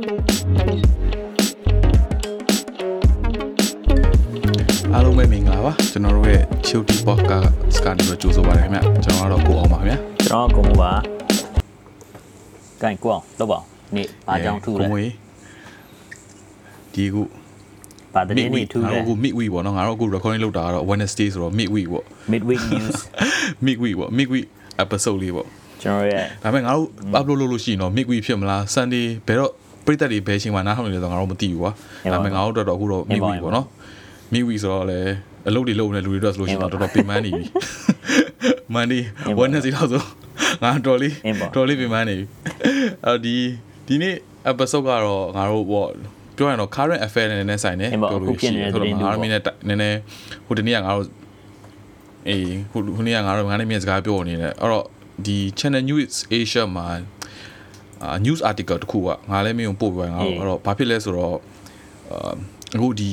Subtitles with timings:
[0.00, 7.48] အားလုံးပဲမင်္ဂလာပါကျွန်တော်တို့ရဲ့ Chilty Podcast
[7.84, 9.94] ကနေတော့ကြိုဆိုပါရခင်ဗျကျွန်တော်ကတော့ကိုအောင်ပါခင်ဗျ
[10.26, 10.90] ကျွန်တော်ကကိုမိုးပါ
[12.82, 13.64] ကင်ကိုအောင်လောက်ပါအောင်
[13.96, 15.02] နေ့ဘာကြောင့်ထူလဲကိုမွေ
[16.94, 17.22] ဒီခု
[18.14, 22.96] ဘာတည်းနေ့ထူငါလဲတို့အခု mid week ပေါ့နော်ငါတို့အခု recording လုပ်တာကတော့ Wednesday ဆိုတော့ mid week ပေါ့ midweek news
[23.66, 24.46] mid week ပေါ့ mid week
[24.84, 25.46] episode လေးပေါ့
[25.82, 29.52] ကျွန်တော်ရဲ့ဒါပေမဲ့ငါတို့ upload လုပ်လို့ရှိရင်တော့ mid week ဖြစ်မလား Sunday ဘယ်တော့
[29.84, 31.72] ပြိသက်တွေဘယ်ချိန်မှနားထောင်နေလဲဆိုတော့ငါတို့မသိဘူးကွာ
[32.12, 33.66] ဒါပေမဲ့ငါတို့တော့တော့အခုတော့ mid week ပေါ့နော်
[34.32, 35.12] mid week ဆိုတော့လည်း
[35.48, 37.44] အလုပ်တွေလုပ်နေတဲ့လူတွေတော့ဆိုလို့ရှိရင်တော့တော်တော်ပြင်ပန်းနေပြီ
[38.74, 39.02] Monday
[39.38, 40.02] Wednesday တော့ဆို
[40.62, 41.14] ငါတော်လေး
[41.54, 42.26] တော်လေးပြင်ပန်းနေပြီ
[43.06, 43.34] အော်ဒီ
[43.86, 44.14] ဒီနေ့
[44.50, 45.88] episode ကတော့ငါတို့ပေါ့
[46.36, 49.98] ပြောရရင်တော့ current affair နဲ့နည်းနည်းဆိုင်နေပြောလို့ရှိရင်ဆိုတော့ငါတို့မင်းနဲ့နည်းနည်း
[50.46, 51.08] ဟိုတနေ့ကငါတို့
[52.28, 54.86] အေးဟိုခုနေ့ကငါတို့ငါနဲ့မြင်စကားပြောနေတယ်အဲ့တော့
[55.26, 56.96] ဒီ Channel News Asia မှာအာ
[58.24, 61.36] news article တခုကငါလည်းမင်းကိုပို့ပြငါတို့အဲ့တော့ဘာဖြစ်လဲဆိုတော့
[62.10, 62.32] အာ
[62.74, 63.10] အခုဒီ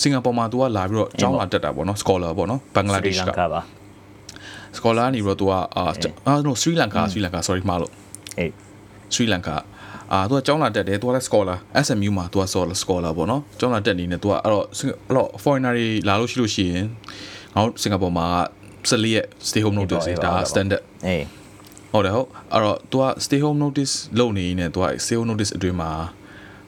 [0.00, 3.60] စင်ကာပူမှာသူကလာပြီးတော့ကျောင်းလာတက်တာပေါ့နော် scholar ပေါ့နော်ဘင်္ဂလားဒေ့ရှ်ကပါ
[4.76, 5.84] scholar နေပြီးတော့သူကအာ
[6.26, 7.92] အာ no Sri Lanka Sri Lanka sorry မှားလို့
[8.38, 8.50] အေး
[9.14, 9.56] Sri Lanka
[10.12, 16.84] အာသူကကျောင်းလာတက်တယ်သူကလည်း scholar SMU မှာသူက scholar scholar ပေါ့နော်ကျောင်းလာတက်နေနေသူကအဲ့တော့အဲ့တော့ foreigner တွေလာလို့ရှိလို့ရှိရင်
[17.54, 18.26] ငါတို့စင်ကာပူမှာ
[18.88, 21.24] 14ရက် stay home notice ဒါ standard အေး
[21.93, 25.91] ဟုတ်တယ်ဟုတ်အဲ့တော့ तू က stay home notice လုပ်နေနေ तू က stay home notice အတွင်းမှာ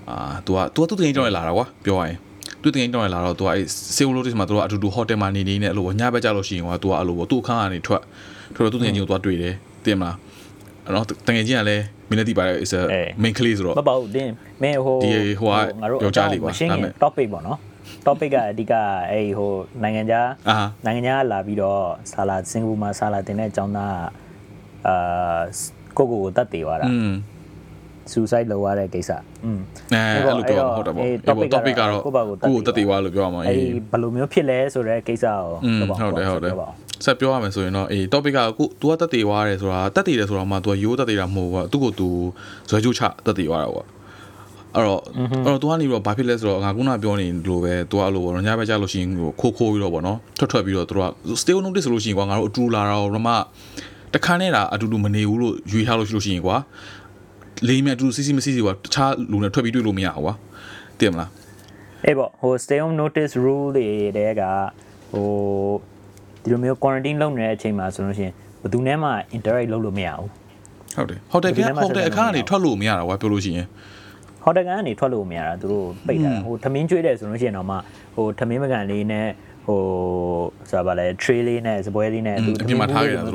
[0.10, 2.18] အာ तू က तू ကသူ့တင်ကြောင်းလာတာကွာပြောရရင်
[2.62, 8.02] သူ့တင်ကြောင်းလာတော့ तू ကအဲ့ stay home notice မှာ तू ကအတူတူ hotel မှာနေနေနဲ့အဲ့လိုညဘက်ကြလို့ရှိရင်ကွာ तू ကအဲ့လိုပေါ့သူ့အခန်းကနေထွက်
[8.56, 9.56] ထွက်တော့သူ့တင်ကြီးကို तू တွေ့တယ်
[9.86, 10.16] တင်မလား
[10.86, 12.82] အဲ့တော့တကယ်ချင်းကလည်းမင်းလည်းသိပါတယ် is a
[13.24, 14.32] main clay ဆိုတော့ မပေါ့တင်း
[14.64, 17.58] မင်းဟို ဒီဟိုကယောက်ျားလေးပါ ရှင်း ဒါ ရင် မဲ့ topic ပေါ့နော်
[18.08, 18.74] topic ကအဓိက
[19.12, 19.52] အဲ့ဟို
[19.84, 23.96] နိုင်ငံခြား အာ နိုင်ငံခြားလာပြီးတော့ဆာလာစင်ကာပူမှာဆာလာတင်တဲ့အကြောင်းသား
[24.87, 25.39] အာ
[25.97, 26.89] ကိုကိုကိုတတ်တည်သွားတာ
[28.13, 29.11] ဆူဆိုက်လောက်ရတဲ့ကိစ္စ
[29.45, 29.61] อืม
[29.95, 32.13] အဲအဲ့လိုပြောဟုတ်တယ်ပေါ့ဒီ topic ကတော့ကို
[32.49, 36.53] ကိုတက်တည်သွားလို့ပြောရမှာအေးဘယ်လိုမျိုးဖြစ်လဲဆိုတဲ့ကိစ္စကိုဟုတ်တယ်ဟုတ်တယ်
[37.05, 42.09] ဆက်ပြောရမယ်ဆိုရင်တော့အေး topic ကကို तू ကတက်တည်သွားတယ်ဆိုတာတက်တည်တယ်ဆိုတော့မှ तू ရိုးတက်တည်တာမဟုတ်ဘူးကသူ့ကို तू
[42.69, 43.87] ဇွဲကျူချတက်တည်သွားတာပေါ့
[44.75, 45.01] အဲ့တော့
[45.45, 49.11] အဲ့တော့ तू ကနေပြီးတော့ဘာဖြစ်လဲဆိုတော့ငါခုနပြောနေလို့ပဲ तू အဲ့လိုပေါ့ညဘက်ကြလို့ရှိရင်
[49.41, 51.05] ခိုးခိုးပြီးတော့ပေါ့နော်ထွက်ထွက်ပြီးတော့ तू က
[51.43, 53.29] still notice ဆိုလို့ရှိရင်ကွာငါတို့အတူလာတာရောမမ
[54.15, 56.57] တခါနဲ့တာအတူတူမနေဘူးလို့ယူထားလို့ရှိလို့ရှိရင်ကွာ
[57.69, 60.35] လေးမြတ်အတူစီစီမစီစီကွာတခြားလူနဲ့ထွက်ပြီးတွေ့လို့မရဘူးကွာ
[60.99, 61.31] သိမလား
[62.05, 64.43] အေးပေါ့ဟို stay home notice rule တွေတဲက
[65.13, 65.29] ဟို
[66.43, 70.29] ဒီလိုမျိုး quarantine လုပ်နေတဲ့အချိန်မှာဆိုလို့ရှိရင်ဘယ်သူနဲ့မှ interact လုပ်လို့မရဘူး
[70.97, 73.67] ဟုတ်တယ်ဟိုတယ်ကဟိုတယ်အခါကနေထွက်လို့မရတာကွာပြောလို့ရှိရင်
[74.43, 77.77] ဟော်တယ်ကန်ကနေထွက်လို့မရတာသူတို့ပိတ်တာဟိုထမင်းကျွေးတယ်ဆိုလို့ရှိရင်တော့မှ
[78.15, 79.27] ဟိုထမင်းမကန်လေးနဲ့
[79.66, 79.80] ဟို
[80.70, 82.52] ဆိုတာဗာလဲ tray လေးနဲ့စပွဲလေးနဲ့သူ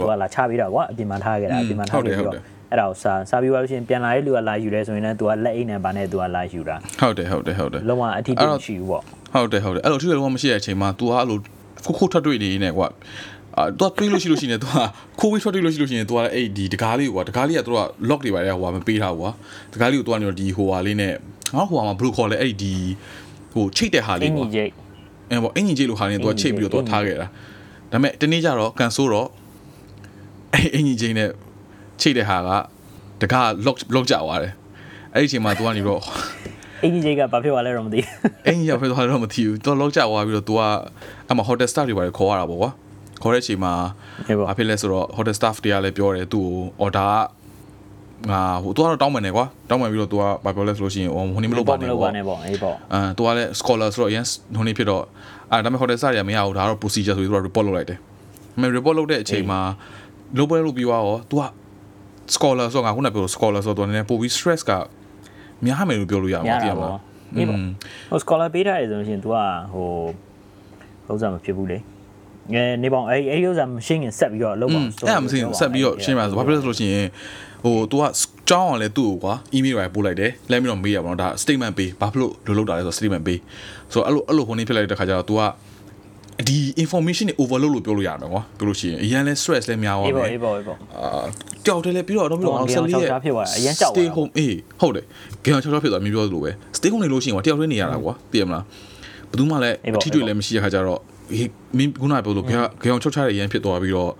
[0.09, 2.37] ကလာချပေးတာကွာအပြင်မှာထားခဲ့တာအပြင်မှာထားခဲ့ပြီးတော့
[2.71, 9.03] အဲ့ဒါကိုစာစာပြီးသွားလို့ရှိရင်ပြန်လာတဲ့လူကလာယူတယ်ဆိုရင်လည်း तू ကလက်အိတ်နဲ့ဗာနဲ့ तू ကလာယူတာ ဟုတ်တယ်ဟုတ်တယ်ဟုတ်တယ် လုံးဝအထီးတူရှိဘူးပေါ့
[9.35, 11.39] ဟုတ်တယ်ဟုတ်တယ်အဲ့လိုထူတယ်လုံးဝမရှိတဲ့အချိန်မှာ तू ကအဲ့လို
[11.85, 12.89] ခုခုထွက်တွေ့နေနေကွာ
[13.57, 14.73] အာ तू တွေးလို့ရှိလို့ရှိရင် तू က
[15.21, 19.31] ခိုးပြီးထွက်တွေ့လို့ရှိလို့ရှိရင် तू ကအဲ့ဒီတကားလေးကွာတကားလေးက तू က lock တွေပါလေဟိုကမပေးထားဘူးကွာ
[19.73, 21.13] တကားလေးကို तू ကနေတော့ဒီဟိုဟာလေးနဲ့
[21.57, 22.75] ငါဟိုဟာမှာဘယ်လိုခေါ်လဲအဲ့ဒီ
[23.53, 24.71] ဟိုချိတ်တဲ့ဟာ အ လေး င်း ကွာ ကြီးကြီး
[25.32, 27.30] အဲပေါ့အင်ဂျင်ကြီးလို့ဟာရင်သူကချိတ်ပြီးတော့သူကထားခဲ့တာဒါ
[27.92, 29.28] ပေမဲ့တနေ့ကျတော့ကန်ဆိုးတော့
[30.54, 31.30] အဲအင်ဂျင်ကြီးနဲ့
[32.02, 32.50] ချိတ်တဲ့ဟာက
[33.22, 34.54] တက lock lock ကြသွားတယ်
[35.14, 36.02] အဲ့ဒီအချိန်မှာသူကနေတော့
[36.84, 38.00] အင်ဂျင်ကြီးကဘာဖြစ်သွားလဲတော့မသိ
[38.48, 40.62] အင်ဂျင်ကြီးကဘာဖြစ်သွားလဲတော့မသိဘူးသူက lock ကြသွားပြီးတော့သူက
[41.30, 42.72] အမှ hotel staff တွေပါတယ်ခေါ်ရတာပေါ့ကွာ
[43.22, 43.74] ခေါ်တဲ့အချိန်မှာ
[44.48, 47.41] ဘာဖြစ်လဲဆိုတော့ hotel staff တွေကလည်းပြောတယ်သူ့ကို order က
[48.30, 55.04] ငါဟိုသူကတော့တောင်းပန်နေကွာတောင်းပန်ပြီးတော့သူကဘာပြောလဲဆိုလို့ရှိရင်ဟိုဟိုနေမလုပ်ပါနဲ့ပေါ့မလုပ်ပါနဲ့ပေါ့အေးပေါ့အဲသူကလည်း scholar ဆိုတော့ yes ဟိုနေဖြစ်တော့
[55.52, 58.04] အဲဒါပေမဲ့ hotel စရာမရဘူးဒါကတော့ procedure ဆိုပြီးသူက report လုပ်လိုက်တယ်ဒါ
[58.54, 59.60] ပေမဲ့ report လုပ်တဲ့အချိန်မှာ
[60.38, 61.44] လုပ်ပွဲလုပ်ပြီးွားရောသူက
[62.36, 64.72] scholar ဆိုတော့ငါခုနပြော scholar ဆိုတော့သူနည်းနည်းပို့ပြီး stress က
[65.66, 66.90] များမယ်လို့ပြောလို့ရမှာတကယ်ပါ
[67.38, 67.60] အေးပေါ့
[68.12, 69.38] ဟို scholar ပေးထားတယ်ဆိုလို့ရှိရင် तू က
[69.74, 71.78] ဟိုဥစ္စာမဖြစ်ဘူးလေ
[72.54, 77.08] ငယ်နေပေါင်းအဲ့အဲ့ဒီဥစ္စာမရှင်းရင်ဆက်ပြီးတော့လုပ်ပါအောင်အဲ့ဒါမရှင်းဆက်ပြီးတော့ရှင်းပါဆိုဘာဖြစ်လို့ဆိုလို့ရှိရင်
[77.64, 78.04] ဟို तू က
[78.50, 83.40] ကြောင်းအောင်လဲသူ့ကိုကွာ email ပဲပို့လိုက်တယ်လဲပြီးတော့မေးရပါတော့ဒါ statement ပေးဘာဖြစ်လို့လိုလုပ်တာလဲဆို statement ပေး
[83.92, 85.42] ဆိုတော့အဲ့လိုအဲ့လိုဟိုနေဖြစ်လိုက်တဲ့ခါကျတော့ तू က
[86.48, 91.26] ဒီ information တွေ overload လို့ပြောလို့ရမယ်ကွာပြောလို့ရှိရင်အရင်လဲ stress လဲများသွားအေးမပေါ့ယ်အေးပေါ့အေးပေါ့အာ
[91.66, 95.06] ကြောက်တယ်လေပြီးတော့တော့ပြီးတော့ဟုတ်တယ်ဆယ်လေးကြောက်တာဖြစ်သွားတယ်အရင်ကြောက်သွားတာ stay home အေးဟုတ်တယ်
[95.44, 98.64] ဂေအောင်ချောချောဖြစ်သွားမြင်ပြောသလိုပဲ stay home နေလို့ရှိရင်ကွာတယောက်တည်းနေရတာကွာသိရမလား
[99.30, 101.00] ဘယ်သူမှလည်းအေးပေါ့အထီးတွေလည်းမရှိတဲ့ခါကျတော့
[101.38, 104.12] ဟေးမင်းခုနကပြောလို့ဂေအောင်ဂေအောင်ချောချောရရန်ဖြစ်သွားပြီးတော့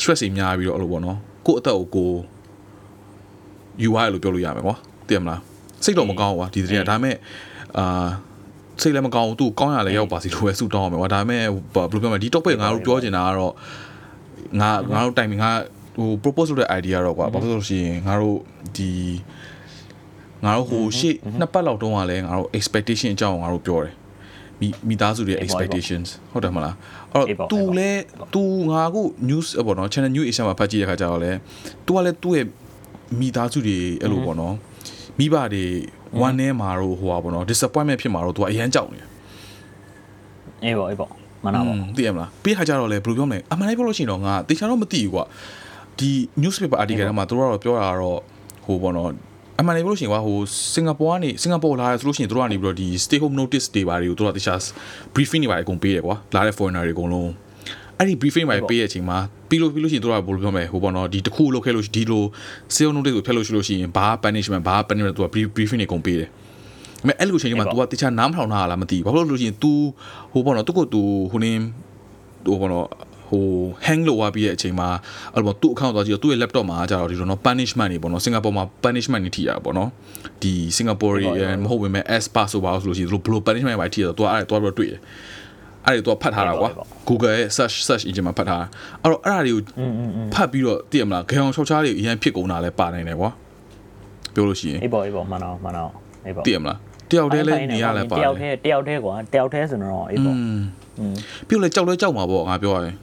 [0.00, 2.10] stress တွေများပြီးတော့အဲ့လိုပေါ့နော်ကိုယ့်အသက်ကိုကို
[3.83, 4.75] ယူရလို့ပြောလို့ရမယ်ကွာ
[5.07, 5.39] သိရမလား
[5.83, 7.15] စိတ်တော့မကောင်းဘူးကွာဒီတည်းကဒါပေမဲ့
[7.77, 8.07] အာ
[8.81, 11.41] စိတ်လည်းမကောင်းဘူးသူကောင်းရလည်းရောက်ပါစီလို့ပဲဆူတောင်းအောင်ပဲကွာဒါပေမဲ့
[11.75, 13.53] ဘယ်လိုပြောမလဲဒီ topic ငါတို့ပြောချင်တာကတော့
[14.59, 15.51] ငါငါတို့တိုင်ငါ
[15.95, 18.37] ဟို propose လုပ်တဲ့ idea တော့ကွာဘာဖြစ်လို့လဲဆိုရင်ငါတို့
[18.77, 18.91] ဒီ
[20.41, 23.93] ဟ ငါတို့ဟိုရှေ့နှစ်ပတ်လောက်တုန်းကလည်းငါတို့ expectation အကြောင်းငါတို့ပြောတယ်
[24.59, 26.75] မိမိသားစုတွေ expectations ဟုတ်တယ်မလား
[27.11, 27.91] အဲ့တော့ तू လဲ
[28.33, 31.31] तू ငါခု news ပေါ့နော် channel news asia မှာဖတ်ကြည့်တဲ့ခါကျတော့လဲ
[31.85, 32.45] तू ကလဲသူ့ရဲ့
[33.20, 34.54] မိသားစုတွေအဲ့လိုပေါ့နော်
[35.18, 35.64] မိဘတွေ
[36.26, 39.08] one နဲ့မှာတော့ဟိုပါပေါ့နော် disappointment ဖြစ်မှာတော့ तू အရန်ကြောက်နေတယ်
[40.64, 41.10] အေးပေါ့အေးပေါ့
[41.44, 45.24] မနာပါသိရမလားပြီးခါကျတော့လဲဘယ်လိုပြောမလဲအမှန်တိုင်းပြောလို့ရှိရင်တော့ငါတေချာတော့မသိဘူးကွာ
[45.98, 46.10] ဒီ
[46.42, 48.20] newspaper article ထဲမှာသူတို့ကတော့ပြောတာတော့
[48.66, 49.08] ဟိုပေါ့နော်
[49.60, 50.38] အမှန်တည်းပြောလို့ရှိရင်ကွာဟို
[50.74, 54.58] စင်ကာပူကနေစင်ကာပူလာရဆိုလို့ရှိရင်တို့ကနေပြီးတော့ဒီ stay home notice တွေပါတွေကိုတို့ကတခြား
[55.14, 57.30] briefing တွေပါအကုန်ပေးတယ်ကွာလာတဲ့ foreigner တွေအကုန်လုံး
[57.98, 59.18] အဲ့ဒီ briefing တွေပေးတဲ့အချိန်မှာ
[59.49, 62.23] ပြီးလို့ပြီးလို့ရှိရင်တို့ကဘယ်လိုပြောမလဲဟိုပေါ့နော်ဒီတစ်ခုလောက်ခဲ့လို့ဒီလို
[62.75, 66.29] sale notice ကိုဖျက်လို့ရှိလို့ရှိရင်ဘာ punishment ဘာ punishment တို့က briefing တွေအကုန်ပေးတယ်
[67.05, 69.71] အဲ့အဲ့လိုအချိန်မှာ तू ကတခြားနားမထောင်တာလားမသိဘူးဘာလို့လို့ရှိရင် तू
[70.33, 71.01] ဟိုပေါ့နော်သူက तू
[71.31, 71.51] ဟိုနေ
[72.45, 72.87] ဟိုပေါ့နော်
[73.29, 73.45] ဟို
[73.85, 74.89] hang လုပ်သွားပြီးတဲ့အချိန်မှာ
[75.33, 79.89] အဲ့လိုသူ့ account သွားကြည့်တော့သူ့ရဲ့ laptop မှာကျတော့ဒီလိုနော် punishment တွေပေါ့နော်စင်ကာပူမှာ punishment တွေထိတာပေါ့နော်
[80.41, 81.27] ဒီစင်ကာပူရီ
[81.63, 84.99] မဟုတ်ပေမဲ့ S pass ဆိုပါလို့ဆိုလို့ရှိရင်သူတို့ဘယ်လို punishment တွေထိရတော့သူကအဲ့ဒါသွားပြီးတွေ့တယ်
[85.88, 86.70] အဲ့ဒါသူကဖတ်ထားတာကွာ
[87.08, 88.66] Google ရဲ့ search search engine မှာဖတ်ထားတာ
[89.02, 89.62] အဲ့တော့အဲ့ဒါတွေကို
[90.34, 93.30] ဖတ်ပြီးတော့သိရမလားခေအောင်ချောက်ချားတွေအရင်ဖြစ်ကုန်တာလဲပါနိုင်တယ်ကွာ
[94.34, 95.90] ပြောလို့ရှိရင်အေးပေါ့အေးပေါ့မှန်တော့မှန်တော့
[96.26, 96.78] အေးပေါ့သိရမလား
[97.10, 100.36] တယောက်တည်းလဲနေရလဲပါတယောက်တည်းတယောက်တည်းကွာတယောက်တည်းဆိုတော့အေးပေါ့
[101.48, 102.96] ပြုတ်လဲကြောက်လဲကြောက်မှာပေါ့ငါပြောရရင်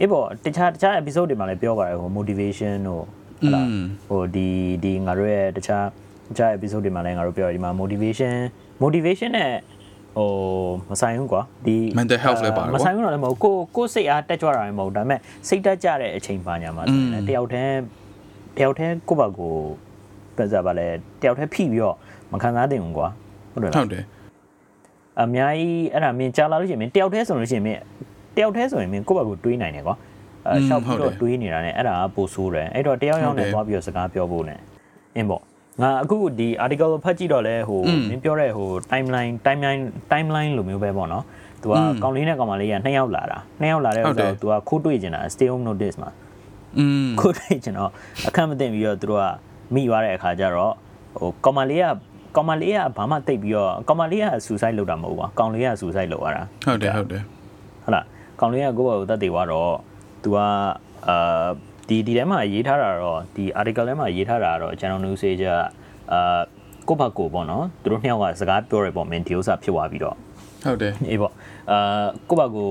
[0.00, 3.04] အေးပေါ့တခြားတခြား episode တွေမှာလည်းပြောပါတယ်ဟို motivation တို့
[3.40, 3.66] ဟုတ်လား
[4.08, 4.48] ဟိုဒီ
[4.84, 5.86] ဒီငါတို့ရဲ့တခြား
[6.30, 8.34] တခြား episode တွေမှာလည်းငါတို့ပြောရတယ်ဒီမှာ motivation
[8.82, 9.52] motivation နဲ့
[10.16, 10.30] ဟို
[10.90, 17.80] မဆိုင်ဘူးကွာဒီ mental health လည်းပါတယ်ကွာမဆိုင်ဘူးတော့လည်းမဟုတ်ကိုကိုစိတ်အားတက်ကြွတာလည်းမဟုတ်ဒါပေမဲ့စိတ်တက်ကြတဲ့အချိန်ပါညာမှာဆိုရင်လည်းတယောက်တည်း
[18.56, 19.54] တယောက်တည်းကိုယ့်ဘာကို
[20.36, 20.86] ပြဿနာပါလဲ
[21.22, 21.96] တယောက်တည်းဖိပြီးတော့
[22.32, 23.08] မခံစားသင့်ဘူးကွာ
[23.52, 24.04] ဟုတ်တယ်လားဟုတ်တယ်
[25.20, 27.80] အများကြီးအဲ့ဒါမင်းကြားလာလို့ရှိရင်မင်းတယောက်တည်းဆိုလို့ရှိရင်မင်း
[28.36, 29.96] တယောက်တည်းဆိုရင်မင်းကိုယ့်ဘာကိုတွေးနိုင်တယ်ကွာ
[30.46, 34.54] အဲရှောက်ပြီးတော့တွေးနေတာ ਨੇ အဲ့ဒါကပိုဆိုးတယ်အဲ့တော့တယောက်ယောက်နဲ့သွားပြီးတော့စကားပြောဖို့ ਨੇ
[35.16, 35.42] အင်းပေါ့
[35.81, 41.23] ငါအခုဒီ article ကိုဖတ်ကြည့်တော့လဲဟိုမင်းပြောတဲ့ဟို timeline timeline timeline လိုမျိုးပဲပေါ့နော်
[41.61, 41.73] သူက
[42.03, 46.11] ကောင်လေးနဲ့ကောင်မလေးကနှစ်ယောက်လာတာနှစ်ယောက်လာတဲ့ဥစ္စာသူကခိုးတွေ့ကျင်တာ stay home notice မှာ
[46.77, 47.91] อืม ခိုးတွေ့ကျင်တော့
[48.27, 49.25] အခက်မသိပြီးတော့သူတို့က
[49.73, 50.73] မိသွားတဲ့အခါကျတော့
[51.19, 51.85] ဟိုကောင်မလေးက
[52.35, 57.23] ကောင်မလေးကဘာမှတိတ်ပြီးတော့ကောင်မလေးက suicide လုပ်တာမဟုတ်ဘူးကွာကောင်လေးက suicide လုပ်ရတာ ဟုတ်တယ်ဟုတ်တယ်
[57.83, 58.05] ဟုတ်လား
[58.39, 59.71] ကောင်လေးကကိုယ့်ဘာကိုတတ်သေးသွားတော့
[60.23, 60.37] तू က
[61.07, 61.47] အာ
[61.90, 65.44] ဒီဒီထဲမှာရေးထားတာတော့ဒီ article ထဲမှာရေးထားတာတော့ channel news က
[66.12, 66.40] အာ
[66.88, 70.16] ကိုယ့်ဘာကိုပေါ့နော်သူတို့နှစ်ယောက်ကစကားပြောရပေါ့မင်းဒီဥစ္စာဖြစ်သွားပြီးတော့
[70.64, 71.32] ဟုတ်တယ်အေးပေါ့
[71.70, 72.70] အာကိုယ့်ဘာကို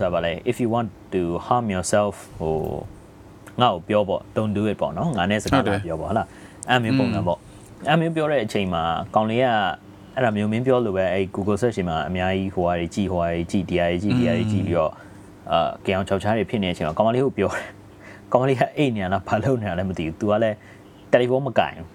[0.00, 2.56] ဆိုပါလဲ if you want to harm yourself ဟို
[3.60, 6.26] ငါ့ကိုပြောပေါ့ don't do it ပေါ့နော်ငါနဲ့စကားပြောပေါ့ဟုတ်လား
[6.68, 7.38] အဲ့မျိုးပုံစံပေါ့
[7.88, 8.82] အဲ့မျိုးပြောတဲ့အချိန်မှာ
[9.14, 9.46] ကောင်လေးက
[10.14, 14.92] အဲ့ဒါမျိုးမင်းပြောလို့ပဲအဲ့ Google search မှာအများကြီးဟိုဟာတွေကြည့်ဟိုဟာတွေကြည့်တရားတွေကြည့်တရားတွေကြည့်ပြီးတော့
[15.52, 17.79] အာကြောင်ချောက်ချားတွေဖြစ်နေတဲ့အချိန်မှာကောင်မလေးကိုပြောတယ်
[18.32, 20.56] ကောင်မလေးကအိတ်နေရလားဘာလုပ်နေရလဲမသိဘူး तू ကလည်း
[21.10, 21.86] တယ်လီဖုန်းမကင်ဘူး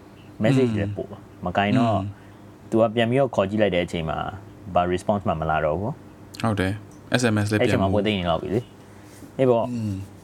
[0.44, 2.00] message လည်းပို့ပါမကင်တော့
[2.70, 4.18] तू ကပြန်ပြီးတော့ခေါ်ကြည့်လိုက်တဲ့အချိန်မှာ
[4.76, 5.94] ဘာ response မှမလာတော့ဘူး
[6.44, 6.74] ဟုတ်တယ်
[7.22, 8.60] SMS လည်းအဲ့ပြချိန်န်မှာဝယ်သိနေလောက်ပြီလေ
[9.38, 9.66] အေးပေါ့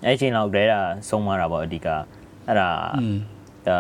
[0.06, 0.76] အဲ့ချိန်လောက်တည်းက
[1.10, 1.88] ဆုံးသွားတာပေါ့အဓိက
[2.48, 2.70] အဲ့ဒါ
[3.68, 3.78] ဒါ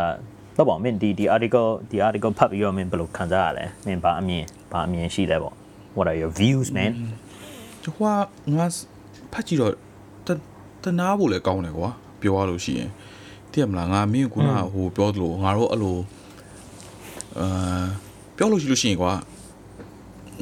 [0.57, 5.55] တော့ပေါ့မင်းဒီဒီ article ဒီ article ဖတ်ပြီးတော့မင်းဘယ်လိုခံစားရလဲမင်းဘာအမြင်ဘာအမြင်ရှိလဲပေါ့
[5.95, 6.91] what are your views man
[7.83, 8.03] ဟိုက
[8.55, 8.65] ငါ
[9.33, 9.73] ဖတ်ကြည့်တော့
[10.27, 10.29] တ
[10.83, 11.89] တနာဖို့လည်းကောင်းတယ်ကွာ
[12.21, 12.89] ပြောရလို့ရှိရင်
[13.51, 15.97] သိရမလားငါမင်းကခုနဟိုပြောသလိုငါတို့အဲ့လို
[17.39, 17.83] အာ
[18.37, 19.13] ပြောလို့ရှိလို့ရှိရင်ကွာ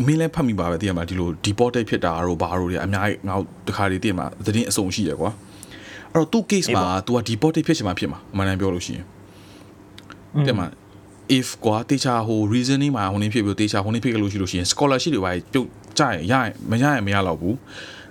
[0.06, 5.32] မင်းလည်းဖတ်မိပါပဲသိရမလားဒီလို deported ဖြစ်တာတို့ဘာတို့တွေအများကြီးငါတို့တခါတည်းသိရမလားသတင်းအစုံရှိတယ်ကွာ
[6.14, 9.06] အဲ့တော့သူ့ case မှာ तू က deported ဖြစ်ချင်မှဖြစ်မှာအမှန်တမ်းပြောလို့ရှိရင်
[10.46, 10.72] သိရမလား
[11.38, 15.68] if ကွာတေချာဟို reasoning မှာဟိုနေဖြစ်ပြီးတေချာဟိုနေဖြစ်ကြလို့ရှိလို့ရှိရင် scholarship တွေပါပြုတ်
[16.00, 17.56] ကြရင်ရရင်မရရင်မရတော့ဘူး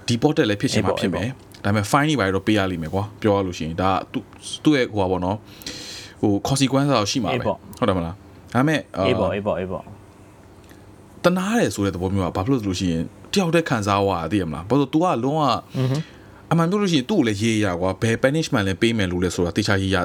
[0.08, 1.30] deported လည်းဖြစ်ချင်မှဖြစ်မယ်
[1.64, 4.18] ဒါပေမဲ့ fine တွေပါတော့ပေးရလိမ့်မယ်ကွာပြောရလို့ရှိရင်ဒါသူ
[4.64, 5.36] သူ့ရဲ့ဟိုပါပေါ့နော်
[6.20, 8.14] ဟို consequence တော့ရှိမှာပဲဟုတ်တယ်မလား
[8.54, 9.82] ဒါပေမဲ့အေးပေါ့အေးပေါ့အေးပေါ့
[11.24, 15.42] တနာတယ်ဆိုတဲ့သဘောမျိုးကဘာဖြစ်လို့ဆိုလို့ရှိရင်တယောက်တည်းခံစားရတာသိရမလားဘာလို့ तू ကလုံးဝ
[16.50, 19.96] အမှန်ပြောလို့ရှိရင်သူ့ကိုလည်းရေးရကွာဘယ် punishment လဲပေးမယ်လို့လဲဆိုတာတေချာရေးရ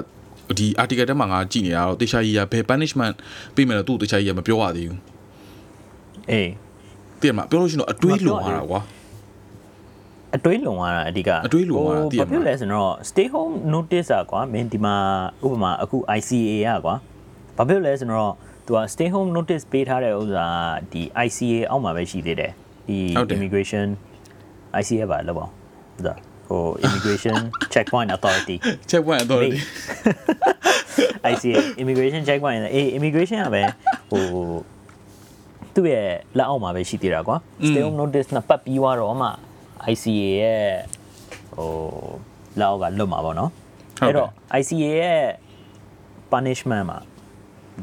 [0.57, 3.13] ဒီ article ထဲမှာငါကြည့်နေရတော့တေချာရေးရဘယ် punishment
[3.55, 4.99] ပေးမယ်လို့သူ့တေချာရေးရမပြောရသေးဘူး
[6.31, 6.49] အေး
[7.19, 8.79] သိရမလားပြောလို့ရှိရင်တော့အတွေးလုံရတာကွာ
[10.36, 14.96] အတွေးလုံရတာအဓိကအ တွေးလုံရတာသိရမလား ဘာဖြစ်လဲဆိုတော့ stay home notice อ่ะကွာမင်းဒီမှာ
[15.44, 16.94] ဥပမာအခု ICA อ่ะကွာ
[17.56, 18.32] ဘာဖြစ်လဲဆိုတော့
[18.66, 20.46] သူက stay home notice ပေးထားတဲ့ဥစ္စာ
[20.92, 22.52] ဒီ ICA အောက်မှာပဲရှိသေးတယ်
[22.88, 22.98] ဒီ
[23.34, 23.86] immigration
[24.80, 26.18] ICA ပါလို့ပေါ့ဟုတ်လား
[26.48, 27.36] ဟို immigration
[27.72, 28.56] checkpoint authority
[28.90, 29.58] check point authority
[31.32, 33.62] ICA immigration checkpoint အေး immigration ကပဲ
[34.10, 34.22] ဟို
[35.74, 36.08] သူ့ရဲ့
[36.38, 37.36] လက်အောက်မှာပဲရှိသေးတာကွာ
[37.68, 39.28] stay home notice နှစ်ပတ်ပြီးသွားတော့မှ
[39.91, 40.63] ICA ရဲ့
[41.55, 41.71] ဟို
[42.59, 43.51] လက်အောက်ကလွတ်မှာပေါ့နော်
[44.01, 45.21] အဲ့တော့ ICA ရဲ့
[46.31, 46.99] punishment မှာ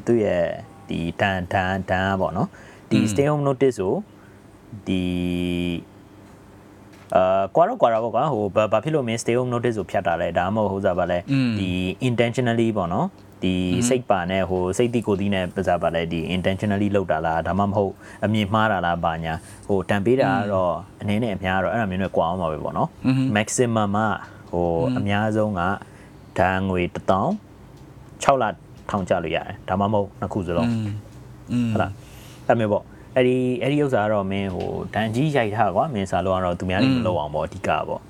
[0.06, 0.44] သူ့ရဲ့
[0.88, 2.48] ဒီတန်တန်တန်ပေါ့နော်
[2.90, 3.94] ဒီ stay home notice ကို
[4.86, 5.02] ဒီ
[7.16, 11.18] အာကွာတော့ကွာတော့ပေါ့ကွာဟိုဘာဘာဖြစ်လို့မင်း stay home notice ကိုဖြတ်တာလဲဒါမှမဟုတ်ဟိုစားပါလဲ
[11.58, 11.68] ဒီ
[12.08, 13.06] intentionally ပေါ့နော်
[13.42, 13.54] ဒီ
[13.88, 17.92] စိတ်ပါနဲ့ဟိုစိတ်တိကိုယ်တိနဲ့ပြစားပါလဲဒီ intentionally လောက်တာလားဒါမှမဟုတ်
[18.24, 19.34] အမြင်မှားတာလားဘာညာ
[19.68, 22.88] ဟိုတန်ပေးတာကတော့အနေနဲ့အများကတော့အဲ့ဒါမျိုးနဲ့ကွာအောင်ပါပဲပေါ့နော်
[23.36, 24.00] maximum က
[24.52, 24.68] ဟို
[24.98, 25.62] အများဆုံးက
[26.38, 28.44] ဒဏ်ငွေ1000 6လ
[28.90, 30.68] ထောင်ကြလို့ရတယ်ဒါမှမဟုတ်နှစ်ခုစလုံး
[31.52, 31.92] อืมဟုတ်လား
[32.48, 32.84] အဲ့မျိုးပေါ့
[33.16, 38.00] အဲ့ဒီအဲ့ဒီဥစ္စာကတော့မင်းဟိုဒန်ကြီးရိုက်ထားကွာမင်းစားလို့ကတော့သူများတွေမလုပ်အောင်ပေါ့အဓိကပေါ့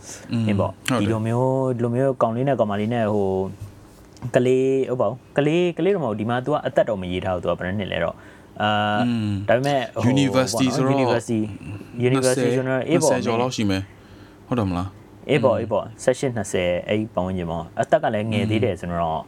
[0.46, 3.28] မင်းပေါ့ဒီလိုမျိုးဒီလိုမျိုးကောင်လေးနဲ့ကောင်မလေးနဲ့ဟို
[4.34, 8.16] ကလေးဟုတ်ပါဘူးကလေးကလေးတော့မဟုတ်ဒီမှာ तू ကအသက်တော့မရေးထားဘူး तू ကဘယ်နှစ်နှစ်လဲတော့
[8.62, 8.70] အာ
[9.48, 9.80] ဒါပေမဲ့
[10.14, 11.40] University ဆိုတော့ University
[12.08, 13.82] University ဆိုတော့အေးပေါ့20ကျော်လောက်ရှိမယ်
[14.46, 14.88] ဟုတ်တယ်မလား
[15.30, 19.22] အေးပေါ့အေးပေါ့16 20အဲ့ဒီပတ်ဝန်းကျင်ပေါ့အသက်ကလည်းငယ်သေးတယ်ဆိုတော့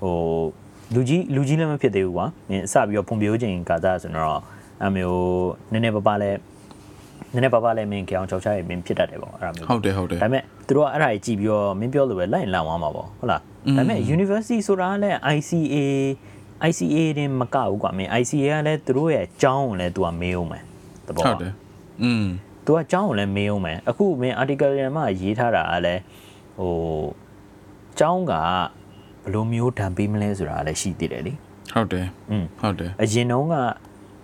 [0.00, 0.14] ဟို
[0.94, 4.40] လူကြီးလူကြီးလည်းမဖြစ်သေးဘူးကွာမင်းအစပြီးတော့ဖွံ့ဖြိုးခြင်းကာသာဆိုတော့
[4.84, 6.30] အမျိုးနည်းနည်းပါးပါးလဲ
[7.35, 13.45] နည်းနည်းပါးပါးလဲမင်းကြောင်ချောက်ချရမင်းဖြစ်တတ်တယ်ပေါ့အဲ့ဒါမျိုး ဟုတ်တယ်ဟုတ်တယ် ဒါပေမဲ့သူတို့ကအဲ့ဒါကြီးကြည့်ပြီးတော့မင်းပြောလို့ပဲလိုက်လန့်သွားမှာပေါ့ဟုတ်လားဒါ
[13.77, 15.77] ပေမဲ့ university ဆိုတာကလည်း ICA
[16.69, 20.63] ICA တင်မကဘူးကွာမင်း ICA ကလည်းသူတို့ရဲ့အကြောင်းကိုလည်းသူကမေးအောင်မယ်
[21.07, 21.53] တဘော ဟုတ်တယ်
[22.03, 22.25] อืม
[22.65, 26.01] သူကအကြောင်းကိုလည်းမေးအောင်မယ်အခုမင်း article ရမှာရေးထားတာကလည်း
[26.59, 26.73] ဟို
[27.93, 31.33] အကြောင်းကဘယ်လိုမျိုးဓာတ်ပေးမလဲဆိုတာလည်းရှိသေးတယ်လေ
[31.73, 33.55] ဟုတ်တယ် อืม ဟုတ်တယ် အရင်တုန်းက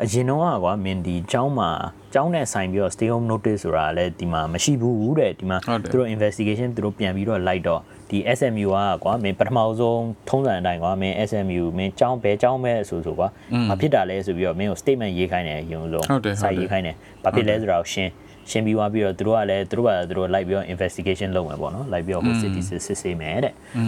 [0.03, 1.69] အရင်တုန်းကကွာမင်းဒီအကြောင်းမှာ
[2.09, 5.57] အကြောင်းနဲ့ဆိုင်ပြီးတော့ stay home notice ဆိုတာလည်းဒီမှာမရှိဘူးတဲ့ဒီမှာ
[5.91, 13.27] သူတို့ investigation သူတို့ပြန်ပြီးတော့လိုက်တော့ဒီ SMU ကကွာမင်းပထမဆုံးထုံးစံအတိုင်းကွာမင်း SMU မင်းចောင်းဘဲចောင်းပဲဆိုဆိုကွာ
[13.69, 16.05] မဖြစ်တာလဲဆိုပြီးတော့မင်းကို statement ရေးခိုင်းတယ်အရင်ဆုံး
[16.41, 18.11] စာရေးခိုင်းတယ်ဘာဖြစ်လဲဆိုတာကိုရှင်း
[18.49, 23.83] ရှင်းပြီးသွားပြီးတော့သူတို့ကလည်းသူတို့ကသူတို့လိုက်ပြီးတော့ investigation လုပ်မယ်ပေါ့နော်လိုက်ပြီးတော့ city စစ်ဆေးမယ်တဲ့อื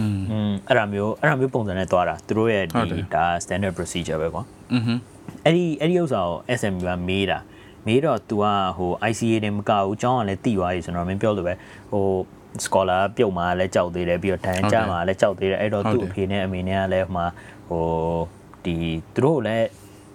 [0.50, 4.42] มအဲ့ဒါမျိုးအဲ့ဒါမျိုးပုံစံနဲ့သွားတာသူတို့ရဲ့ဒီဒါ standard procedure ပဲကွာ
[4.74, 4.94] อือฮึ
[5.43, 7.39] အဲ့ဒီအဲ့ဒီဥစ္စာကို SMU ကမေးတာ
[7.87, 8.45] မေးတော့ तू က
[8.77, 11.53] ဟို ICA တွေမကဘူးကျောင်းကလည်းတိသွားပြီဆိုတော့မင်းပြောလို့ပဲ
[11.91, 12.05] ဟို
[12.65, 17.25] scholar ပြုတ်မှာလည်းကြောက်သေးတယ်ပြီးတော့ဒဏ်ကြမှာလည်းကြောက်သေးတယ်အဲ့တော့သူ့အဖေနဲ့အမေနဲ့ကလည်းဟိုမှာ
[17.69, 17.85] ဟို
[18.65, 18.75] ဒီ
[19.13, 19.67] သူတို့လည်း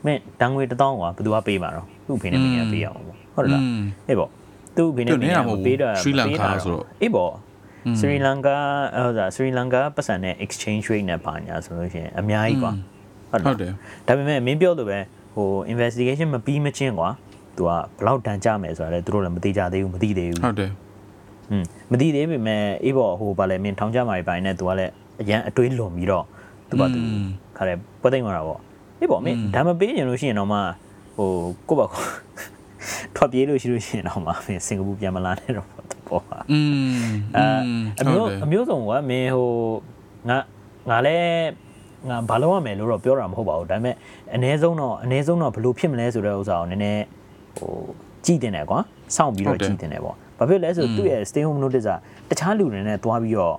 [0.05, 3.62] မင်းဒဏ်ငွေတစ်တောင်းကဘယ်သူကပေးမှာတော့သူ့အဖေနဲ့အမေကပေးရအောင်ပေါ့ဟုတ်လား
[4.09, 4.31] အေးပေါ့
[4.77, 7.33] သူ့အဖေနဲ့အမေကပေးတာပေးတာဆိုတော့အေးပေါ့
[8.00, 8.57] Sri Lanka
[9.05, 12.73] ဟိုဒါ Sri Lanka ပတ်စံနဲ့ exchange rate နဲ့ပါညာဆိုလို့ရှိရင်အများကြီးကွာ
[13.32, 13.72] ဟုတ်တယ်
[14.08, 15.00] ဒါပေမဲ့မင်းပြောလို့ပဲ
[15.36, 17.10] ဟို investigation မပြီးမချင်းကွာ
[17.58, 20.72] သူကဘယ်လောက်တန်ကြမယ်ဆိုတာလည်းသူတို့လည်းမသိကြသေးဘူးမသိသေးဘူး ဟုတ်တယ်
[21.51, 26.25] อืมမသိသေးပေမဲ့အေးပေါ့ဟိုဗာလဲမင်းထောင်ကြမှာပိုင်းနဲ့သူကလည်းအရန်အတွေးလွန်ပြီးတော့
[26.70, 27.00] သူကသူ
[27.58, 28.60] ခါတယ်ပွဲသိမ်းသွားတာပေါ့
[29.00, 30.60] အေးပေါ့မင်းဒါမပေးရင်လို့ရှိရင်တော့မှ
[31.18, 31.30] ဟို
[31.70, 32.04] ကိုယ့်ဘာကို
[33.15, 35.68] ထွက်ပြေးလို့ရှိလို့ရှိရင်တော့မှမင်းစင်ကာပူပြန်မလာနဲ့တော့
[36.08, 36.60] ပေါ့ပါ อื
[37.06, 37.06] ม
[37.38, 37.44] အဲ
[38.01, 39.51] အမျိုးအမျိုးစုံကမင်းဟို
[40.30, 40.38] ငါ
[40.89, 41.48] ငါလည်း
[42.10, 43.96] ငါဘာလို့ရမယ်လို့တော့ပြောတာမဟုတ်ပါဘူးဒါပေမဲ့
[44.36, 47.04] အ ਨੇ ဆုံးတော့အ ਨੇ ဆုံးတော့ဘလို့ဖြစ်မလဲဆိုတဲ့ဥစ္စာကိုနည်းနည်း
[47.58, 47.74] ဟို
[48.25, 48.80] ကြည့်တင်တယ်ကွာ
[49.15, 51.88] စောင့်ပြီးတော့ကြည့်တင်တယ်ပေါ့ဘာဖြစ်လဲဆိုသူ့ရဲ့ stay home notice
[52.30, 53.56] ကတခြားလူတွေနဲ့တွားပြီးတော့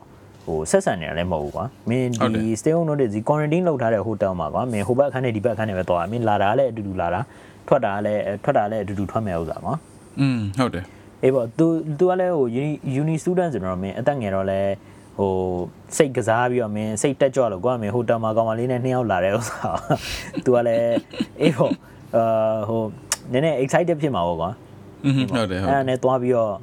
[0.47, 7.21] ဟိုဆက်ဆံနေတာလည်းမဟုတ်ဘူးကွာမင်းဒီ stay home notice ဒီ quarantine လုပ်ထားတဲ့ hotel မှာကွာမင်းဟိုဘက်အခန်းနဲ့ဒီဘက်အခန်းနဲ့ပဲတွားမင်းလာတာလည်းအတူတူလာတာ
[7.69, 9.75] ထွက်တာလည်းထွက်တာလည်းအတူတူထွက်မယ်ဥစ္စာကွာ
[10.21, 10.85] อืมဟုတ်တယ်
[11.23, 11.67] အေးပေါ့ तू
[11.99, 14.61] तू ကလည်းဟို uni uni student ဆိုတော့မင်းအသက်ငယ်တော့လဲ
[15.18, 15.34] ဟို
[15.98, 19.70] စိတ်ကစားပြီးတော့မင်းစိတ်တက်ကြွလို့ကွာမင်းဟိုတယ်မှာကောင်မလေးနဲ့နှစ်ယောက်လာတဲ့ဥစ္စာ
[20.46, 20.96] तू ကလည်း
[21.42, 21.74] အေးပေါ့
[22.16, 22.84] အာဟို
[23.32, 24.50] နည်းနည်း excited ဖြစ်မှာပေါ့ကွာ
[25.32, 26.54] ဟုတ်တယ်ဟုတ်အဲ့ဒါနဲ့သွားပြီးတော့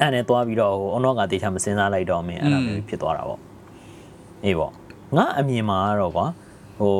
[0.00, 3.40] အဲ့နဲ့သွားပြီးတော့ဟိုအုံတော့ကတေချာမစင်စားလိုက်တော့မင်းအဲ့ဒါမျိုးဖြစ်သွားတာပေါ့
[4.44, 4.72] အေးပေါ့
[5.16, 6.26] ငါအမြင်မှာတော့ကွာ
[6.78, 6.94] ဟို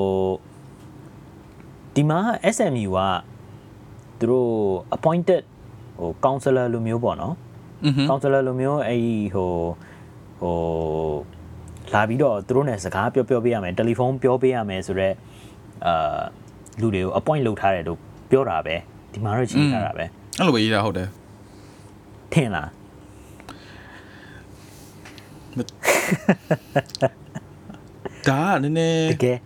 [1.94, 2.18] ဒီမှာ
[2.54, 3.00] SMU က
[4.18, 4.50] သူတို့
[4.96, 5.42] appointed
[5.99, 7.34] ဟို counselor လိုမျိုးပေါ့နော်
[8.08, 9.00] counselor လိုမျိုးအဲ့
[9.34, 9.52] ဟို
[10.44, 10.58] ဟို
[11.94, 15.14] လာပြီးတော့သူတို့ ਨੇ စကားပြောပြောပေးရမယ်တယ်လီဖုန်းပြောပေးရမယ်ဆိုတော့
[15.86, 16.20] အာ
[16.80, 17.98] လူတွေကို appoint လုပ်ထားတယ်လို့
[18.30, 18.76] ပြောတာပဲ
[19.12, 20.04] ဒီမှာတော့ချိန်ထားတာပဲ
[20.38, 21.08] အဲ့လိုပဲရေးတာဟုတ်တယ်
[22.32, 22.68] ထင်လား
[28.28, 29.38] ဒါကနည်းနည်းတကယ်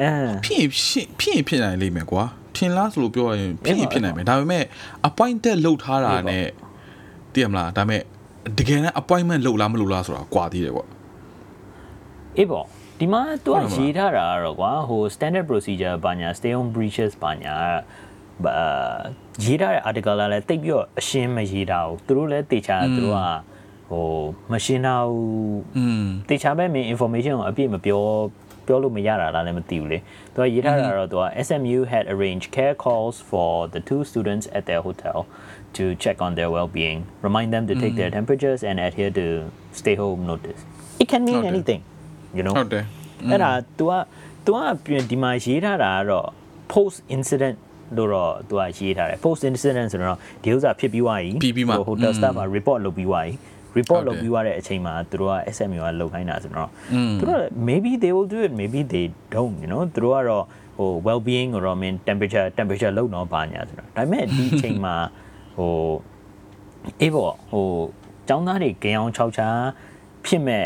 [0.00, 0.10] အဲ
[0.44, 2.24] ဖြစ်ဖြစ်ဖြစ်ဖြစ်နိုင်လိမ့်မယ်ကွာ
[2.56, 4.64] ထင်လားဆိုလို့ပြောရရင်ဖြစ်ဖြစ်နိုင်မယ်ဒါပေမဲ့
[5.08, 6.38] appointed လုပ်ထားတာ ਨੇ
[7.32, 8.02] တည်ရမလားဒါပေမဲ့
[8.58, 10.86] တကယ်နဲ့ appointment လုပ်လားမလုပ်လားဆိုတာကွာသေးတယ်ကွာ
[12.36, 12.66] အေးပေါ့
[12.98, 17.56] ဒီမှာသူဟုတ်ကတယ်မလားရေးထားတာကတော့ကွာဟို standard procedure ဘာညာ stay home breaches ဘာညာ
[18.44, 18.54] ဘာ
[19.44, 23.20] ရေးထားတဲ့ article ကလည်းတိတ်ပြီးတော့အရှင်းမရေးတာဘူးသူတို့လည်းတေချာသူတို့က
[23.90, 24.06] ဟို
[24.52, 28.02] မရှင်းတာဘူးอืมတေချာပဲမင်း information ကိုအပြည့်မပြော
[28.66, 29.98] ပြောလို့မရတာလားလည်းမသိဘူးလေ
[30.34, 35.18] သူကရေးထားတာတော့သူက SMU had arranged care calls for the two students at their hotel
[35.77, 39.25] to check on their well-being remind them to take their temperatures and adhere to
[39.79, 40.61] stay home notice
[41.03, 41.81] it can mean ဟုတ်တယ် anything
[42.37, 42.85] you know ဟုတ်တယ်
[43.31, 43.93] အဲ့ဒါ तू က
[44.45, 46.27] तू သူကဒီမှာရေးထားတာကတော့
[46.73, 47.57] post incident
[47.97, 53.33] လို့တော့သူကရေးထားတယ် post incident ဆိုတော့ဒီဥစ္စာဖြစ်ပြီးသွားပြီဟို hotel staff က report လုပ်ပြီးသွားပြီ
[53.77, 56.69] report လုပ်ပြီးသွားတဲ့အချိန်မှာသူတို့က SMU ကလုပ်ခိုင်းတာဆိုတော့
[57.19, 60.45] သူတို့ maybe they will do it maybe they don't you know သူတို့ကတော့
[60.77, 64.95] ဟို well being ကိုတော့ mean temperature temperature လောက်တော့ပါညာဆိုတော့ဒါပေမဲ့ဒီအချိန်မှာ
[65.57, 65.73] ဟို
[67.01, 67.67] အေးပေါ့ဟို
[68.29, 69.47] ចောင်းသားတွေဂင်အောင်6ချာ
[70.25, 70.65] ဖြစ်မဲ့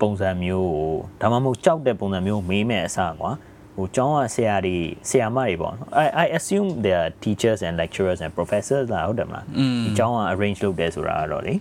[0.00, 3.30] ပုံစံမျိုးကိုဒါမှမဟုတ်ကြောက်တဲ့ပုံစံမျိုးမေးမဲ့အစားကွာ
[3.76, 4.76] ဟိုကျောင်းကဆရာတွေ
[5.08, 9.44] ဆရာမတွေပေါ့နော် I I assume they are teachers and lecturers and professors လာဟုတ်တယ်မလား
[9.84, 11.54] ဒီကျောင်းက arrange လုပ်တယ်ဆိုတာကတော့လေ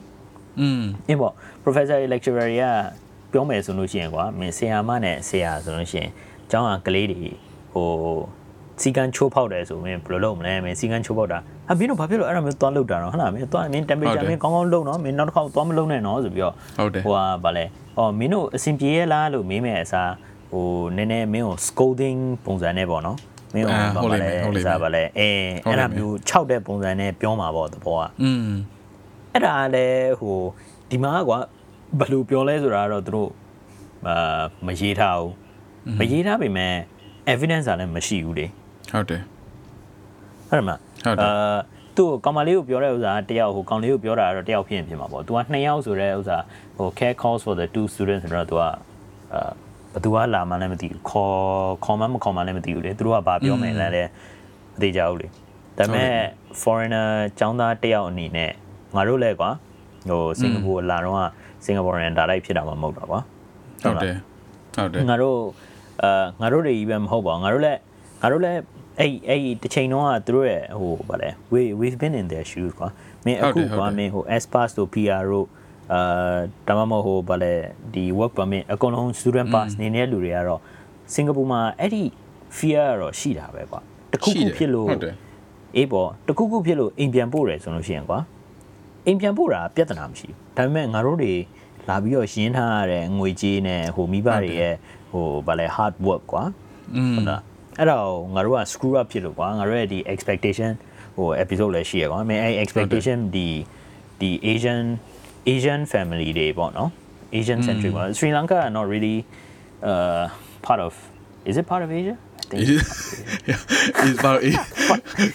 [0.60, 2.66] อืมအင်းပေါ့ professor lecturer တွေက
[3.32, 6.10] ပြောမယ်ဆိုလို့ရှိရင်ကွာမင်းဆရာမနဲ့ဆရာဆိုလို့ရှိရင်
[6.51, 7.32] ကျောင်းကကလေးတွေ
[7.74, 7.89] ဟို
[8.83, 11.38] စီကန်းချိုးဖောက်တယ်ဆိုရင်ဘယ်လိုလုပ်မလဲမင်းစီကန်းချိုးဖောက်တာ
[11.69, 17.64] ဟာမင်းတို့ဘာဖြစ်လို့အဲ့ဒါမျိုးသွားလုပ်တာတော့ဟုတ်လားမင်းသွားမင်း temperature မင်းကောင်းကောင်းလုပ်နော်မင်းနောက်တစ်ခါသွားမလုပ်နဲ့နော်ဆိုပြီးတော့ဟုတ်တယ်ဟိုဟာဗာလဲ
[17.99, 20.12] အော်မင်းတို့အဆင်ပြေရလားလို့မေးမယ်အစား
[20.52, 20.66] ဟို
[20.97, 23.19] နည်းနည်းမင်းကို scolding ပုံစံနဲ့ပေါ့နော်
[23.54, 25.28] မင်းကိုဘာလဲစားဗာလဲအဲ
[25.66, 28.52] အဲ့ဒါမျိုး6တဲ့ပုံစံနဲ့ပြောမှာပေါ့သဘောကอืม
[29.33, 30.38] အဲ့ဒါလည်းဟို
[30.90, 31.38] ဒီမှာကွာ
[31.99, 33.31] ဘယ်လိုပြောလဲဆိုတာတော့သူတို့
[34.09, 35.33] အာမရေးထားဘူး
[35.99, 36.75] မရေးထားပေမဲ့
[37.33, 38.47] evidence ကလည်းမရှိဘူးလေ
[38.92, 39.22] ဟုတ်တယ်
[40.50, 41.60] ဟုတ်တယ်မလားဟုတ်တယ်အာ
[41.98, 46.38] သူ့ကောင်မလေးကိုပြောတဲ့ဥစ္စာတယောက်ဟိုကောင်လေးကိုပြောတာတော့တယောက်ဖြစ်ရင်ဖြစ်မှာပေါ့။ तू ကနှစ်ယောက်ဆိုတဲ့ဥစ္စာ
[46.78, 48.72] ဟို care calls for the two students ဆိုတော့ तू ကအာ
[49.94, 51.34] ဘသူကလာမှလည်းမသိဘူး။ခေါ်
[51.86, 54.10] ခေါ်မှမခေါ်မှလည်းမသိဘူးလေ။သူတို့ကဘာပြောမယ်လဲလည်း
[54.74, 55.28] မသိကြဘူးလေ။
[55.78, 56.13] ဒါပေမဲ့
[56.62, 58.51] foreigner ចောင်းသားတယောက်အနေနဲ့
[58.96, 59.50] ငါတို့လည်းကွာ
[60.10, 61.16] ဟိုစင်ကာပူလာတော့
[61.66, 63.20] စင်ကာပူရန်ဒါလိုက်ဖြစ်တာမှမဟုတ်တာကွာ။
[63.84, 64.16] ဟုတ်တယ်။
[64.75, 65.38] ဟုတ်တယ်။ငါတို့
[66.04, 67.80] အာငါတို့တွေကြီးပဲမဟုတ်ပါဘူး။ငါတို့လည်း
[68.22, 68.60] ငါတို့လည်း
[68.99, 72.89] အဲ့အဲ့တစ်ချိန်တော့ကသူတို့ရဲ့ဟိုဗာလဲ we we've been in their shoes ကွာ
[73.25, 75.47] မင်းအခုကွာမင်းဟို S pass တို့ PR တို့
[75.92, 77.55] အာဒါမှမဟုတ်ဟိုဗာလဲ
[77.95, 80.61] ဒီ work permit အကုန်လုံး student pass နေနေတဲ့လူတွေကတော့
[81.12, 82.03] စင်ကာပူမှာအဲ့ဒီ
[82.57, 83.81] fear တော့ရှိတာပဲကွာ
[84.12, 84.88] တခုခုဖြစ်လို့
[85.77, 88.18] အေးပေါ့တခုခုဖြစ်လို့အိမ်ပြန်ပို့တယ်ဆိုလို့ရှိရင်ကွာ
[89.07, 91.35] အိမ်ပြန်ပို့တာပြဿနာမရှိဘူးဒါပေမဲ့ငါတို့တွေ
[91.88, 94.75] လာပြီးတော့ရင်းထားရတဲ့ငွေကြေးနဲ့ဟိုမိဘတွေရဲ့
[95.11, 96.42] ဟိုဗာလဲ hard work ကွာ
[97.16, 97.42] ဟုတ်လား
[97.80, 100.72] အဲ့ဒါကိုငါတို့က screw up ဖြစ်လို့ကွာငါတို့ရဲ့ဒီ expectation
[101.15, 103.48] ဟို episode လည်းရှိရကွာမင်းအဲ့ expectation ဒီ
[104.22, 104.84] ဒီ Asian
[105.54, 106.89] Asian family တွေပေါ့နော်
[107.39, 109.17] Asian centric ပေါ့ Sri Lanka are not really
[109.89, 110.24] uh
[110.65, 110.93] part of
[111.50, 112.62] is it part of Asia I think
[114.10, 114.41] is part of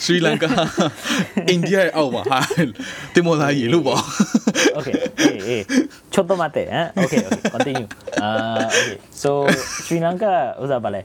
[0.04, 0.48] Sri Lanka
[1.56, 2.40] India အောက်မှာဟာ
[3.14, 4.00] တင်မောသားကြီးလို့ပေါ့
[4.78, 4.94] Okay
[5.30, 5.62] eh eh
[6.14, 6.58] ちょっと待って
[7.02, 7.86] Okay okay continue
[8.24, 9.30] uh okay so
[9.84, 10.32] Sri Lanka
[10.62, 11.00] ဥစားပါလဲ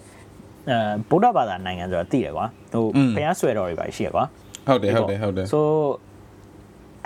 [0.69, 0.77] အဲ
[1.09, 2.83] ဗုဒ္ဓဘာသာနိုင်ငံဆိုတော့သိတယ်ကွာဟို
[3.15, 4.25] ဘုရားဆွဲတော်တွေပါရှိရကွာ
[4.67, 5.59] ဟုတ်တယ်ဟုတ်တယ်ဟုတ်တယ် so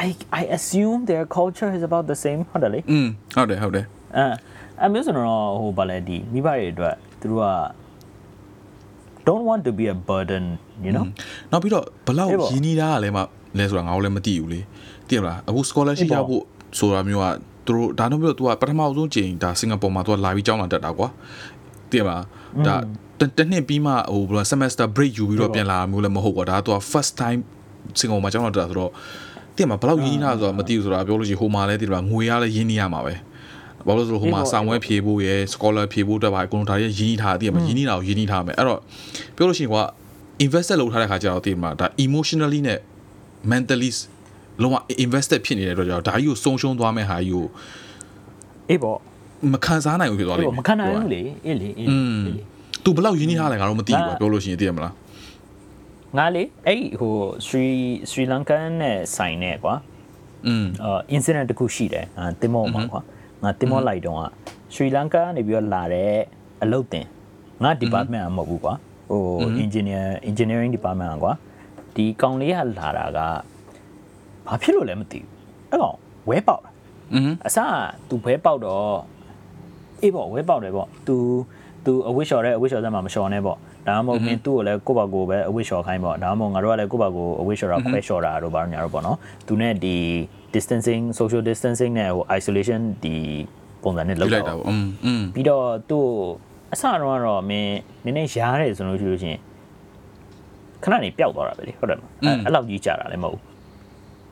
[0.08, 0.10] I
[0.42, 3.86] I assume their culture is about the same ဟုတ်တယ်လေอืมဟုတ်တယ်ဟုတ်တယ်
[4.18, 4.26] အဲ
[4.84, 7.48] အမျိုးဆိုတော့ဟိုဗာလဲဒီမိဘတွေအတွက်သူတို့က
[9.28, 10.44] don't want to be a burden
[10.86, 11.06] you know
[11.52, 13.20] နောက်ပြီးတော့ဘလောက်ရင်းနှီးတာကလည်းမ
[13.58, 14.60] လဲဆိုတာငါတို့လည်းမသိဘူးလေ
[15.08, 16.44] သိရမလားအခု scholarship ရဖို့
[16.80, 17.26] ဆိုတာမျိုးက
[17.66, 21.08] သူတို့ဒါတော့ပြီးတော့ तू ကပထမဆုံးချိန်ဒါစင်ကာပူမှာ तू လာပြီးကျောင်းလာတက်တာကွာ
[21.90, 22.24] သိရမလား
[22.68, 22.76] ဒါ
[23.39, 27.41] တနှစ်ပြီးမှဟိုဘယ်လို semester break ယူပြီးတော့ပြန်လာမျိုးလည်းမဟုတ်ပါဒါက तू first time
[27.99, 28.93] စင်ကာပူမှာကျောင်းလာတက်တာဆိုတော့
[29.57, 33.15] တင်မှာဘယ်လောက်ရင်းနှီးတာဆိုတာမသိဘူးဆိုတာပြောလို့ရှိရင်ဟိုမှာလည်းဒီလိုငွေရလည်းရင်းနှီးရမှာပဲ
[33.87, 38.81] ဘာလို့လဲဆိုတော့ဟိုမှာစာဝဲဖြေဖို့ရယ် scholar ဖြေဖို့တက်ပါအကုန်လုံးဒါတွေရင်းနှီးထားတည်မှာရင်းနှီးတာကိုရင်းနှီးထားမယ်အဲ့တော့
[39.37, 39.83] ပြောလို့ရှိရင်ကွာ
[40.45, 42.79] invested လုပ်ထားတဲ့ခါကျတော့တည်မှာဒါ emotionally နဲ့
[43.51, 43.91] mentally
[44.63, 47.47] လုံးဝ invested ဖြစ်နေတဲ့အတွက်ကြောင့်ဒါကြီးကိုဆုံးရှုံးသွားမဲ့ဟာကြီးကို
[48.69, 48.99] အေးပေါ့
[49.53, 52.33] မခံစားနိုင်ဘူးဖြစ်သွားလိမ့်မယ်မခံနိုင်ဘူးလေအေးလေအေးလေ
[52.85, 54.95] သူဘလောက်ရင်းနှီးထားလဲငါတော့မသိဘူးပြောလို့ရှိရင်သိရမလား
[56.17, 57.15] ငါလေအဲ့ဟို
[57.47, 57.69] စရီ
[58.11, 59.75] စရီလန်ကန်နဲ့ဆိုင်နဲ့ကွာ
[60.47, 63.03] อืมအာ incident တခုရှိတယ်ငါတင်မောမှာကွာ
[63.43, 64.23] ငါတင်မောလိုက်တော့က
[64.75, 66.13] စရီလန်ကာကနေပြီးတော့လာတဲ့
[66.63, 67.07] အလုပ်တင်
[67.63, 68.75] ငါ department မဟုတ်ဘူးကွာ
[69.11, 69.23] ဟို
[69.65, 71.33] engineer engineering department ကွာ
[71.95, 73.19] ဒီကောင်လေးကလာတာက
[74.47, 75.31] ဘာဖြစ်လို့လဲမသိဘူး
[75.71, 75.97] အဲ့ကောင်
[76.29, 76.71] ဝဲပေါက်တာ
[77.47, 77.67] အစက
[78.09, 78.99] तू ဝဲပေါက်တော့
[80.03, 81.17] အေးပေါ့ဝဲပေါက်တယ်ပေါ့ तू
[81.89, 83.57] သူအဝိရှော်တဲ့အဝိရှော်ဆက်မှာမလျှော်နဲ့ပေါ့
[83.89, 89.97] ဒါမှမဟုတ်မင်းသူ့ကိုလည်းကိုယ့်ဘာကိုပဲအဝိရှော်ခိုင်းပေါ့ဒါမှမဟုတ်ငါတို့ကလည်းကိုယ့်ဘာကိုအဝိရှော်တာခွဲလျှော်တာတို့ဘာလို့ညာတို့ပေါ့နော်သူနဲ့ဒီ
[90.55, 93.15] distancing social distancing နဲ့ဟို isolation ဒီ
[93.83, 94.67] ပုံစံနဲ့လောက်တာပေါ့
[95.35, 96.07] ပြီးတော့သူ့
[96.73, 99.39] အစတော့ကတော့မင်းနည်းနည်းရားတယ်ဆိုလို့ရှိလို့ချင်း
[100.83, 103.41] ခဏနေပျောက်သွားတာပဲလေဟုတ်တယ်မလားအဲ့လောက်ကြီးကြာတာလည်းမဟုတ်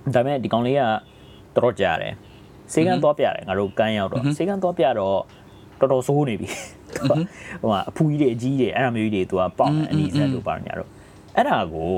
[0.04, 2.14] ဘူးဒါပေမဲ့ဒီကောင်လေးကတော်တော်ကြာတယ်
[2.72, 5.18] စေကန်းသွားပြတယ်ငါတို့ကန်းရောက်တော့စေကန်းသွားပြတော့
[5.80, 6.48] တော်တော်ဆိုးနေပြီ
[7.08, 10.90] ဟိုကအဖူကြီးတွေအကြီးတွေအဲ့ဒါမျိုးကြီးတွေသူကပေါက်အနီးစပ်လို့ပါညာတော့
[11.36, 11.92] အဲ့ဒါကို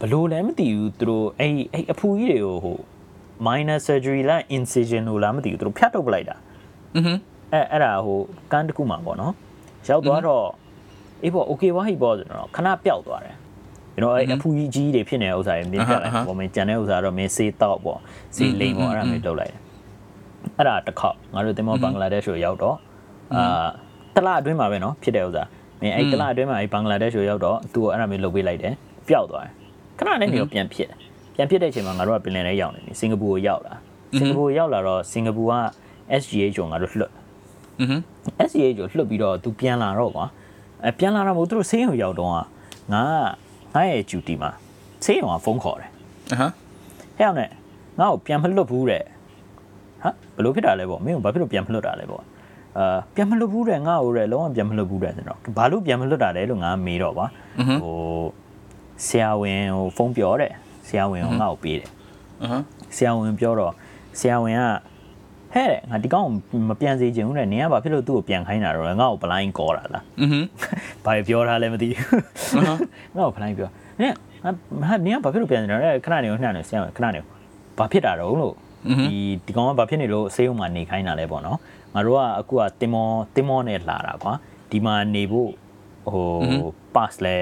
[0.00, 2.78] ဘလို့လည်းမသိဘူးသူတို့အဲ့အဲ့အဖူကြီးတွေကိုဟို
[3.46, 6.36] minor surgery လား incision လို့လားမသိဘူးသူတို့ဖြတ်ထုတ်ပလိုက်တာ
[6.96, 7.08] อือဟ
[7.52, 8.18] အဲ့အဲ့ဒါဟို
[8.52, 9.34] ကန်းတစ်ခုမှာပေါ့နော်
[9.88, 10.46] ရောက်သွားတော့
[11.22, 13.36] အေးပေါ့ okay ဝါဟိပေါ့ဆိုတော့ခဏပျောက်သွားတယ်
[13.94, 18.00] ကျွန်တော်အဲ့အဖူကြီးကြီးတွေဖြစ်နေတဲ့ဥစ္စာတွေမြင်ပြလိုက်ပေါ့မင်းကြံတဲ့ဥစ္စာတော့မင်းစေးတော့ပေါ့
[18.36, 19.60] စေးလိမ်ပေါ့အဲ့ဒါမျိုးလုပ်လိုက်တယ်
[20.56, 22.76] အဲ့ဒါတစ်ခေါက်ငါတို့တင်မောဘင်္ဂလားဒေ့ရှ်ကိုရောက်တော့
[23.35, 23.67] အာ
[24.15, 25.43] တလအတွင်းမှာပဲเนาะဖြစ်တဲ့ဥစ္စာ
[25.81, 28.73] မင်းအဲ့တလအတွင်းမှာအဲ့ဘင်္ဂလားဒေ့ရှ်ကိုရောက်တော့သူ့ကိုအဲ့ဒါမျိုးလုပ်ပေးလိုက်တယ်
[29.07, 29.53] ပျောက်သွားတယ်
[29.97, 30.89] ခဏနဲ့နေတော့ပြန်ဖြစ်
[31.35, 33.73] ပြန်ဖြစ်တဲ့အချိန်မှာငါတို့ကပင်လယ်ထဲရောက်နေပြီစင်ကာပူကိုရောက်လာ
[34.17, 35.53] စင်ကာပူကိုရောက်လာတော့စင်ကာပူက
[36.21, 37.11] SGH ကိုငါတို့လွှတ်
[37.79, 37.93] อือဟ
[38.47, 40.25] SGH ကိုလွှတ်ပြီးတော့သူပြန်လာတော့ကွာ
[40.83, 42.41] အဲပြန်လာတော့မို့သူတို့ဆေးရုံရောက်တော့ငါ
[42.93, 44.51] ငါရဲ့ duty မှာ
[45.05, 45.89] ဆေးရုံကဖုန်းခေါ်တယ်
[46.31, 46.41] အဟ
[47.17, 47.49] ဟဲ့အောင်နဲ့
[47.99, 49.03] ငါ့ကိုပြန်မလွတ်ဘူးတဲ့
[50.03, 52.23] ဟာဘလို့ဖြစ်တာလဲပေါ့မင်းကဘာဖြစ်လို့ပြန်မလွတ်တာလဲပေါ့
[52.78, 57.26] အာပြန်မလွတ်ဘူးတဲ့ငါ့ကိုတဲ့လုံးဝပြန်မလွတ်ဘူးတဲ့ဆိုတော့ဘာလို့ပြန်မလွတ်တာလဲလို့ငါမေးတော့ပါ
[57.82, 58.24] ဟို
[59.06, 60.52] ဆရာဝန်ဟိုဖုန်းပြောတဲ့
[60.88, 61.90] ဆရာဝန်ကငါ့ကိုပေးတယ်
[62.42, 62.54] အဟ
[62.96, 63.72] ဆရာဝန်ပြောတော့
[64.20, 64.62] ဆရာဝန်က
[65.54, 66.26] ဟဲ့ငါဒီကောင်
[66.68, 70.40] မပြန်စေချင်ဘူးတဲ့နင်ကဘာဖြစ်လို့သူ့ကိုပြန်ခိုင်းတာတော့ငါ့ကို blind ကောတာလားอือဟึ
[71.04, 74.12] ဘာပြောထားလဲမသိဘူးငါ့ကို blind ပြောနင်
[74.88, 77.20] ဟာနင်ကဘာဖြစ်လို့ပြန်နေတာလဲခဏနေခဏနေဆရာခဏနေ
[77.78, 78.54] ဘာဖြစ်တာတော့လို့
[79.00, 81.58] ဒီဒီကောင်ကဘာဖြစ်နေလို့ဆေးရုံမှာနေခိုင်းတာလဲပေါ့နော်
[81.94, 84.32] ငါတို့ကအခုကတင်မောတင်မောနဲ့လာတာကွာ
[84.70, 85.50] ဒီမှာနေဖို့
[86.12, 86.26] ဟို
[86.94, 87.36] pass လဲ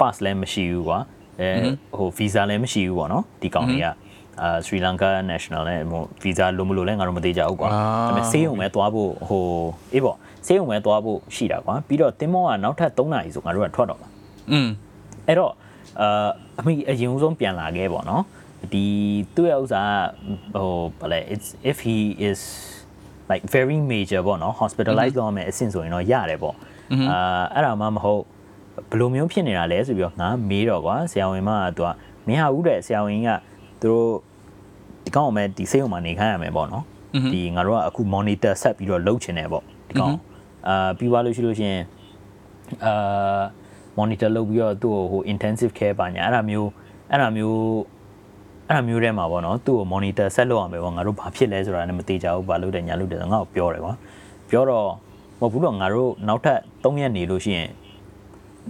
[0.00, 0.98] pass လဲမရှိဘူးကွာ
[1.40, 1.48] အဲ
[1.96, 3.86] ဟို visa လည်းမရှိဘူးပေါ့နော်ဒီကောင်တွေက
[4.42, 9.44] အာ Sri Lanka National နဲ့ဟို visa လိုမလို့လဲငါတို့မသေးကြဘူးကွာဒါပေမဲ့ဆေးရုံပဲသွားဖို့ဟို
[9.92, 10.16] အေးပေါ့
[10.46, 14.08] ဆေးရုံပဲသွားဖို့ရှိတာကွာပြီးတော့တင်းမောကနောက်ထပ်3နာရီဆိုငါတို့ကထွက်တော့မှာ
[14.50, 14.68] อืม
[15.26, 15.52] အဲ့တော့
[16.00, 16.28] အာ
[16.60, 18.22] အမိအရင်ဆုံးပြန်လာခဲ့ပေါ့နော်
[18.72, 18.84] ဒီ
[19.34, 19.82] သူ့ရဲ့ဥစ္စာ
[20.54, 20.70] ဟို
[21.00, 22.40] ဘာလဲ it's if he is
[23.30, 26.56] like very major ပေါ့နော် hospitalized လုပ်မယ်အဆင့်ဆိုရင်တော့ရတယ်ပေါ့
[27.10, 28.22] အာအဲ့ဒါမှမဟုတ်
[28.90, 31.90] ဘယ်လိုမျိုးဖြစ်နေတာလဲဆိုပြီးတော့ငါမေးတော့ကွာဆရာဝန်မကသူက
[32.26, 33.28] မင်းဟာဦးတဲ့ဆရာဝန်က
[33.80, 34.08] သူတို့
[35.04, 36.84] ဒီကောင်အမဲဒီစိတ်ုံမှာနေခိုင်းရမယ်ပေါ့နော်
[37.32, 40.14] ဒီငါတို့ကအခု monitor ဆက်ပြီးတော့လုပ်ချင်တယ်ပေါ့ဒီကောင်
[40.68, 41.76] အာပြီးသွားလို့ရှိလို့ရှင်
[42.84, 43.42] အာ
[43.98, 46.70] monitor လုပ်ပြီးတော့သူ့ကိုဟို intensive care ပါညာအဲ့ဒါမျိုး
[47.10, 47.58] အဲ့ဒါမျိုး
[48.68, 53.92] အဲ့ဒါမျိုးထဲမှာပေါ့နော်သူ့ကို monitor ဆက်လုပ်ရမယ်ပေါ့ငါတို့ဘာဖြစ်လဲဆိုတာလည်းမသိကြဘူးဘာလုပ်တယ်ညာလုပ်တယ်ဆိုငါ့ကိုပြောတယ်ကွာ
[54.50, 54.88] ပြောတော့
[55.40, 57.68] မဟုတ်ဘူးတော့ငါတို့နောက်ထပ်3ရက်နေလို့ရှိရင်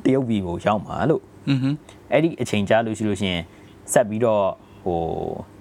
[0.05, 1.69] တရုတ်ပြည်ကိုရောက်မှာလို့อือဟึ
[2.13, 3.43] အဲ့ဒီအချိန်ကြာလို့ရှိလို့ရှိရင်
[3.93, 4.45] ဆက်ပြီးတော့
[4.85, 5.01] ဟို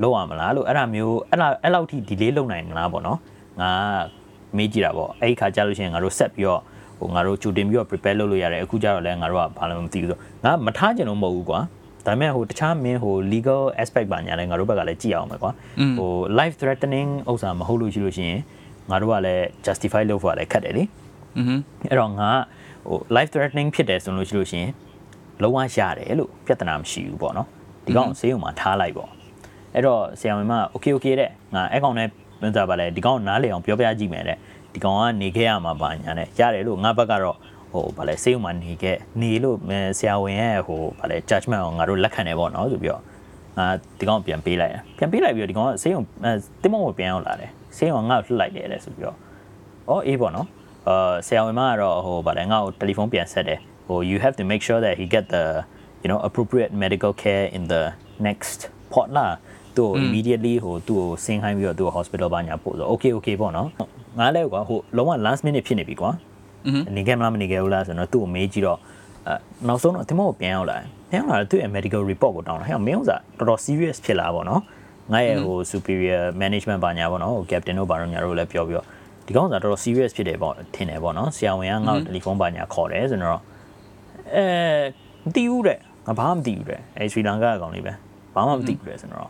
[0.01, 3.19] လောက်ရမလားလို့အဲ့ဒါမျိုးအဲ့လောက်အဲ့လောက်ထိ delay လုပ်နိုင်မလားပေါ့နော်
[3.61, 3.71] ငါ
[4.57, 6.61] မေးကြည့်တာပေါ့အဲ့ဒီခါကြာလို့ရှိရင်ငါတို့ဆက်ပြီးတော့
[6.99, 11.59] ဟိုငါတို့ကြိုတင်ပြီးတော့ prepare လုပ်လို့ရတယ်အခုကျတော့လည်းငါတို့ကဘာလို့မသိဘူးဆိုငါမထားကြလို့မဟုတ်ဘူးကွာ
[12.05, 15.51] ဒါပေမဲ့ဟိုတခြားမင်းဟို legal aspect ပါညာလဲငါတို့ဘက်ကလည်းကြည့်အောင်ပဲကွာ
[15.97, 18.39] ဟို life threatening ဥစ္စာမဟုတ်လို့ရှိလို့ရှိရင်
[18.89, 20.83] ငါတို့ကလည်း justify လုပ်ဖို့လည်းခက်တယ်လေ
[21.37, 21.45] อือ
[21.89, 22.29] အဲ့တော့ငါ
[22.87, 24.71] ဟို life threatening ဖြစ်တယ်ဆိုလို့ရှိလို့ရှိရင်
[25.41, 27.47] လုံးဝရတယ်လို့ပြဿနာမရှိဘူးပေါ့နော်
[27.85, 29.09] ဒီကောင်ဆေးရုံမှာထားလိုက်ပေါ့
[29.73, 32.07] အဲ့တော့ဆရာမမ okay okay တဲ့ငါအဲ့ကောင်နဲ့
[32.41, 34.37] ပြန်စားပါလေဒီကောင်နားလေအောင်ပြောပြကြည့်မယ်တဲ့
[34.73, 37.37] ဒီကောင်ကနေခဲ့ရမှာပါညာနဲ့ရတယ်လို့ငါဘက်ကတော့
[37.73, 39.57] ဟိုဗာလဲဆေးရုံမှာနေခဲ့နေလို့
[39.99, 43.01] ဆရာဝန်ရဲ့ဟိုဗာလဲ judgment ကိုငါတို့လက်ခံတယ်ပေါ့နော်ဆိုပြီးတော့
[43.57, 43.65] ငါ
[43.99, 46.01] ဒီကောင်ပြန်ပေးလိုက်ပြန်ပေးလိုက်ပြီးတော့ဒီကောင်ကဆေးရုံ
[46.61, 49.17] တင်းမုံကိုပြန်ရောက်လာတယ်ဆေးရုံကငါ့ကိုလှလိုက်တယ်တဲ့ဆိုပြီးတော့
[49.89, 50.47] အော်အေးပေါ့နော်
[50.87, 55.43] အာဆရာဝန်မကတော့ဟိုဗာလဲငါ့ကိုတယ်လီဖုန်းပြန်ဆက်တယ်ဟို you have to make sure that he get the
[56.03, 57.81] you know appropriate medical care in the
[58.27, 58.59] next
[58.93, 59.27] port လာ
[59.77, 63.67] သူ့ immediately ဟိုသူ့ကိုဆင်းခိုင်းပြီးတော့သူ့ hospital ဘာညာပို့ဆို okay okay ပေါ့နော်
[64.19, 66.11] ငါလည်းကွာဟိုလုံးဝ last minute ဖြစ်နေပြီကွာ
[66.95, 68.79] နေခဲ့မလားမနေခဲ့ဘူးလားဆိုတော့သူ့ကိုမေးကြည့်တော့
[69.27, 69.33] အဲ
[69.67, 70.77] နောက်ဆုံးတော့ဒီမောကိုပြန်ရောက်လာ
[71.09, 74.61] ပြန်ရောက်လာသူ့ရဲ့ medical report ကိုတောင်းတာဟဲ့မင်းဥစားတော်တော် serious ဖြစ်လာပေါ့နော်
[75.13, 78.87] ငါရဲ့ဟို superior management ဘာညာပေါ့နော်ဟို captain တို့ဘာတို့ညာတို့လည်းပြောပြီးတော့
[79.25, 83.41] ဒီကောင်စားတော်တော် serious ဖြစ်တယ်ပေါ့ထင်တယ်ပေါ့နော်ဆရာဝန်ကငါ့ကိုတယ်လီဖုန်းဘာညာခေါ်တယ်ဆိုတော့
[84.35, 84.45] အဲ
[85.25, 87.93] မသိဘူးတဲ့ငါဘာမှမသိဘူးတဲ့အဲစရီလန်ကာအကောင်လေးပဲ
[88.35, 89.29] ဘာမှမသိဘူးတဲ့ဆိုတော့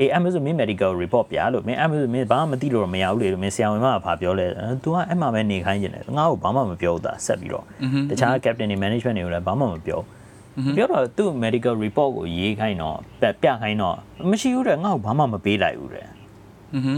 [0.00, 4.46] အေး Amazon မင်း medical report ပြလို့မင်း Amazon မင်းဘာမှမသိလို့မရဘူးလေမင်းဆရာဝန်မကဘာပြောလဲ
[4.84, 7.64] तू ကအဲ့မှာပဲနေခိုင်းနေတယ်ငါ့ကိုဘာမှမပြောဘူးသားဆက်ပြီးတော့
[8.10, 10.00] တခြား captain တွေ management တွေကိုလည်းဘာမှမပြော
[10.76, 12.96] ပြောတော့သူ့ medical report ကိုရေးခိုင်းတော့
[13.42, 13.96] ပြခိုင်းတော့
[14.30, 16.06] မရှိဘူးတဲ့ငါ့ကိုဘာမှမပေးလိုက်ဘူးတဲ့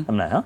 [0.07, 0.45] ဟမ်မလားနော်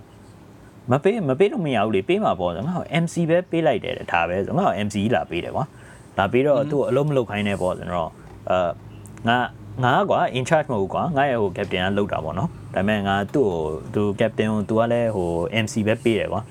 [0.90, 5.64] မပေးမပေးလို့မရဘူးလေပေးမှာပေါ့ငါ့ကို MC ပဲပေးလိုက်တယ်ဒါပဲဆိုငါ့ကို MC လာပေးတယ်ကွာ
[6.18, 8.10] လာပေးတော့သူ့ကိုအလုံးမလုပ်ခိုင်းနေပေါ့ဆိုတော့
[8.50, 8.68] အာ
[9.28, 9.38] ငါ
[9.80, 13.56] ငါကွာ in charge မဟုတ်ကွာငါရဲ့ဟို captain ကလောက်တာပေါ့နော်ဒါပေမဲ့ငါသူ့ကို
[13.94, 15.28] သူ captain ကိုသူကလည်းဟို
[15.64, 16.42] MC ပဲပေးတယ်ကွာ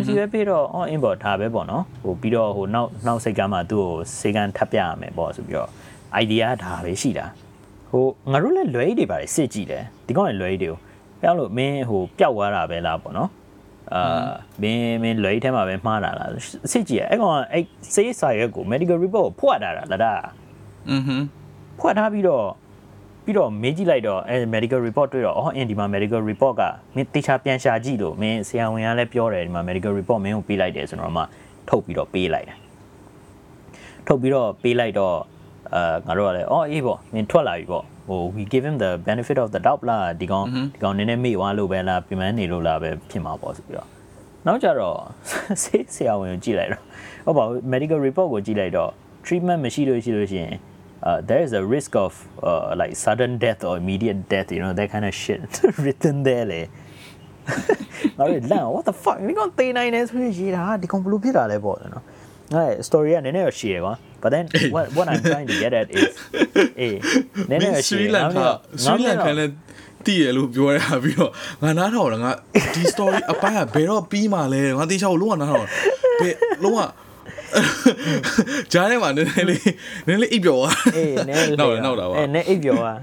[0.00, 5.70] MC ပဲပေးတော့ on in ပေါ့ဒါပဲပေါ့နော်ဟိုပြီးတော့ဟိုနောက်နောက်စိတ်ကမ်းမှာသူ့ကိုစိတ်ကမ်းထပ်ပြရမယ်ပေါ့ဆိုပြီးတော့
[6.22, 7.26] idea ဒါပဲရှိတာ
[7.90, 10.78] ဟိုငါတို့လည်းလွယ်တွေပါစစ်ကြည့်တယ်ဒီကောင်လည်းလွယ်တွေကို
[11.20, 13.30] ပြောင်းလို့မင်းဟိုပျောက်သွားတာပဲလားပေါ့နော်
[13.94, 14.28] အာ
[14.62, 16.30] မင်းမင်းလွယ်ထဲမှာပဲမှားတာလား
[16.72, 20.12] စစ်ကြည့်ရအဲ့ကောင်အဲ့စေးစာရွက်ကို medical report ကိုဖွက်တာလားဒါ
[20.90, 21.16] อือဟึ
[21.78, 22.46] ဖွက်ထားပြီးတော့
[23.24, 26.62] ပြီးတော့မေးကြည့်လိုက်တော့အဲ medical report တွေ့တော့အော်အင်းဒီမှာ medical report က
[26.94, 31.22] မင်းတေချာပြန်ရှာကြည့်လို့မင်းဆရာဝန်ကလည်းပြောတယ်ဒီမှာ medical report မင်းကိုပေးလိုက်တယ်ဆိုတော့မှ
[31.68, 32.58] ထုတ်ပြီးတော့ပေးလိုက်တယ်
[34.06, 35.16] ထုတ်ပြီးတော့ပေးလိုက်တော့
[35.74, 43.88] အာငါတို့ကလည်းအော်အေးပေါ့မင်းထွက်လာပြီပေါ့ဟို we give him the benefit of the doubt လားဒီကောင်ဒီကောင်နည်းနည်းမေ့သွားလို့ပဲလားပြင်ပန်းနေလို့လားပဲဖြစ်မှာပေါ့ဆိုပြီးတော့
[44.46, 44.98] နောက်ကြတော့
[45.62, 46.82] ဆေးဆရာဝန်ကိုကြည့်လိုက်တော့
[47.26, 48.90] ဟုတ်ပါဘူး medical report ကိုကြည့်လိုက်တော့
[49.26, 50.54] treatment မရှိလို့ရှိလို့ရှိရင်
[51.07, 52.11] uh, there is a risk of
[52.49, 55.41] uh, like sudden death or immediate death you know that kind of shit
[55.85, 56.61] written there လေ
[58.17, 62.03] ငါတို့လန့် what the fuck ဒီကောင်သေနိုင်တယ်ဆိုရင်ရေးတာဒီကောင်ဘလို့ဖြစ်တာလဲပေါ့နော်
[62.53, 64.45] ငါ story ကနည်းနည်းတော့ရှည်တယ်ကွာ but then
[64.75, 66.11] what what I'm trying to get at is
[66.79, 66.97] အေး
[67.49, 68.47] နည်းနည်းတော့ရှည် လန်ကာ
[68.83, 69.51] စရီလန်ကာလည်း
[70.05, 71.31] တည်ရလို့ပြောရပြီးတော့
[71.63, 72.31] ငါနားထောင်တော့ငါ
[72.73, 75.67] ဒီ story အပိုင်းကဘယ်တော့ပြီးမှလဲငါတေချောက်လုံးဝနားထောင်
[76.21, 76.79] ဘယ်လုံးဝ
[78.72, 79.60] ဂျားထဲမှာနည်းနည်းလေး
[80.06, 82.98] နည်းနည်းလေးအိပ်ပျော်သွားအေးနည်းနောက်နောက်တာပါအေးနည်းအိပ်ပျော်သွား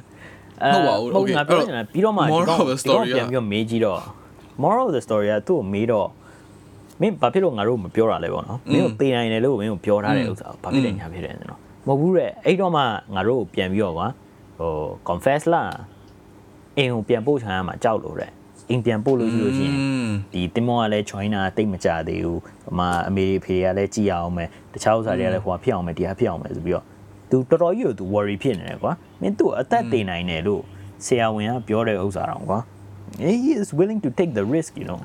[0.73, 3.99] ဟုတ်ပါဘူးဟုတ် okay ငါပြောနေတာပြီးတော့မှဒီ moral ကောင် of the ဒီကောင် story ပြန်ပြီးတော့မေးကြည့်တော့
[4.63, 6.08] moral of the story ကသူ့ကိုမေးတော့
[7.01, 12.81] မင်းဘာဖြစ်လို့ငါတို့မပြောတာလဲပေါ့နော်မင်းကိုသေနိုင်တယ်လို့မင်းကိုပြောထားတဲ့ဥစ္စာကိုဘာဖြစ်လဲညာဖြစ်တယ်ဆိုတော့မဟုတ်ဘူးတဲ့အဲ့တော့မှ
[13.15, 14.08] ငါတို့ကိုပြန်ပြီးတော့ကွာ
[14.60, 14.71] ဟို
[15.08, 15.71] confess လား
[16.77, 18.31] အင်းကိုပြန်ပို့ချင်ရမှာကြောက်လို့တဲ့
[18.70, 19.77] အင်းပြန်ပို့လို့ရှိလို့ရှိရင်
[20.33, 26.85] ဒီတင်မောကလည်း join တာတိတ်မကြသေးဘူးဟိုမှာအမေဖေကလည်းကြည်အောင်မယ်တခြားဥစ္စာတွေကလည်းဟိုဖြစ်အောင်မယ်တရားဖြစ်အောင်မယ်ဆိုပြီးတော့
[27.31, 30.62] तू တော်တော်ကြီးကို तू worry ဖြစ်နေတယ်ကွာမင်း तू အသက်တည်နိုင်တယ်လို့
[31.07, 32.61] ဆရာဝန်ကပြောတဲ့ဥစ္စာတော့ကွာ
[33.44, 35.01] he is willing to take the risk you know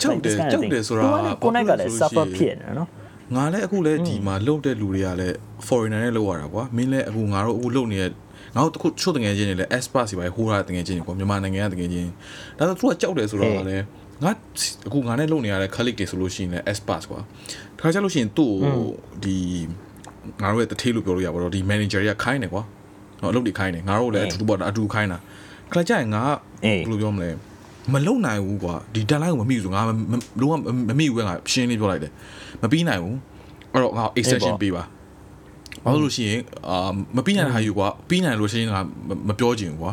[0.00, 1.02] ကြောက်တယ်ကြောက်တယ်ဆိုတာ
[1.42, 2.88] ကိုနိုင်ကလည်း suffer ဖြစ်နေတယ်နော်
[3.34, 8.10] ငါလည်းအခုလည်းဒီမှာလှုပ်တဲ့လူတွေကလည်း foreigner နဲ့လှုပ်ရတာကွာမင်းလည်းအခုငါတို့အခုလှုပ်နေတဲ့
[8.55, 12.09] ငါတို့တခုချို့တငယ်ချင်းတွေလည်း expat စီပါဟိုးရတဲ့တငယ်ချင်းတွေကွာမြန်မာနိုင်ငံကတငယ်ချင်း
[12.57, 13.85] ဒါဆိုသူကကြောက်တယ်ဆိုတော့လည်း
[14.23, 14.31] ငါ
[14.87, 17.19] အခုငါနဲ့လှုပ်နေရတဲ့ colleague တွေဆိုလို့ရှိရင်လည်း expat ကွာ
[17.77, 18.51] တခါကျလို့ရှိရင်သူ့
[19.23, 19.35] ဒီ
[20.41, 22.63] ငါတို့ရဲ့တထေးလို့ပြောလို့ရပါတော့ဒီ manager တွေကခိုင်းတယ်ကွာ
[23.21, 25.17] နော်အလုပ်တွေခိုင်းတယ်ငါတို့လည်းအတူတူပေါ့အတူခိုင်းတာ
[25.73, 26.21] ခါကျရင်ငါ
[26.63, 27.29] ဘယ်လိုပြောမလဲ
[27.93, 29.81] မလုံနိုင်ဘူးကွာဒီ deadline ကိုမမိဘူးဆိုငါ
[30.41, 30.53] လုံးဝ
[30.89, 32.11] မမိဘူးပဲငါရှင်းလေးပြောလိုက်တယ်
[32.61, 33.17] မပြီးနိုင်ဘူး
[33.73, 34.83] အဲ့တော့ငါ extension ပေးပါ
[35.84, 38.80] ဘာလို့လို့ရှိရင်အာမပြီးနိုင်တဲ့ဟာယူကွာပြီးနိုင်လို့ရှိရင်ငါ
[39.28, 39.92] မပြောချင်ဘူးကွာ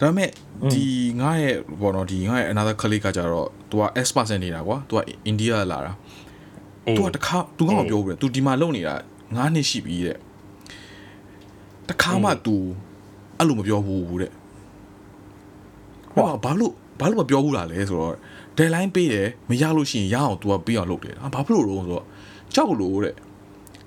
[0.00, 0.28] ဒါပေမဲ့
[0.72, 0.84] ဒီ
[1.20, 5.92] ငါရဲ့ဘောနော်ဒီငါရဲ့ another colleague ကကြတော့ तू က expert နေတာကွာ तू က India လာတာ
[6.96, 8.94] तू ကတခါ तू ကမပြောဘူးလေ तू ဒီမှာလုံနေတာ
[9.24, 10.18] 9နှစ်ရှိပြီတဲ့
[11.88, 12.54] တခါမှ तू
[13.38, 14.32] အဲ့လိုမပြောဘူးတဲ့
[16.14, 18.14] ဟောဘာလို့ဘာလို့မပြောဘူးလားလဲဆိုတော့
[18.56, 22.04] deadline ပေးတယ်မရလို့ရှိရင်ရအောင် तू ကပေးအောင်လုပ်တယ်ဟာဘာဖြစ်လို့လဲဆိုတော့
[22.54, 23.14] ကြောက်လို့တဲ့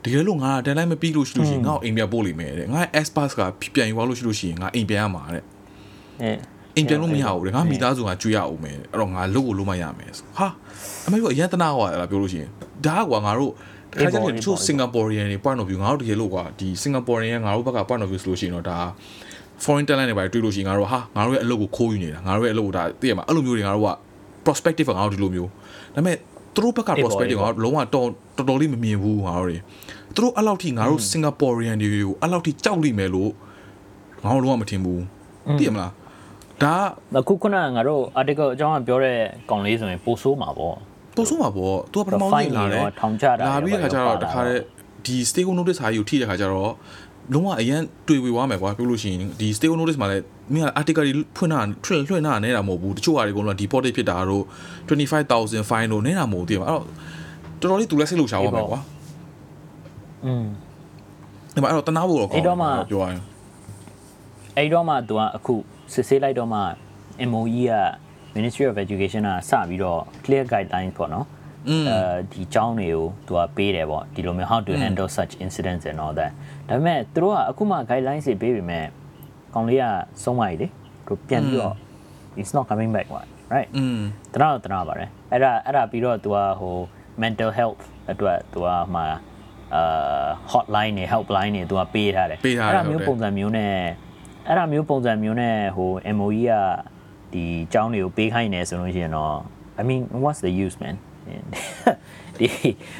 [0.05, 3.41] တကယ်လို့ငါ deadline မပြီးလို့ရှိလို့ရှိရင်ငါ့ကိုအိမ်ပြန်ပို့လိမ့်မယ်တဲ့ငါ expert က
[3.75, 5.45] ပြန်ယူသွားလို့ရှိလို့ရှိရင်ငါအိမ်ပြန်ရမှာတဲ့
[6.23, 6.33] အဲ
[6.77, 10.49] အိမ်ပြန်လို့မရဘူးတဲ့ငါမိသားစုကကြွေးရအောင်မယ်အဲ့တော့ငါလုပ်ကိုလုပ်မရမယ်ဆိုဟာ
[11.07, 12.51] အမေတို့အရန်တနာဟောရလားပြောလို့ရှိရင်
[12.87, 13.53] ဒါကွာငါတို့
[13.93, 18.79] တခါကျရင်တချို့ Singaporean တွေ point of view ငါတို့တကယ်လို့ကွာဒီ Singaporean ကငါတို့ဘက်က point of view ဆိုလို့ရှိရင်တော့ဒါ
[19.65, 23.91] foreign talent တွေပါတွေ့လို့ရှိရင်ငါတို့ဟာငါတို့ရဲ့အလုပ်ကိုခိုးယူနေတာငါတို့ရဲ့အလုပ်ကိုဒါသိရမှာအဲ့လိုမျိုးတွေငါတို့က
[24.47, 25.51] prospective ကငါတို့ဒီလိုမျိုး
[25.95, 26.17] ဒါပေမဲ့
[26.55, 29.59] သူတို့ဘက်က prospective ကလုံးဝတော်တော်တော်လေးမမြင်ဘူးငါတို့တွေ
[30.15, 33.31] သူတို့အဲ့လောက်ထိငါတို့ Singaporean တွေကိုအဲ့လောက်ထိကြောက်လိမ့်မယ်လို့
[34.25, 35.03] ငါတို့လုံးဝမထင်ဘူး
[35.59, 35.93] သိရမလား
[36.63, 36.75] ဒါ
[37.21, 39.17] အခုခုနကငါတို့ article အကြောင်းကပြောတဲ့
[39.51, 40.77] ကောင်လေးဆိုရင်ပိုဆိုးမှာပေါ့
[41.17, 44.63] ပို့ဆုံးမှာပေါ့သူကပထမဆုံးလာတယ်ထောင်ချတာလာပြီးတဲ့ခါကျတော့တခါတည်း
[45.07, 46.73] ဒီ stay home notice ဟာကြီးကိုထိတဲ့ခါကျတော့
[47.35, 54.45] လုံးဝအရန်တွေ့ဝေသွားမယ်ကွာပြောလို့ရှိရင်ဒီ stay home notice မှာလည်း မင်းက article တွေဖွင့်တာထွင်လွှင့်တာနဲတာမဟုတ်ဘူးတချို့ဟာတွေအကုန်လုံး deported ဖြစ်တာတို့
[54.89, 56.85] 25000 fine တို့နဲတာမဟုတ်သေးပါအဲ့တော့
[57.61, 58.81] တော်တော်လေးသူလည်းစိတ်လှုပ်ရှားသွားမှာကွာ
[60.25, 60.45] อืม
[61.55, 63.21] ဒီမှာအဲ့တော့တနာဖို့တော့ကောင်းပြောရရင်
[64.57, 65.55] အဲ့တော့မှသူကအခု
[65.93, 66.61] စစ်ဆေးလိုက်တော့မှ
[67.31, 67.75] MOE က
[68.37, 71.27] Ministry of Education ကစပြီးတော့ clear guidelines ပေါ့နော်
[71.69, 71.97] အဲ
[72.33, 76.33] ဒီအကြောင်းတွေကိုသူကပေးတယ်ပေါ့ဒီလိုမျိုး how to handle such incidents and all that
[76.69, 78.87] ဒါပေမဲ့သူတို့ကအခုမှ guidelines တွေပေးပေမဲ့
[79.55, 79.87] ကောင်လေးက
[80.23, 80.67] ဆုံးသွားပြီလေ
[81.07, 81.75] သူပြန်ပြီးတော့
[82.41, 83.99] it's not coming back one right อืม
[84.33, 86.77] တနာတော့တနာပါတယ်အဲ့ဒါအဲ့ဒါပြီးတော့သူကဟို
[87.23, 89.03] mental health အတွက်သူကမှ
[89.75, 93.75] အာ hotline တွေ helpline တွေသူကပေးထားတယ်ပေးထားတယ်အဲ့ဒါမျိုးပုံစံမျိုးနဲ့
[94.49, 96.55] အဲ့ဒါမျိုးပုံစံမျိုးနဲ့ဟို MOE က
[97.33, 99.35] ဒီအကြောင်းတွေကိုပေးခိုင်းနေဆိုလို့ရှိရင်တော့
[99.81, 100.97] I mean what's the use man
[102.39, 102.47] ဒီ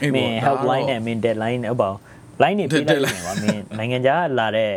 [0.03, 1.99] အေးပေါ့မင်းဒါ helpline တော့နဲ့ main deadline နဲ့ဟုတ်ပါဘူး
[2.43, 4.73] line တွေပေးလိုက်နေပါမင်းနိုင်ငံခြားကလာတဲ့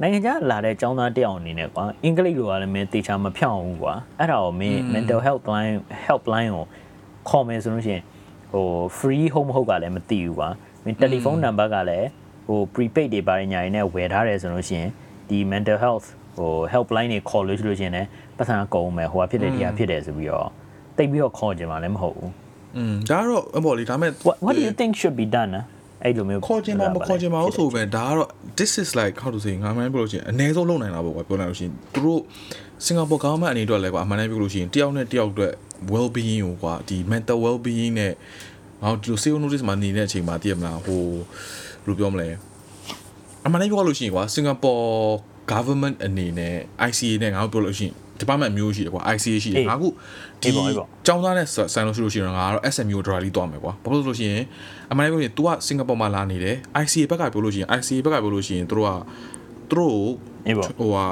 [0.00, 5.74] နိုင်ငံခြားကလာတဲ့ចောင်းသားတယောက်အနေနဲ့ကွာအင်္ဂလိပ်လိုကလည်းမင်းတေချာမဖြောင်းဘူးကွာအဲ့ဒါကိုမင်း mental health line
[6.06, 6.64] helpline ကို
[7.28, 8.02] ခေါ်မယ်ဆိုလို့ရှိရင်
[8.52, 8.66] ဟို
[8.98, 10.48] free home ဟုတ်ကလည်းမသိဘူးကွာ
[10.84, 12.08] မင်း telephone number ကလည်း
[12.46, 14.90] ဟို prepaid တွေပါညာရင်းနဲ့ဝယ်ထားတယ်ဆိုလို့ရှိရင်
[15.28, 16.06] ဒီ mental health
[16.38, 20.48] ဟို helpline တွေခေါ်လို့ရှိလို့ရှိရင်လည်းပတ်စံကုန်မယ်ဟိုကဖြစ်တယ်ဒီကဖြစ်တယ်ဆိုပြီးတော့
[20.96, 22.32] တိတ်ပြီးတော့ခေါ်ကြမှာလည်းမဟုတ်ဘူး
[22.76, 25.64] อืมဒါကတော့အပေါ်လေဒါပေမဲ့ what what do you think should be done นะ
[26.03, 32.21] အဲ့လိုမျိုးခေါ်ချင်ပါမခေါ်ချင်ပါဘူးဆိုပဲဒါကတော့ this is like how to say ငါမှန်းပြောလို့ရှိရင်အနည်းဆုံးလုပ်နိုင်တာပေါ့ကွာပြောလိုက်လို့ရှိရင်သူတို့
[32.85, 35.53] Singapore government အနေနဲ့လည်းကွာအမှန်တမ်းပြောလို့ရှိရင်တယောက်နဲ့တယောက်အတွက်
[35.93, 38.13] well being ကိုကွာဒီ mental well being နဲ့
[38.83, 42.27] ငါတို့ဒီလို sales notice မှာနေတဲ့အချိန်မှာသိရမလားဟိုဘယ်လိုပြောမလဲ
[43.45, 44.71] အမှန်တမ်းပြောလို့ရှိရင်ကွာစင်ကာပူ
[45.51, 46.55] government အနေနဲ့
[46.89, 49.87] ICA နဲ့ငါတို့ပြောလို့ရှိရင် department မျိုးရှိတယ်ကွာ ICA ရှိတယ်ငါခု
[50.41, 50.49] ဒီ
[51.07, 54.43] ចောင်းသားနဲ့ဆိုင်လို့ရှိလို့ရှိရင်ငါကတော့ SMU ဒရာလီသွားမယ်ကွာဘာလို့ဆိုလို့ရှိရင်
[54.93, 58.89] အမှန်တမ်းပြောရင် तू ကစင်ကာပူမှာလာနေတယ် ICA ဘက်ကပြောလို့ရှိရင် ICA ဘက်ကပြောလို့ရှိရင်တို့က
[59.71, 59.97] သူတို့
[60.79, 61.03] ဟိုဟာ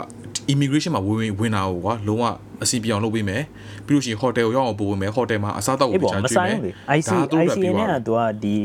[0.53, 2.23] immigration မှာဝင်ဝင်ဝင်တာကွာလုံးဝ
[2.63, 3.43] အစီပြောင်လုပ်ပေးမယ်
[3.85, 6.57] ပြီးလို့ရှိရင် hotel ကိုရောက်အောင်ပို့ပေးမယ် hotel မှာအစားအသောက်ကိုတခြားကျွေးမယ်
[6.97, 8.55] ICA ICA နဲ့က तू ကဒီ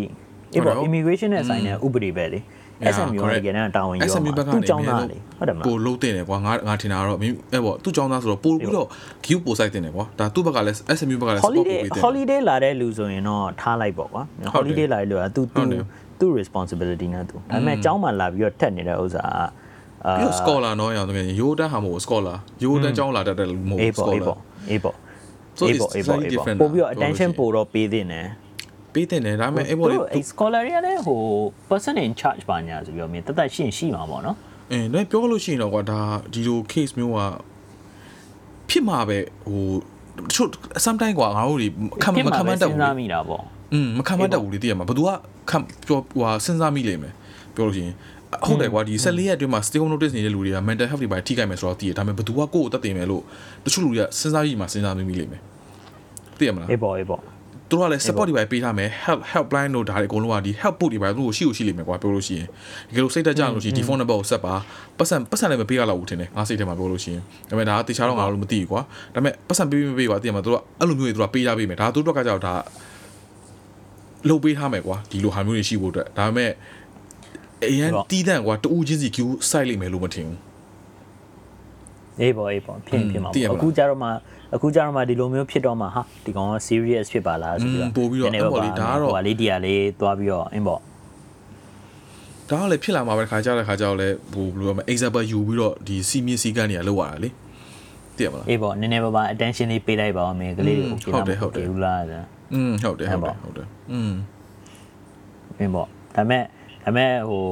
[0.55, 2.41] အေးပေါ့ immigration နဲ့ဆိုင်တဲ့ဥပဒေပဲလေ
[2.95, 8.89] SMU ကတကယ်တမ်းတာဝန်ယူရမှာသူ့ကျောင်းသားလေဟုတ်တယ်မလားပိုလုံးတင်တယ်ကွာငါငါထင်တာတော့အဲ့ပေါ့သူ့ကျောင်းသားဆိုတော့ပို့ပြီးတော့
[9.25, 14.23] view ပို့ဆိုင်တင်တယ်ကွာဒါသူ့ဘက်ကလည်း SMU ဘက်ကလည်း support ပို့ပေးတယ် holiday လာတဲ့လူဆိုရင်တော့ထားလိုက်ပေါ့ကွာ
[14.55, 15.63] holiday လာတဲ့လူကသူသူ
[16.21, 19.25] သူ့ responsibility နဲ့သူဒါပေမဲ့ကျောင်းမှာလာပြီးတော့ထက်နေတဲ့ဥစ္စာ
[20.07, 24.37] ကပြီးတော့ scholar နော်ရောတကယ်ရိုးတန်းဟာမဟုတ် scholar ရိုးတန်းကျောင်းလာတတ်တယ်မဟုတ် scholar
[24.71, 24.97] အေးပေါ့
[25.67, 28.27] အေးပေါ့အေးပေါ့အေးပေါ့အေးပေါ့ပို့ပြီးတော့ attention ပို့တော့ပေးသင့်တယ်
[28.97, 29.97] ပေးတင်တယ်ဒါပေမဲ့အဲ့ပေါ်လေ
[30.31, 31.21] scholar ရတဲ့ဟို
[31.69, 34.37] person in charge ပါညာဆိုပြီးတော့မြင်တသက်ရှင်းရှိမှာပေါ့နော်
[34.73, 36.01] အင်းဒါပြောလို့ရှိရင်တော့ကွာဒါ
[36.33, 37.19] ဒီလို case မျိုးက
[38.69, 39.65] ဖြစ်မှာပဲဟို
[40.29, 40.49] တချို့
[40.85, 41.69] sometime ကွာငါတို့တွေ
[42.03, 45.11] ခံမခံမတတ်ဘူးစဉ်းစားမိတာပေါ့อืมမခံမတတ်ဘူးလေတည်ရမှာဘသူက
[45.51, 47.15] ခံပြောဟိုစဉ်းစားမိလိမ့်မယ်
[47.55, 47.95] ပြောလို့ရှိရင်
[48.47, 53.23] ဟုတ်တယ်ကွာဒီ14ရက်အတွင်းမှာ stay home notice နေတဲ့လူတွေက mental health တွေပါထိခိုက်မယ်ဆိုတော့တည်ရဒါပေမဲ့ဘသူကကိုယ့်ကိုတတ်တယ်မယ်လို့
[53.65, 55.43] တချို့လူတွေကစဉ်းစားပြီးမှစဉ်းစားမိမိလိမ့်မယ်
[56.39, 57.21] တည်ရမလားအေးပေါ့အေးပေါ့
[57.71, 62.49] သူတို့ကလည်း support တွေပဲပေးထားမယ် help helpline တို့ဒါတွေအကုန်လုံးကဒီ help book တွေပဲသူ့ကိုရှိကိုရှိလိမ့်မယ်ကွာပြောလို့ရှိရင်
[62.89, 64.55] တကယ်လို့စိတ်တက်ကြလို့ရှိရင်ဒီ phone number ကိုဆက်ပါ
[64.99, 68.81] ပတ်စံပတ်စံလည်းမပေးရတော့ဘူးထင်တယ်ငါစိတ်ထဲမှာပြောလို့ရှိရင်ဒါပေမဲ့ဒါကတေချာတော့ငါတို့မသိဘူးကွာ
[69.15, 72.55] ဒါပေမဲ့ပတ်စံပေးပေးမပေးပါသိရမှာသူတို့ကအဲ့လိုမျိုးတွေသူတို့ကပေးရပေးမယ်ဒါသူတို့ကကြောက်ဒါ
[74.29, 76.51] လုပ်ပေးထားမယ်ကွာဒီလိုဟာမျိုးတွေရှိဖို့အတွက်ဒါပေမဲ့
[77.65, 80.46] အရင်တီးတန့်ကွာတူးချင်းစီ queue စိုက်လိမ့်မယ်လို့မထင်ဘူး
[82.22, 84.10] အေးပေါ့အေးပေါ့ဖြစ်ဖြစ်မှာအခုကြတော့မှ
[84.56, 90.80] အခုကျတော့မှဒီလိုမျိုးဖြစ်တော့မှဟာဒီကောင်က serious ဖြစ်ပါလားဆိုပြီးတော့ပို့ပြီးတော့အဲ့ပေါ်လေဒါကတော့ဟိုလေးတီယာလေးသွားပြီးတော့အင်းပေါ့
[92.50, 97.30] ဒါကလည်းဖြစ်လာမှာပဲခါကြတဲ့ခါကြောက်လဲဟိုဘယ်လိုမလဲ example ယူပြီးတော့ဒီစီမီစီကန်တွေကလောက်ရတာလေ
[98.18, 102.02] သိရမလားအေးပေါ့နည်းနည်းပါးပါ attention လေးပေးလိုက်ပါဦးမယ်ကလေးကိုဟုတ်တယ်ဟုတ်တယ်ဘူးလား
[102.54, 104.14] อืมဟုတ်တယ်ဟုတ်တယ်ဟုတ်တယ်อืม
[105.60, 106.44] အင်းပေါ့ဒါမဲ့
[106.84, 107.44] ဒါမဲ့ဟို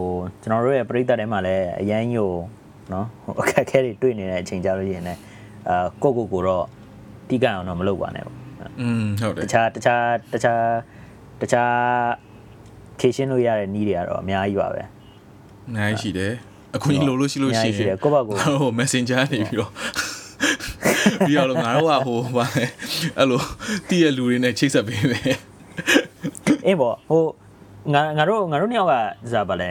[0.42, 2.32] ကျွန်တော်တို့ရဲ့ပြိတ္တထဲမှာလည်းအရန်ညို
[2.93, 3.07] နော်
[3.41, 5.21] အခက်အခဲတွေတွေ့နေတဲ့အချိန်ကြလို့ရှိရင်လည်း
[5.69, 6.65] အာကိုကိုကိုတော့
[7.29, 8.37] တီးကအောင်တော့မလုပ်ပါနဲ့ပေါ့
[8.81, 10.63] อืมဟုတ်တယ်တခြားတခြားတခြား
[11.41, 11.75] တခြား
[13.01, 14.83] ခေရှင်းလို့ရတဲ့နီးတွေကတော့အများကြီးပါပဲ
[15.69, 16.33] အများကြီးရှိတယ်
[16.75, 19.71] အခုကြီးလိုလို့ရှိလို့ရှိရင်ကိုယ့်ဘက်ကိုဟို Messenger နေပြီးတော့
[21.27, 22.47] ပြီးတော့ငါတို့ကဟိုဗာ
[23.19, 23.41] အဲ့လို
[23.89, 25.37] တည့်ရလူတွေနဲ့ချိတ်ဆက်ပေးမယ်
[26.67, 27.23] အေးပေါ့ဟို
[27.95, 28.95] ငါငါတို့ငါတို့နှစ်ယောက်က
[29.33, 29.71] ဇာပါလဲ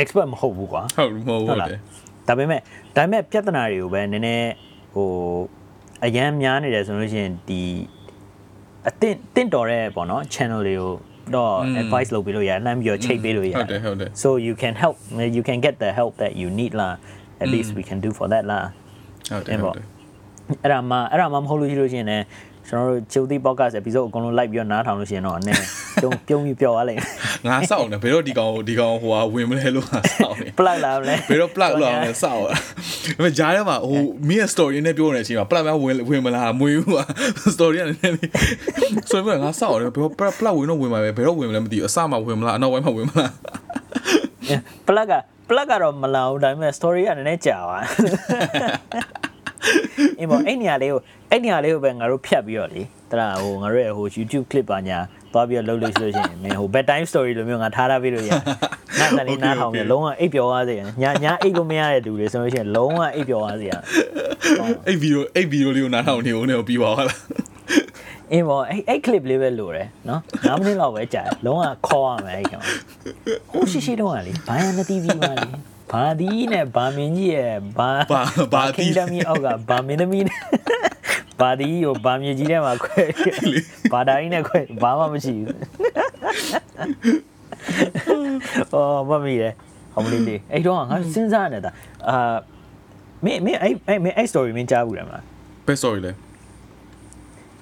[0.00, 1.80] expert မဟုတ်ဘူးကွာဟုတ်မဟုတ်ဟုတ်တယ်
[2.30, 2.60] ဒါပေမဲ့
[2.96, 4.50] ဒါပေမဲ့ပြဿနာတွေကိုပဲနည်းနည်း
[4.94, 5.08] ဟို
[6.04, 7.60] အရန်များနေတယ်ဆိုလို့ရှိရင်ဒီ
[8.88, 10.92] အတင့်တင့်တော်တဲ့ပေါ့နော် channel တွေကို
[11.34, 14.96] တော့ advice လုပ်ပေးလို့ရတယ်လှမ်းပြီးတော့ချိတ်ပေးလို့ရတယ်ဟုတ်တယ်ဟုတ်တယ် so you can help
[15.36, 16.94] you can get the help that you need လား
[17.42, 18.66] at least we can do for that လား
[19.30, 19.86] ဟုတ်တယ်ဟုတ်တယ်
[20.62, 22.24] အဲ့ဒါမှအဲ့ဒါမှမဟုတ်လို့ရှိလို့ရှိရင်လည်း
[22.66, 25.52] ကျွန်တော်တို့ချိုသီး podcast episode အကုန်လုံး like ပြီးတော့နားထောင်လို့ရှိရင်တော့အနေ
[26.00, 27.08] ပြုံးပြုံးပြီးပျော်သွားလိမ့်မယ်
[27.46, 32.50] ငါစောက်နေဘယ်တော့ဒီကောင်ဒီကောင်ဟိုဟာဝင်မလဲလို့ငါစောက်နေ plug လာမလဲဘယ်တော့ plug လာမလဲစောက်ဒါ
[33.16, 37.04] ပေမဲ့ဂျားထဲမှာဟိုမင်းရဲ့ story နဲ့ပြောနေတဲ့အချိန်မှာ plug မဝင်ဝင်မလားမဝင်ဘူးကွာ
[37.54, 38.00] story ကလည်း
[39.10, 43.32] ဆိုတော့ငါစောက်နေဘယ်တော့ plug ဝင်တော့ဝင်မှာပဲဘယ်တော့ဝင်မလဲမသိဘူးအစမှဝင်မလားအနောက်ဝိုင်းမှဝင်မလား
[44.88, 45.14] plug က
[45.48, 47.84] plug ကတော့မလာဘူးဒါပေမဲ့ story ကလည်းကြာသွား
[50.18, 51.00] အင်းပေါ့အဲ့နေရာလေးကို
[51.30, 54.98] အဲ့နေရာလေးကိုပဲငါတို့ဖြတ်ပြီးတော့လေတရာဟိုငါတို့ရဲ့ဟို YouTube clip ပါညာ
[55.32, 58.30] သွားပြီးတော့လုပ်လို့ဆိုလို့ရှိရင်မင်းဟို bed time story လိုမျိုးငါထားထားပေးလို့ရ
[59.00, 63.72] ငါတလေးနားထောင်ပြီးလုံးဝအိပ်ပျော်သွားစေညညအိပ်လို့မရတဲ့သူတွေဆိုလို့ရှိရင်လုံးဝအိပ်ပျော်သွားစေရ
[64.86, 67.18] အဲ့ဗီဒီယိုအဲ့ဗီဒီယိုလေးကိုနားထောင်နေဦးနေပြီးပါလား
[68.32, 72.64] အင်းပေါ့အဲ့အဲ့ clip လေးပဲလိုတယ်နော်9မိနစ်လောက်ပဲကြာတယ်လုံးဝခေါ်ရမယ်အဲ့ကောင်
[73.52, 75.48] ဟိုရှိရှိတော့ကလေဘိုင်ယန် TV မှာလေ
[75.92, 77.90] ဘာဒီနဲ့ဘာမင်းကြီးရဲ့ဘာ
[78.54, 80.40] ဘာဒီတမီအောက်ကဘာမင်းသမီးနဲ့
[81.40, 83.02] ဘာဒီကိုဘာမြေကြီးထဲမှာခွဲ
[83.92, 85.56] ဘာဒါကြီးနဲ့ခွဲဘာမှမရှိဘူး
[88.72, 89.50] အော်မမီးလေ
[89.92, 91.70] ဟောမလေးလေးအဲ့တော့ငါစဉ်းစားနေတာ
[92.08, 92.36] အာ
[93.24, 95.24] မင်းမင်းအဲ့အဲ့မင်းအဲ့ story မင်းကြားဘူးလားမလား
[95.66, 96.12] ဘယ် story လဲ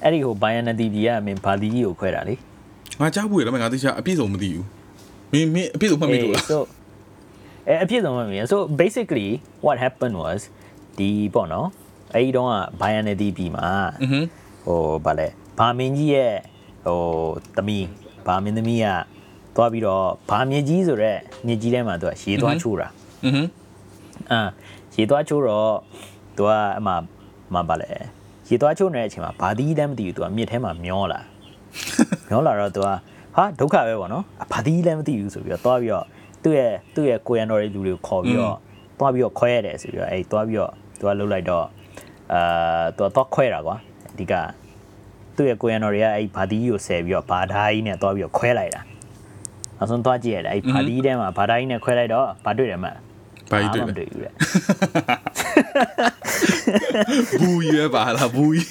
[0.02, 2.34] အဲ့ဒီဟို Bayern TV ကမင်းဘာဒီကြီးကိုခွဲတာလေ
[3.00, 4.66] ငါကြားဘူးရဒါပေမဲ့ငါသိချာအပြည့်စုံမသိဘူး
[5.32, 6.44] မင်းမင်းအပြည့်စုံမှတ်မိလို့လား
[7.68, 9.28] so အပြည့်စုံမှတ်မိ so basically
[9.66, 10.40] what happened was
[10.98, 11.68] ဒီပေါ့နော်
[12.14, 13.68] အဲ့ဒီတော့က Bayernity ပြီမှာ
[14.66, 16.34] ဟိုဗာလဲဘာမင်းကြီးရဲ့
[16.86, 17.00] ဟို
[17.56, 17.86] သမီး
[18.26, 18.86] ဘာမင်းသမီးက
[19.56, 22.88] သွားပြီးတော့ဘာမြေကြီးဆိုတော့မြေကြီးထဲမှာသူကရေသွားချိုးတာ
[23.24, 23.38] อือဟ
[24.32, 24.40] အာ
[24.94, 25.72] ရေသွားချိုးတော့
[26.36, 26.92] သူကအမှ
[27.54, 27.90] မပါလဲ
[28.48, 31.20] ရေသွားချိုးနေတဲ့အချိန်မှာဘာသီးတမ်းမသိဘူးသူကမြစ်ထဲမှာမျောလာ
[32.28, 32.88] မျောလာတော့သူက
[33.36, 36.06] ဟာဒုက္ခပဲပေါ့နော်ဘာသီးလည်းမသိဘူးဆိုပြီးတော့သွားပြီးတော့
[36.42, 38.56] သူ့ရဲ့သူ့ရဲ့ကိုရန်တော်ရဲ့လူတွေကိုခေါ်ပြီးတော့
[38.98, 41.66] သွားပြီးတော့ခွဲရတယ်ဆိုပြီးတော့အဲ့သွားပြီးတော့သူကလှုပ်လိုက်တော့
[42.32, 43.76] အာသူကသွားခွဲတာကွာ
[44.12, 44.34] အဓိက
[45.36, 48.82] သူ့ရဲ့ကိုရန်တော်တွေကအဲ့ဘာဒီကိုဆယ်ပြီးတော့ဘာဓာကြီးနဲ့သွားပြီးတော့ခွဲလိုက်တာ
[49.76, 52.92] နောက်ဆုံးသွားကြည့်ရတယ်အဲ့ဘာဒီထဲမှာဘာဓာကြီးနဲ့ခွဲလိုက်တော့ဘာတွေ့တယ်မလဲ
[53.50, 54.30] ဘာကြီးတွေ့မလဲတွေ့ဘူးလေ
[57.40, 58.68] ဘူးကြီးပဲပါလားဘူးကြီး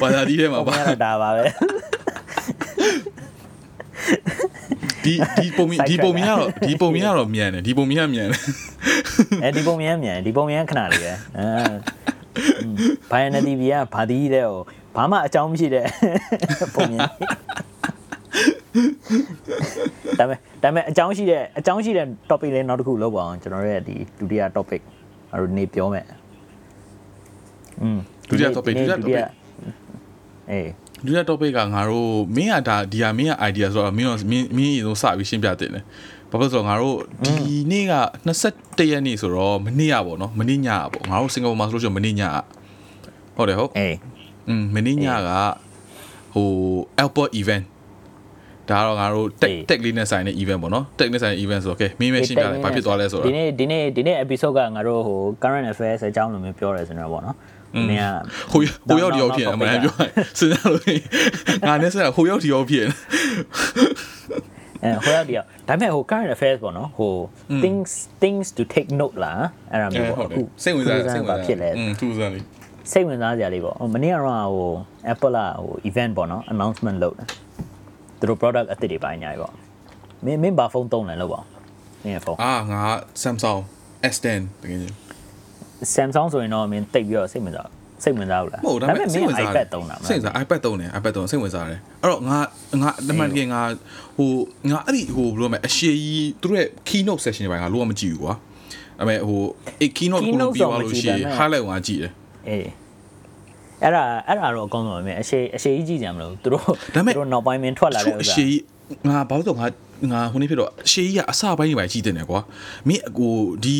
[0.00, 1.44] ဘာသာဒီထဲမှာပုံပါရတာပါပဲ
[5.04, 8.40] ဒီဒီပုံမြင်ဒီပုံမြင်ကတော့ဒီပုံမြင်ကတော့မြန်တယ်ဒီပုံမြင်ကမြန်တယ်
[9.44, 11.46] အဲဒီပုံမြန်မြန်ဒီပုံမြန်ခဏလေးပဲအဲ
[13.10, 14.60] ဘိုင်နတီဗီကဘာဒီတဲ့ဟို
[14.96, 15.86] ဘာမှအကြောင်းမရှိတဲ့
[16.74, 17.08] ပုံမြန်
[20.18, 24.80] ဒါပေမဲ့ဒါပေမဲ့အကြောင်းရှိတဲ့အကြောင်းရှိတဲ့ topic လေးနောက်တစ်ခုလောက်ပါအောင်ကျွန်တော်တို့ရဲ့ဒီဒုတိယ topic
[25.32, 26.06] အရနေပြောမယ်
[27.82, 27.98] อืม
[28.28, 29.14] ဒုတိယ topic ဒုတိယ topic
[30.50, 30.68] အေး
[31.06, 35.84] ဒုတိယ topic ကငါတို့မင်းကဒါဒီဟာမင်းက idea ဆိုတော့မင်းတော့မင်းမင်းရေဆုံးစပြီးရှင်းပြတင်တယ်
[36.30, 37.94] ဘာဖြစ်လို့ဆိုတော့ငါတို့ဒီနေ့က
[38.38, 42.36] 21ရက်နေ့ဆိုတော့မနေ့ကပေါ့နော်မနေ့ညကပေါ့ငါတို့စင်ကာပူမှာဆိုလို့ရှိရင်မနေ့ညက
[43.36, 43.96] ဟုတ်တယ်ဟုတ်အေး
[44.48, 45.30] อืมမနေ့ညက
[46.34, 46.48] ဟို
[47.00, 47.64] airport event
[48.68, 55.66] ဒါကတော့ငါတို့ tech tech လေးနဲ့ဆိုင်တဲ့ event ပေါ့နော် tech နဲ့ဆိုင်တဲ့ event ဆိုတော့ okay မင်းမရှင်းပြလိုက်ဘာဖြစ်သွားလဲဆိုတော့ဒီနေ့ဒီနေ့ဒီနေ့ episode ကငါတို့ဟို current
[55.72, 57.36] affairs အကြောင်းလိုမျိုးပြောရဲဆိုတော့ပေါ့နော်
[57.90, 58.06] နင်က
[58.52, 60.84] ဟိုဟိုရောက်ဒီရောက်ဖြစ်နေအမှန်ပြောရင်စဉ်းစားလို့
[61.66, 62.86] ငါနဲ့ဆက်ဟိုရောက်ဒီရောက်ဖြစ်
[64.82, 67.14] နေအဲဟိုရောက်ဒီရောက်ဒါပေမဲ့ဟို current affairs ပေါ့နော်ဟို
[67.64, 67.90] things
[68.22, 69.42] things to take note လား
[69.72, 72.44] အဲ့ဒါမျိုးပေါ့အခုစိတ်ဝင်စားစိတ်ဝင်ဘာစားဖြစ်လဲอืมသူစားလေး
[72.92, 74.70] စိတ်ဝင်စားစရာလေးပေါ့ဟိုမနေ့ကတော့ဟို
[75.12, 77.28] Apple ကဟို event ပေါ့နော် announcement လုပ်တယ်
[78.18, 79.52] သူတို့ product အသစ်တွေပိုင်းညာပေါ့
[80.24, 81.44] မင်းမင်းဘာဖုန်းသုံးလဲလို့ပေါ့
[82.02, 82.82] မင်းရဲ့ဖုန်းအာငါ
[83.22, 83.60] Samsung
[84.14, 84.26] S10
[84.62, 84.92] တကယ်ကြီး
[85.94, 87.68] Samsung ဆိုရင်တော့မင်းတိတ်ပြီးတော့စိတ်ဝင်စား
[88.02, 92.38] စိတ်ဝင်စားဘူးလားမဟုတ်ဒါပေမဲ့မစိတ်င်းဝင်စား iPad သုံးတာမစိတ်ဝင်စား iPad သုံးတယ် iPad သုံးစိတ်ဝင်စားတယ်အဲ့တော့ငါ
[92.82, 93.60] ငါတမန်တကယ်ငါ
[94.16, 94.30] ဟို
[94.70, 98.34] ငါအဲ့ဒီဟိုဘယ်လိုမလဲအရှိကြီးသူတို့ရဲ့ keynote session တွေပိုင်းငါလုံးဝမကြည့်ဘူးကွာ
[98.98, 99.42] ဒါပေမဲ့ဟို
[99.80, 102.12] အဲ့ keynote ကိုပြီးသွားလို့ရှိရင် highlight ကိုငါကြည့်တယ်
[102.48, 102.66] အေး
[103.82, 106.64] အဲ့ဒါအဲ့ဒါတော့အကောင်းဆုံးပဲမင်းအရှိအရှိကြီးကြည့်ကြမလို့သူတို့
[106.94, 108.62] ဒါပေမဲ့သူတို့နောက်ပိုင်းမင်းထွက်လာတဲ့ဥအစ္စာရှိကြီး
[109.08, 109.66] ငါဘာလို့ဆိုငါ
[110.12, 112.40] ငါဟိုနေ့ဖြစ်တော့အရှိကြီးကအစပိုင်းတွေပိုင်းကြည့်တယ်ကွာ
[112.88, 113.76] မင်းဟိုဒီ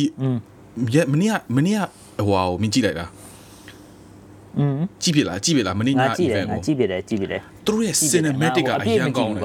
[0.95, 1.81] ရက်မနေ့ကမနေ့က
[2.27, 3.05] ဟိုဟာကိုမင်းကြည့်လိုက်တာ
[4.59, 9.43] อืมကြည့်ပြလားကြည့်ပြလားမနေ့ညငါကြည့်တယ် event ငါကိုကြည့်ပြတယ်ကြည့်ပြတယ်သူတို့ရဲ့ cinematic ကအရန်ကောင်းတယ်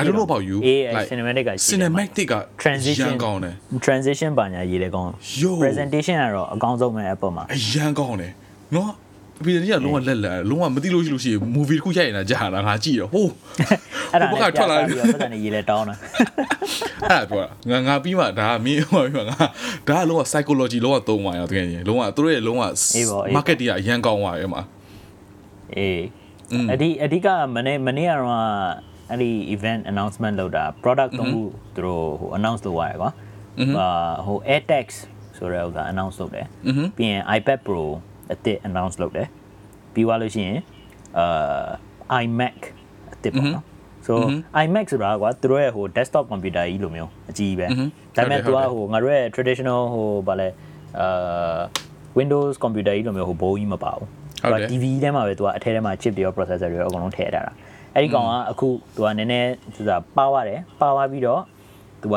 [0.00, 3.54] I don't know about you အေး like cinematic က cinematic က transition အရန်ကောင်းတယ်
[3.86, 5.10] transition ပါညာရေးလေကောင်း
[5.40, 8.32] Yo presentation ကတော့အကောင်းဆုံးပဲ Apple မှာအရန်ကောင်းတယ်
[8.74, 8.90] နော်
[9.46, 13.30] ပြီးတော့လုံးဝလက်လက်လုံးဝမသိလို့ရှိလို့ရှိရင် movie တစ်ခုရိုက်နေတာကြာတာငါကြည့်ရောဟိုး
[14.12, 15.94] အဲ့ဒါဟိုနဲ့ဘက်ကထွက်လာတယ်ပြီးတော့ပတ်စံနေရေးလေတောင်းတာ
[17.10, 19.46] အဲ့ဒါပြောတာငါငါပြီးမှဒါကမင်းဟိုပြီးမှငါဒါ
[19.88, 22.64] ကလုံးဝ psychology လုံးဝသုံးသွားရောတကယ်ကြီးလုံးဝသူတို့ရဲ့လုံးဝ
[23.34, 24.62] market တွေကအရန်ကောင်းသွားရဲ့မှာ
[25.76, 26.00] အေး
[26.72, 28.44] အဒီအဓိကမနေ့မနေ့ကတော့
[29.10, 31.42] အဲ့ဒီ event announcement လုပ်တာ product သုံးခု
[31.76, 33.10] သူတို့ဟို announce လုပ်ရတယ်ကွာ
[33.76, 33.88] ဟာ
[34.26, 34.96] ဟို AirTags
[35.36, 36.46] ဆိုတဲ့ဥစ္စာ announce လုပ်တယ်
[36.96, 37.84] ပြီးရင် iPad Pro
[38.32, 39.28] အသစ် announce လုပ်တယ်
[39.94, 40.58] ပြီးသွားလို့ရှိရင်
[41.18, 42.56] အာ iMac
[43.14, 43.64] အသစ်ပေါ့နော်
[44.06, 44.12] so
[44.64, 50.48] iMac ဆိုတာကွာသူတို့ရဲ့ဟို desktop computer ကြီးလိုမျိုးအကြီးပဲဒါပေမဲ့သူကဟိုငါတို့ရဲ့ traditional ဟိုဗာလဲ
[51.00, 51.60] အာ
[52.18, 54.08] Windows computer ကြီးလိုမျိုးဟိုဘိုးကြီးမပါဘူး
[54.50, 57.52] ဟုတ်တယ် TV ထဲမှာပဲသူကအထဲထဲမှာ chip တွေရော processor တွေရောအကုန်လုံးထည့်ထားတာ
[57.94, 61.40] အဲ့ဒီကောင်ကအခုသူကနည်းနည်းဆိုတာပါဝရတယ်ပါဝပြီးတော့
[62.02, 62.16] သူက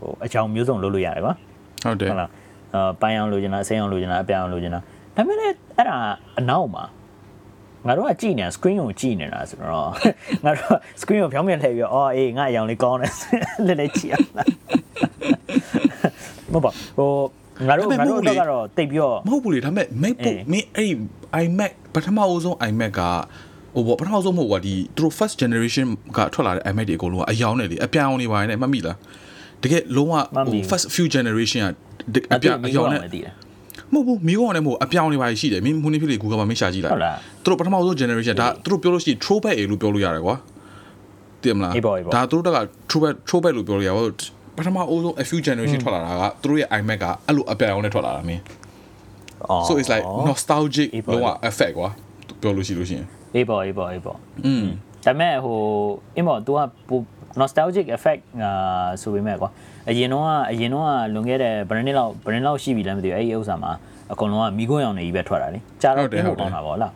[0.00, 1.34] ဟိုအချောင်မျိုးစုံလုပ်လို့ရတယ်ကွာ
[1.84, 2.30] ဟုတ်တယ်ဟုတ်လား
[2.74, 4.80] အာပိုင်းအောင်လိုချင်တာအစိမ်းအောင်လိုချင်တာအပြောင်အောင်လိုချင်တာ
[5.16, 5.96] ဒါပေမဲ့လည်းအဲ့ဒါ
[6.38, 6.84] အနောက်မှာ
[7.86, 9.88] ငါတို့ကကြည့်နေတာ screen ကိုကြည့်နေတာဆိုတော့
[10.44, 13.12] ငါတို့က screen ကိုဖြောင်းပြန်လှည့်ပြီးတော့အော်အေးငါအရောင်လေးကောင်းတယ်
[13.66, 14.46] လက်လက်ကြည့်ရလား
[16.52, 17.10] မဟုတ်ပါဟို
[17.68, 20.92] ငါတို့ငါတို့တော့ကတော့တိတ်ပြီးတော့မဟုတ်ဘူးလေဒါပေမဲ့ MacBook မင်းအဲ့
[21.44, 23.00] iMac ပထမအဦးဆုံး iMac က
[23.74, 25.86] ဟိုဘောပထမဆုံးမဟုတ်ကွာဒီသူတို့ first generation
[26.16, 28.96] ကထွက်လာတဲ့ iMac တွေအကုန်လုံးကအယောင်နဲ့လေအပြောင်နေပါနဲ့မှတ်မိလား
[29.62, 30.14] တကယ်လုံးဝ
[30.50, 31.60] ဟို first few generation
[32.14, 33.00] ကအပြောင်အယောင်နဲ့
[33.93, 40.35] မသိတယ် မဟုတ်ဘူးမီးကောင်းနဲ့မဟုတ်အပြောင်နေပါရှိတယ်မင်းဟိုနေ့ဖြစ်လေ Google မှာမင်းရှာကြည့်လိုက် ဟုတ်လား သူတို့ပထမဆုံး generation ဒါသူတို့ပြောလို့ရှိရင် throwback အေလို့ပြောလို့ရတယ်ကွာ
[41.41, 42.59] သိမလား အေးပေါ့အေးပေါ့ ဒါသူတို့တက်က
[42.89, 44.03] throwback throwback လို့ပြောလို့ရပါ
[44.57, 48.41] ပထမအဦးဆုံး a few generation ထွက်လာတာကသူတို့ရဲ့ iMac ကအဲ့လိုအပြောင်နဲ့ထွက်လာတာမင်း
[49.49, 51.89] အော် so it's like nostalgic အေးပေါ့ လုံးဝ effect ကွာ
[52.41, 54.65] ပြောလို့ရှိလို့ရှိရင် အေးပေါ့အေးပေါ့အေးပေါ့ อืม
[55.05, 55.59] ဒါပေမဲ့ဟို
[56.15, 56.59] အင်းပေါ့ तू က
[56.89, 56.99] ပို
[57.41, 59.49] nostalgic effect အာဆိုပေမဲ့ကွာ
[59.88, 63.72] အရင်တော့ကအရင်တော့ကလွန်ခဲ့တဲ့ဘယ်နှစ်လောက်ဘယ်နှစ်လောက်ရှိပြီလဲမသိဘူးအဲ့ဒီဥစ္စာမှာ
[64.12, 66.92] အကုန်လုံးကမိခိုးရောင်နေကြီးပဲထွက်တာလေကြာတော့ပြင်ဖို့ကောင်းတာပေါ့လား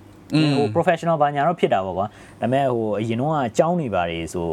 [0.56, 2.06] ဟို professional ဘာညာတော့ဖြစ်တာပေါ့ကွာ
[2.40, 4.48] ဒါပေမဲ့ဟိုအရင်တော့ကကြောင်းနေပါလေဆို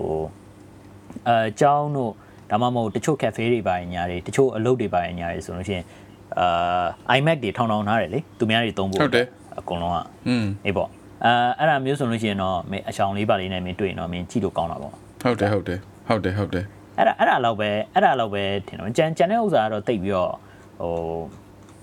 [1.27, 2.11] အဲကြောင်းတို့
[2.51, 5.85] ဒါမှမဟုတ်တချို့ cafe တွေပါညာတွေတချို့အလုပ်တွေပါညာတွေဆိုလို့ရှိရင်
[6.39, 9.25] အာ iMac တွေထောင်ထောင်ထားတယ်လေသူများတွေသုံးဖို့ဟုတ်တယ်
[9.59, 10.89] အကုန်လုံးကอืมအေးပေါ့
[11.25, 16.65] အဲအဲ့ဒါမျိုးဆိုလို့ရှိရင်တော့မင်းအချောင်လေးပါလေးနဲ့မင်းတွေ့ရင်တော့မင်းကြည့်လို့ကောင်းတာပေါ့ဟုတ်တယ်ဟုတ်တယ်ဟုတ်တယ်ဟုတ်တယ်
[16.97, 20.33] အဲ့ဒါအဲ့ဒါတော့ပဲအဲ့ဒါတော့ပဲထင်တော့ကြံကြံတဲ့ဥစ္စာကတော့တိတ်ပြီးတော့
[20.81, 20.95] ဟို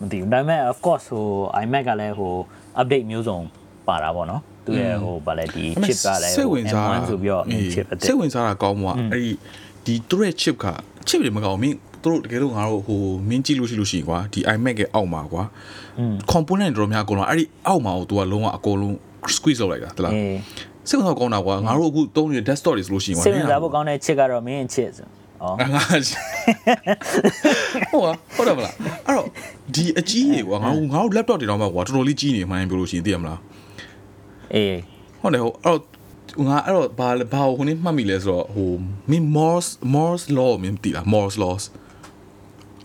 [0.00, 1.26] မသိဘူးဒါပေမဲ့ of course ဟို
[1.62, 2.34] iMac ကလည်းဟို
[2.80, 3.38] update မျိုးစုံ
[3.86, 7.44] ပါတာပေါ့နော်သူရဲ့ဟိုဗာလဲဒီ chip ကလည်းစိတ်ဝင်စားတာဆိုပြီးတော့
[7.74, 9.32] chip အစ်စိတ်ဝင်စားတာကောင်းမှာအဲ့ဒီ
[9.84, 10.66] ဒီသူရဲ့ chip က
[11.08, 15.42] chip တွေမကောင်းမင်းသူတို့တကယ်လို့ငါတို့ဟိုမင်းကြည့်လို့ရှိလို့ရှိရင်ကွာဒီ iMac ရဲ့အောက်မှာကွာ
[16.32, 18.94] component တော်များအကုန်လုံးအဲ့ဒီအောက်မှာကို तू ကလုံးဝအကုန်လုံး
[19.36, 20.36] squeeze လုပ်လိုက်တာတလားအေး
[20.88, 25.82] စိတ်ဝင်စားကောင်းတာကွာငါတို့အခုသုံးနေတဲ့ desktop တွေဆိုလို့ရှိရင်ကွာစိတ်ဝင်စားဖို့ကောင်းတဲ့ chip ကတော့မင်း chip ဆိုဩငါ
[27.90, 28.00] ဟို
[28.36, 28.74] ဟုတ်တယ်မလား
[29.06, 29.26] အဲ့တော့
[29.74, 33.40] ဒီအကြီးကြီးကွာငါတို့ငါတို့ laptop တွေတော့မှကွာတော်တော်လေးကြီးနေမှန်းပြောလို့ရှိရင်သိရမလား
[34.54, 34.76] အေး
[35.20, 38.70] ဟုတ်တယ်ဟိုအဲ့တော့ငါအဲ့တော့ဘာဘာဟိုနေ့မှတ်မိလဲဆိုတော့ဟို
[39.10, 41.64] မင်း Morse Morse law မင်းသိလား Morse laws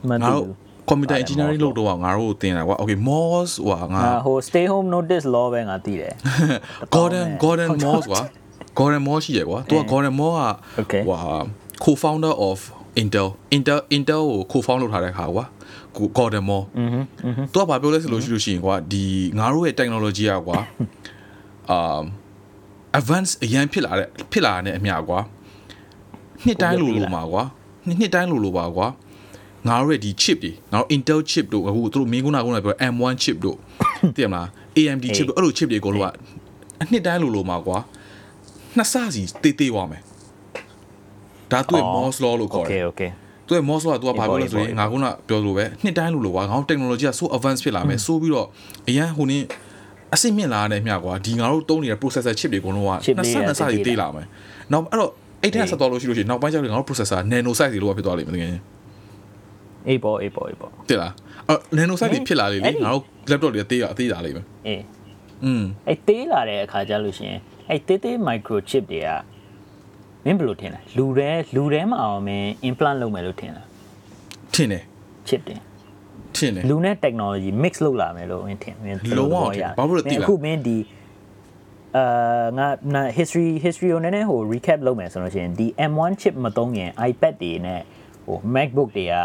[0.10, 6.13] မငါသိတို့ဘူး computer ပါတယ် engineering Morse လုပ်တော့ငါတို့သင်တာကွာ okay Morse ဟိုငါ အာဟို stay home notice law ပဲငါသိတယ်
[6.95, 8.23] Gordon Gordon Morse ကွာ
[8.79, 10.45] Gordon Morse ရှိရကွာသူက Gordon Morse က
[10.81, 11.17] Okay ဟို
[11.85, 12.59] co-founder of
[13.03, 14.23] Intel Intel Intel
[14.53, 15.45] ကို co-found လုပ်ထားတဲ့ခါကွာ
[16.19, 19.05] Gordon Moore อือฮึอือฮึ သူကဘာပြောလဲဆိုလို့ရှိလို့ရှိရင်ကွာဒီ
[19.39, 20.59] ငါတို့ရဲ့ technology อ่ะကွာ
[21.71, 22.01] အာ
[22.99, 25.21] advance အရင်ဖြစ်လာတဲ့ဖြစ်လာတဲ့အမျှကွာ
[26.45, 27.43] နှစ်တိုင်းလိုလိုမှာကွာ
[27.87, 28.87] နှစ်နှစ်တိုင်းလိုလိုပါကွာ
[29.68, 33.58] ငါတို့ရဲ့ဒီ chip တွေငါတို့ Intel chip တို့အခုသူတို့မင်းကုနာကုနာပြော M1 chip တို့
[34.16, 34.48] သိရမလား
[34.78, 36.08] AMD chip တို့အဲ့လို chip တွေကိုလို့က
[36.82, 37.78] အနှစ်တိုင်းလိုလိုမှာကွာ
[38.78, 40.02] နှစ်ဆစီတေးသေးသွားမယ်
[41.52, 43.10] ဒါသူ့ရဲ့ Morse law လို့ခေါ်တယ် okay okay
[43.48, 48.48] သူရဲ့ Morse law ကသူကဘာပြောလဲဆိုရင်အေးငါခုနပြောလို့ပဲနှစ်တိုင်းလို့လို့ကွာငါတို့ technology က so advance ဖြစ်လာမယ်ဆိုပြီးတော့
[48.90, 49.46] အရန်ဟိုနည်း
[50.16, 54.26] အစစ်မြင့်လာတဲ့မြကွာဒီငါတို့တုံးနေတဲ့ processor chip တွေအကုန်လုံးက Chip နှစ်လေးဆကနှစ်ဆတေးကြီးသေးတေးလာမယ်
[54.72, 55.12] နောက်အဲ့တော့
[55.42, 58.64] အဲ့ထက်ဆက်သွားလို့ရှိလို့ရှိရင်နောက်ပိုင်းကျတော့ငါတို့ processor nano size တွေလို့ဖြစ်သွားလိမ့်မယ်တကယ်ချင်း
[59.88, 61.14] အေးပေါ့အေးပေါ့အေးပေါ့တိလား
[61.50, 64.84] အဲ့ nano size တွေဖြစ်လာလေလေအဲ့ဒီငါတို့ laptop တွေကတေးရအသေးလာလိမ့်မယ်အေး
[65.46, 69.10] อืมအဲ့တေးလာတဲ့အခါကျလို့ရှိရင်အဲ့တေးသေး microchip တွေက
[70.26, 73.68] မင်းဘယ်လိုထင်လဲလူထဲလူထဲမှာအောင်မင်း implant လုပ်မယ်လို့ထင်လား
[74.54, 74.84] ထင်တယ်
[75.28, 75.56] chip တွေ
[76.36, 80.78] ထင်တယ်လူနဲ့ technology mix လုပ်လာမယ်လို့မင်းထင်မင်းလုံးဝထင်ဘာလို့လဲသိလားအခုမင်းဒီ
[81.98, 87.82] အာငါငါ history history ကိုနည်းနည်းဟို recap လုပ်မယ်ဆိုလို့ရှိရင်ဒီ M1 chip မသုံးရင် iPad တွေနဲ့
[88.26, 89.16] ဟို MacBook တွေက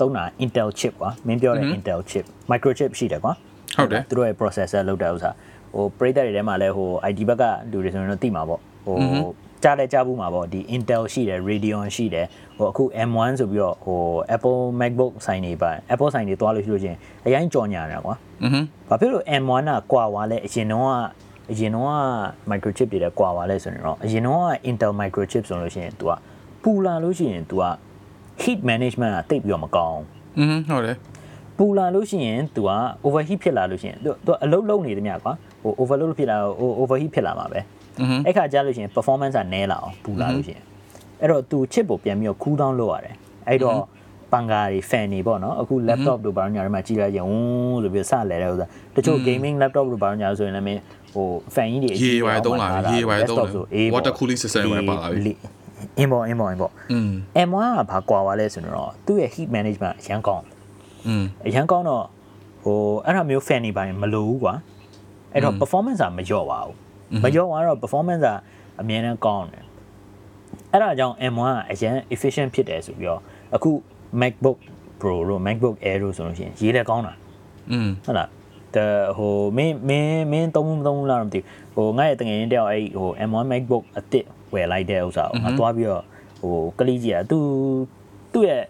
[0.00, 3.32] သုံးတာ Intel chip ကွာမင်းပြောတဲ့ Intel chip microchip ရှိတယ်ကွာ
[3.76, 5.30] ဟုတ်တယ် သူတို့ရဲ့ processor လောက်တဲ့ဥစ္စာ
[5.74, 8.96] ဟိုပရိသတ်တွေထဲမှာလည်းဟို ID ဘက်ကလူတွေဆိုရင်တော့သိမှာပေါ့ဟို
[9.62, 12.26] ကြားလဲကြားဘူးမှာပေါ့ဒီ Intel ရှိတယ် Radeon ရှိတယ်
[12.56, 14.00] ဟိုအခု M1 ဆိုပြီးတော့ဟို
[14.34, 20.88] Apple MacBook ဆိုင်တွေပါ Apple ဆိုင်တွေသွားလို့ရှိလို့ချင်းအရင်ကြော်ညာတာကွာ อือฮึ ဘာဖြစ်လို့ M1 ကကွာသွားလဲအရင်တော့က
[21.50, 21.92] အရင်တော့က
[22.50, 26.12] microchip တွေလည်းကွာသွားလဲဆိုရင်တော့အရင်တော့က Intel microchip ဆိုလို့ရှိရင် तू က
[26.62, 27.64] ပူလာလို့ရှိရင် तू က
[28.41, 30.01] heat management ကတိတ်ပြီးတော့မကောင်း
[30.39, 30.97] อืมဟုတ်တယ်
[31.57, 32.71] ပူလာလို့ရှိရင် तू က
[33.05, 37.59] overheat ဖြစ်လာလို့ရှိရင် तू तू အလုပ်လုပ်နေတယ်မြကွာဟို overload ဖြစ်လာဟို overheat ဖြစ်လာမှာပဲ
[38.25, 40.63] အဲ့ခါကြားလို့ရှိရင် performance ကနည်းလာအောင်ပူလာလို့ရှိရင်
[41.21, 43.15] အဲ့တော့ तू chip ကိုပြန်ပြီးတော့ cool down လုပ်ရတယ်
[43.47, 43.79] အဲ့တော့
[44.31, 50.81] ပန်ကာတွေ fan တွေပေါ့နော်အခု laptop တို့ဘာလို့ညာတွေမှာကြည်လိုက်ရင်ဝန်းဆိုပြီးစလဲတဲ့ဥစ္စာတချို့ gaming laptop တို့ဘာလို့ညာဆိုရင်လည်းမင်း
[51.13, 53.45] ဟို fan ကြီးတွေရေဝိုင်သုံးလာရေဝိုင်သုံးလာ
[53.95, 55.33] water cooling system ဝိုင်ပါလာပြီ
[55.98, 57.10] အင်းပေါ့အင်းပေါ့အင်းပေါ့ อืม
[57.48, 60.44] M1 ကဘာကွာသွားလဲဆိုတော့သူ့ရဲ့ heat management အရန်ကောင်း
[61.06, 62.04] อืม အရန်ကောင်းတော့
[62.62, 64.54] ဟိုအဲ့ဒါမျိုး fan နေပါရင်မလိုဘူးကွာ
[65.32, 66.74] အဲ့တော့ performance ကမလျော့ပါဘူး
[67.24, 68.28] မလျော့သွားတော့ performance က
[68.80, 69.64] အမြဲတမ်းကောင်းတယ်
[70.72, 73.20] အဲ့ဒါကြောင့် M1 ကအရန် efficient ဖြစ်တယ်ဆိုပြီးတော့
[73.54, 73.70] အခု
[74.20, 74.58] MacBook
[75.00, 77.14] Pro တို့ MacBook Air တို့ဆိုလို့ရှိရင်ရေးလည်းကောင်းတာ
[77.72, 78.28] อืม ဟုတ်လား
[78.76, 86.04] တဲ့ဟိုမင်းမင်းမင်းသုံးမသုံးလားတော့မသိဘူးဟိုငါ့ရဲ့တငယ်ချင်းတယောက်အဲ့ဟို M1 MacBook အစ်စ်ဝယ်လိုက်တဲ့ဥစ္စာကိုငါသွားပြီးတော့
[86.40, 87.38] ဟိုကလေးကြီးอ่ะသူ
[88.32, 88.64] သူ့ရဲ့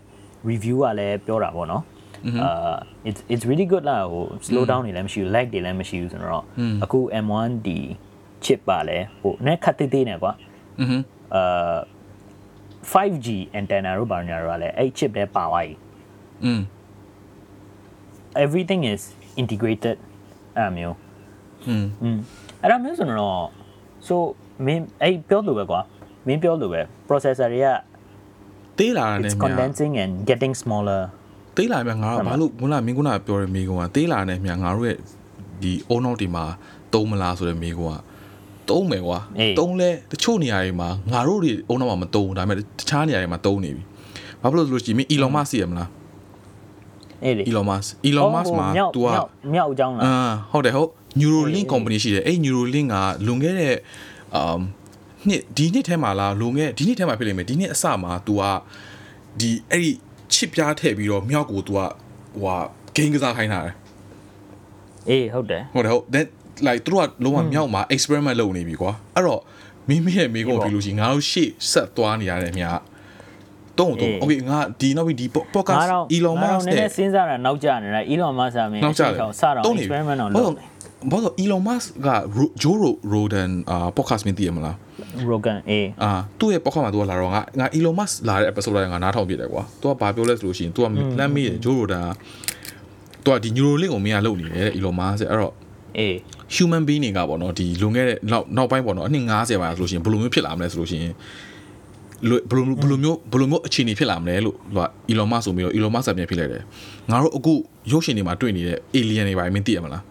[0.51, 1.85] review ကလည်းပြောတာပေါ့နော်
[2.43, 2.75] အာ
[3.09, 6.45] it's it's really good လာဟို slow down နေလည်းမရှိဘူး lag တွေလည်းမရှိဘူးဆိုတော့
[6.85, 7.79] အခု M1 ဒီ
[8.45, 10.33] chip ပါလဲဟိုနဲ့ခတ်သေးသေးနဲ့ကွာ
[10.81, 10.97] อือฮึ
[11.35, 11.77] အာ
[12.93, 13.27] 5G
[13.59, 15.75] antenna တို့ဘာညာတို့ကလည်းအဲ့ chip ထဲပါသွားပြီ
[16.45, 16.61] อืม
[18.45, 19.03] everything is
[19.41, 19.97] integrated
[20.57, 20.97] အဲ့လိုမျိုး
[21.69, 22.19] อืม อืม
[22.63, 23.41] အဲ့ဒါမျိုးဆိုတော့
[24.09, 24.15] so
[24.67, 25.81] မင်းအဲ့ပြောလို့ပဲကွာ
[26.27, 27.69] မင်းပြောလို့ပဲ processor တွေက
[28.79, 31.03] တေးလာတာ it's နဲ့မြ condensing and getting smaller
[31.57, 34.99] တေးလာမြငါကဘာလို့ခုနမင်းခုနပြောတဲ့မိကုံကတေးလာနဲ့မြငါတို့ရဲ့
[35.63, 36.45] ဒီအုံနောက်ဒီမှာ
[36.95, 37.97] တုံးမလားဆိုတဲ့မိကုံက
[38.71, 43.83] တုံးမယ်ကွာ အေး တုံးလဲတချို့နေရာတွေမှာငါတို့တွေအုံနောက်မှာမတုံးဘူးဒါပေမဲ့တခြားနေရာတွေမှာတုံးနေပြီ
[44.43, 45.89] ဘာဖြစ်လို့ဆိုလို့ရှိရင်မင်း Elon Musk သိရမလား
[47.25, 50.15] အဲ့လေ Elon Musk Elon Musk မှာ မြောက် तू က မြောက်မြောက်အကြောင်းလား အာ
[50.53, 50.91] ဟုတ်တယ်ဟုတ်
[51.21, 52.97] Neuralink အေး company ရှိတယ်အဲ့ Neuralink က
[53.27, 53.75] လွန်ခဲ့တဲ့
[54.41, 54.61] um
[55.29, 58.43] နှစ်ဒီနှစ်ထဲမှာလားလွန်ခဲ့ဒီနှစ်ထဲမှာဖြစ်လိမ့်မယ်ဒီနှစ်အစမှာ तू က
[59.41, 59.91] ဒီအဲ့ဒီ
[60.35, 61.87] chip ပြားထည့်ပြီးတော့မြောက်ကို तू ကဟို
[62.45, 62.57] ဟာ
[62.97, 63.75] game ကစားခိုင်းတာတယ်
[65.09, 66.27] အေးဟုတ်တယ် ဟုတ်တယ်ဟုတ် that
[66.67, 69.41] like သူတို့ကလုံးဝမြောက်မှာ experiment လုပ်နေပြီကွာအဲ့တော့
[69.89, 72.81] မိမိရဲ့မိကုံ အေးပေါ့ ပြီလို့ရှိရင်ငါတို့ရှေ့ဆက်သွားနေရတဲ့အမြ တုံး
[73.80, 80.68] တုံး okay ငါဒီနောက်ပြီးဒီ podcast Elon Musk နဲ့စဉ်းစားတာနောက်ကျနေတာ Elon Musk ကမင်းအချိန်ကောင်စတော့ experiment တော့လုပ်တယ်
[81.12, 82.10] ဘာလို့ Elon Musk က
[82.64, 82.78] Joe
[83.14, 84.76] Rogan အာ podcast မင်းသိရမလား
[85.30, 90.86] Rogan အေးအာသူ့ရဲ့ podcast မှာသူကလာတော့ငါငါ Elon Musk လာတဲ့ episode တိုင်းငါနားထောင်ပြတယ်ကွာသူကဘာပြောလဲဆိုလို့ရှိရင်သူက
[91.20, 92.06] လမ်းမေးတယ် Joe Rogan
[93.26, 95.54] ကသူကဒီ Neuralink ကိုမင်းကလုပ်နေတယ် Elon Musk အဲ့တော့
[95.98, 96.16] အေး
[96.56, 101.14] human being တွေကပေါ့နော်ဒီလွန်ခဲ့တဲ့နောက်နောက်ပိုင်းပေါ့နော်အနှစ်90ပါဆိုလို့ရှိရင်ဘယ်လိုမျိုးဖြစ်လာမလဲဆိုလို့ရှိရင်
[102.24, 106.64] ဘယ်လိုဘယ်လိုမျိုးဘယ်လိုမျိုးအခြေအနေဖြစ်လာမလဲလို့သူက Elon Musk ဆိုပြီးတော့ Elon Musk ပြန်ဖြစ်လိုက်တယ်
[107.12, 107.54] ငါတို့အခု
[107.92, 110.04] ရုပ်ရှင်တွေမှာတွေ့နေတဲ့ alien တွေပါမင်းသိရမလား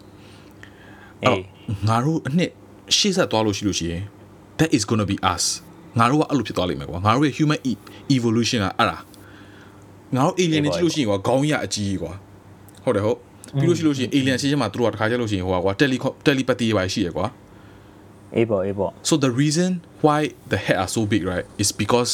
[1.23, 1.41] အေး
[1.89, 2.51] ငါတို့အနှစ်
[2.97, 4.01] ရှေ့ဆက်သွားလို့ရှိလို့ရှိရင်
[4.59, 5.43] that is going to be us
[5.99, 7.59] ငါတို့ကအဲ့လိုဖြစ်သွားလိမ့်မယ်ကွာငါတို့ရဲ့ human
[8.15, 8.97] evolution ကအဲ့ဒါ
[10.15, 12.13] ငါတို့ alien တွေကြည့်လို့ရှိရင်ကွာခေါင်းရအကြီးကွာ
[12.83, 13.17] ဟုတ်တယ်ဟုတ်
[13.59, 15.95] ပြီးလို့ရှိလို့ရှိရင် alien ရှင်းချင်းမှာသူတို့ကတခါကျလို့ရှိရင်ဟိုကွာ tele
[16.25, 17.25] telepathy ပဲရှိရကွာ
[18.37, 19.69] အေးပေါ့အေးပေါ့ so the reason
[20.05, 20.19] why
[20.51, 22.11] the head are so big right is because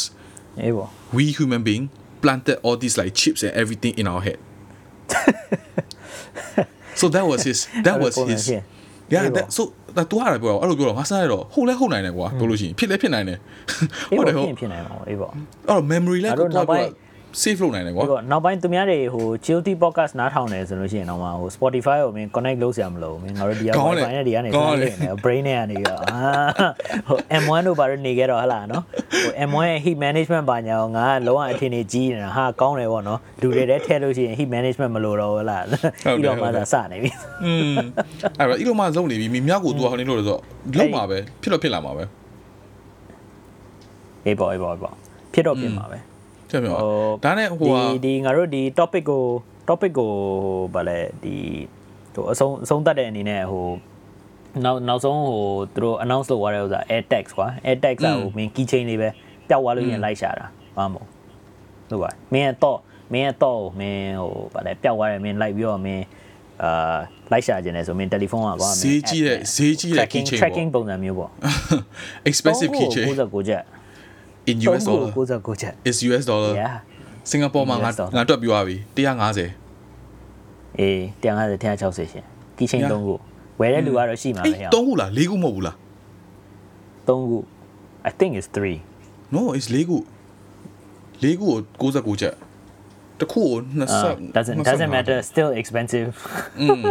[0.63, 1.85] အေးပေါ့ we human being
[2.23, 4.39] planted all these like chips and everything in our head
[7.01, 8.41] so that was his that was his
[9.13, 9.63] yeah that so
[9.97, 13.39] ဒါတူရတယ်ပြောအဲ့လိုပြောတော့ငါစမ်းရတော့ဟုတ်လဲဟုတ်နိုင်တယ်ကွာပြောလို့ရှိရင်ဖြစ်လဲဖြစ်နိုင်တယ်
[14.09, 14.35] ဟုတ်တယ်
[17.29, 25.41] ဟုတ်ဖြစ်နိုင်ပါဘူးအေးပေါ့အဲ့တော့ memory လဲတော့တော့ save လုပ်နိုင်တယ်ကွာဒီနောက်ပိုင်းသူများတွေဟို GOT podcast နားထောင်တယ်ဆိုလို့ရှိရင်တော့မှဟို Spotify ကိုမင်း connect လုပ်စရာမလိုဘူးမင်းငါတို့ဒီက Wi-Fi နဲ့ဒီကနေကောင်းတယ် brain
[25.47, 26.19] နဲ့ကနေပြီးတော့အာ
[27.07, 28.83] ဟို M1 တို့ဘာလို့နေခဲ့တော့ဟလာနော်
[29.23, 37.09] ဟို M1 ရဲ့ heat management ဘာညာငါကလုံးဝအထင်ကြီးနေတာဟာကောင်းတယ်ပေါ့နော်လူတွေလည်းထည့်လို့ရှိရင် heat management မလိုတော့ဘူးလားဒီတော့မှသာစနေပြီ
[37.45, 37.75] อืม
[38.39, 40.41] အဲ့တော့ဒီလိုမှလုံနေပြီမိမြောက်ကိုသူကဟိုနေလို့ဆိုတော့
[40.77, 42.03] လုံမှာပဲဖြစ်တော့ဖြစ်လာမှာပဲ
[44.25, 44.93] အေးပေါ့အေးပေါ့ပေါ့
[45.33, 45.97] ဖြစ်တော့ဖြစ်မှာပဲ
[46.49, 46.75] ချက်ပြော
[47.23, 49.23] ဒါနဲ့ဟိုဒီဒီငါတို့ဒီ topic ကို
[49.67, 50.11] topic ကို
[50.43, 51.35] ဟိုဗာလဲဒီ
[52.13, 53.65] ဟိုအဆုံးအဆုံးတတ်တဲ့အနေနဲ့ဟို
[54.65, 55.43] နောက်နောက်ဆုံးဟို
[55.73, 59.09] သူတို့ announce လုပ်သွားတဲ့ဥစ္စာ air tax ကွာ air tax ကဟိုမင်း key chain လေးပဲ
[59.49, 60.45] ပျောက်သွားလို့ရင်လိုက်ရှာတာ
[60.77, 61.05] ဘာမို့
[61.89, 62.79] ဟုတ်ပါမင်းရဲ့တော့
[63.13, 66.03] မင်းရဲ့တော့မင်းဟိုဗာလဲပျောက်သွားတယ်မင်းလိုက်ပြီးတော့မင်း
[66.63, 66.97] အာ
[67.31, 71.31] လိုက်ရှာခြင်းလဲဆိုမင်းတယ်လီဖုန်းကကွာဈေးကြီးတဲ့ဈေးကြီးတဲ့ key chain tracking ပုံစံမျိုးပေါ့
[72.29, 73.63] expensive key chain 69ကျပ်
[74.49, 76.75] in US dollar 69ကျပ် is US dollar yeah
[77.29, 82.25] စင်ကာပူမှာငါငါတွက်ပြီးသွားပြီ150အေး150 160ရှင်
[82.57, 83.13] ကီချင်း3ခု
[83.59, 85.75] ဝယ်တဲ့လူကတော့ရှိမှာပဲဟဲ့3ခုလား4ခုမဟုတ်ဘူးလား
[87.07, 87.37] 3ခု
[88.09, 89.97] I think it's 3 no it's 4ခု
[91.23, 91.47] 4ခု
[91.81, 92.35] ကို69ကျပ်
[93.19, 93.57] တခုကို
[93.97, 96.09] 20 doesn't doesn't matter still expensive
[96.61, 96.83] อืม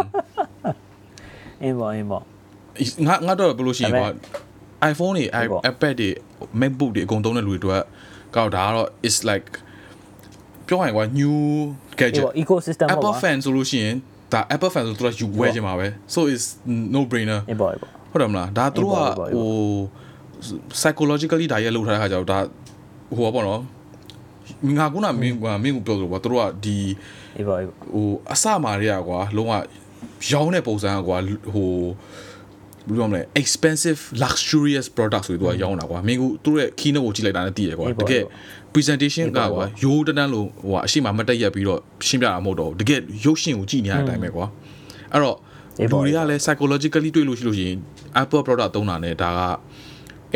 [1.62, 2.18] အင်းပါအင်းပါ
[3.06, 4.08] ငါငါတော့ဘယ်လိုရှိကွာ
[4.90, 5.24] iPhone တွေ
[5.70, 6.10] iPad တွေ
[6.60, 7.82] MacBook တွေအကုန်သုံးတဲ့လူတွေအတွက်
[8.36, 9.48] ကောက်ဒါကတော့ is like
[10.66, 11.36] ပြောရရင်ကွာ new
[12.00, 13.96] gadget ecosystem Apple fan ဆိုလို့ရှိရင်
[14.32, 16.42] ဒါ Apple fan ဆိုတော့ယူဝဲခြင်းပါပဲ so is
[16.94, 17.40] no brainer
[18.10, 18.98] ဟုတ်တယ်မလားဒါသူတို့က
[19.36, 19.50] ဟို
[20.80, 22.38] psychologically ဒါရဲလောက်ထားတဲ့ခါကျတော့ဒါ
[23.16, 23.60] ဟိုပါပေါ့နော်
[24.78, 26.76] ငါကုနာမင်းကမင်းကိုပြောလို့ပေါ့သူတို့ကဒီ
[27.38, 27.56] အေးပါ
[27.94, 29.52] ဟိုအစမာတွေကကွာလုံးဝ
[30.30, 31.16] ရောင်းတဲ့ပုံစံကွာ
[31.54, 31.70] ဟို
[32.88, 38.22] ဘယ်လိုမလဲ expensive luxurious products ဆိုပြီးသူကရောင်းတာကွာမင်းကသူတို့ရဲ့ keynote ကိုကြည့်လိုက်တာနဲ့သိရကွာတကယ်
[38.72, 44.46] presentation ကကွာရိုးတန်းတန်းလို့ဟိုအရှိမမတက်ရက်ပြီးတော့ရှင်းပြတာမဟုတ်တော့တကယ်ရုပ်ရှင်ကိုကြည့်နေရတဲ့အတိုင်းပဲကွာ
[45.12, 45.36] အဲ့တော့
[45.80, 47.78] လူတွေကလည်း psychologically တွေ့လို့ရှိလို့ရှိရင်
[48.22, 49.40] Apple product သုံးတာနဲ့ဒါက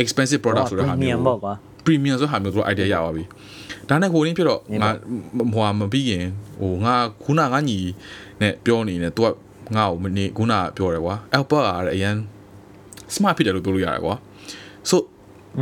[0.03, 1.53] expensive product ဆိုတဲ့ဟာမျိုး premium ပေါ့ကွာ
[1.85, 3.25] premium ဆိုဟာမျိုးသူတို့ idea ရပါပြီ
[3.89, 4.91] ဒါနဲ့ကိုရင်းဖြစ်တော့ငါ
[5.55, 6.25] ဟိုမပြီးရင်
[6.61, 6.95] ဟိုငါ
[7.25, 7.79] ခုနငါညီ
[8.41, 9.29] နဲ့ပြောနေတယ်သူက
[9.77, 12.15] ငါ့ကိုမနေခုနပြောတယ်ကွာ Apple ကအရန်
[13.17, 14.15] smart ဖြစ်တယ်လို့ပြောလို့ရတယ်ကွာ
[14.91, 14.97] so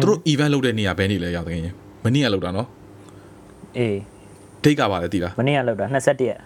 [0.00, 1.74] သူတို့ event လုပ်တဲ့နေရာဘယ်နေလဲရောက်တဲ့ရင်
[2.04, 2.68] မနေ့ကလောက်တာနော်
[3.78, 3.98] အေး
[4.64, 6.40] ဒိတ်ကပါလေတည်လားမနေ့ကလောက်တာ21ရက်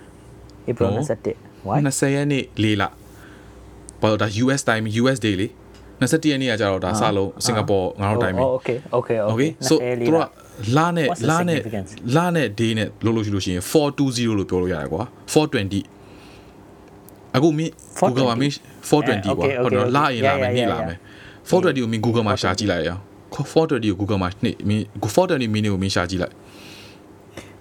[0.70, 0.90] April
[1.28, 2.92] 21 why 20ရက်နေ့လေးလား
[4.00, 5.46] ဘာလို့ဒါ US time US day လေ
[6.00, 9.74] 21ရက်နေ့ကကြတော့ဒါစလုံးစင်ကာပူငါတို့ time ပဲ okay okay okay so
[10.06, 10.16] သူက
[10.76, 11.58] လာနဲ့လာနဲ့
[12.16, 15.02] လာနဲ့ day နဲ့လို့လို့ရှိလို့ရှိရင်420လို့ပြောလို့ရတယ်ကွာ
[15.32, 15.74] 420
[17.36, 18.52] အခုမင်း Google မှာမင်း
[18.88, 20.98] 420ကွာဟုတ်တော့လာရင်လာမယ်နေ့လာမယ်
[21.48, 23.00] 420ကိုမင်း Google မှာရှာကြည့်လိုက်ရအောင်
[23.52, 26.34] 420ကို Google မှာနေ့မင်း420 mini ကိုမင်းရှာကြည့်လိုက်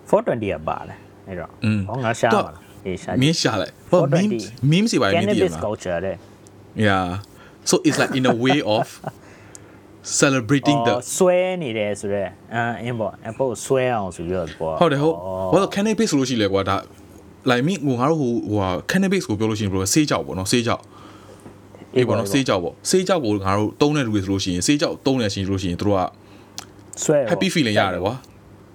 [0.09, 0.95] 420ကပါလဲ
[1.27, 1.49] အဲ့တော့
[1.89, 6.15] ဟောငါရှာပါလားအေးရှာမင်းရှာလိုက်ဟော memes memes တွေပါမင်းတည်ရမှာ culture တဲ့
[6.87, 7.07] yeah
[7.69, 8.85] so it's like in a way of
[10.19, 12.29] celebrating the ဆွဲနေတယ်ဆိုတော့
[12.83, 15.15] အင်းပေါ့ Apple ဆွဲအောင်ဆိုပြီးတော့ပေါ့ဟုတ်တယ်ဟုတ်
[15.53, 16.75] ဘာလို့ cannabis ဆိုလို့ရှိလဲကွာဒါ
[17.49, 18.59] like me ဟိုငါတို့ဟိုဟို
[18.91, 20.81] cannabis ကိုပြောလို့ရှိရင်ဘယ်လိုဆေးကြောက်ပေါ့နော်ဆေးကြောက်
[21.96, 26.00] အေးပေါ့နော်ဆေးကြောက်ပေါ့ဆေးကြောက်ကိုငါတို့တုံးတဲ့လူတွေဆိုလို့ရှိရင်ဆေးကြောက်တုံးနေရှင်လို့ရှိရင်တို့က
[27.02, 28.14] ဆွဲ happy feeling ရတယ်ကွာ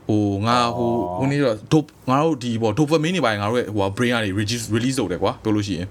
[0.10, 5.88] ဟိုငါဟိုဟိုနေ့တော့ dope ငါတို့ဒီပေါ့ dopamine တွေပိုင်းငါတို့ရဲ့ဟို brain ကနေ release release လုပ်တယ်ကွာပြောလို့ရှိရင်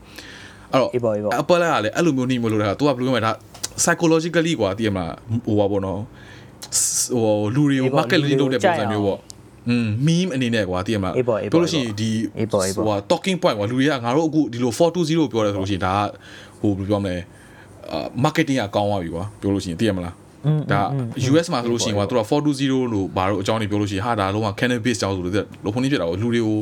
[0.72, 0.90] အဲ့တော့
[1.40, 3.32] Apple ကလည်းအဲ့လိုမျိုးနေမလို့တာ तू ကဘယ်လိုမှဒါ
[3.82, 5.14] psychologically ကွာတည်ရမလား
[5.46, 6.00] ဟိုပါပေါ့နော်
[7.14, 9.18] ဟိုလူတွေကို market လေးလုပ်တဲ့ပုံစံမျိုးပေါ့
[9.68, 12.10] อืม meme အနေနဲ့ကွာသိရမလားပြောလို့ရှိရင်ဒီ
[12.52, 16.06] ဟို talking point ကွာလူတွေကငါတို့အခုဒီလို420ပြောတယ်ဆိုလို့ရှိရင်ဒါက
[16.60, 17.16] ဟိုဘယ်လိုပြောမလဲ
[17.92, 20.14] အာ marketing အကောင်းသွားပြီကွာပြောလို့ရှိရင်သိရမလား
[20.72, 20.82] ဒါ
[21.30, 26.58] US မှာဆိုလို့ရှိရင်ကွာသူက420လို့ဘာလို့အကြောင်းတွေပြောလို့ရှိရင်ဟာဒါလုံးဝ cannabis ကြောင်းဆိုလို့လို့ဖုန်းကြီးဖြစ်တာကိုလူတွေကို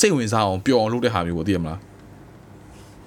[0.00, 1.78] စိတ်ဝင်စားအောင်ပျော်အောင်လုပ်တဲ့ဟာမျိုးကိုသိရမလား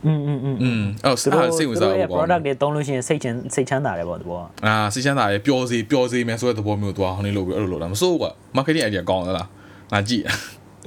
[0.05, 9.47] อืมอืมอืมอืมအဲ့တော့စိတ်ဝင်စားဖို့ပေါ့ product တွေသုံးလို့ရှိရင်စိတ်ချင်စိတ်ချမ်းသာတယ်ပေါ့ဒီဘောအာစိတ်ချမ်းသာတယ်ပျော်စေပျော်စေမယ်ဆိုတဲ့သဘောမျိုးသွားဟိုနေလို့ပြီးအဲ့လိုလုပ်တာမစိုးကွာ marketing idea ကောင်းသလား
[9.91, 10.23] ငါကြည့်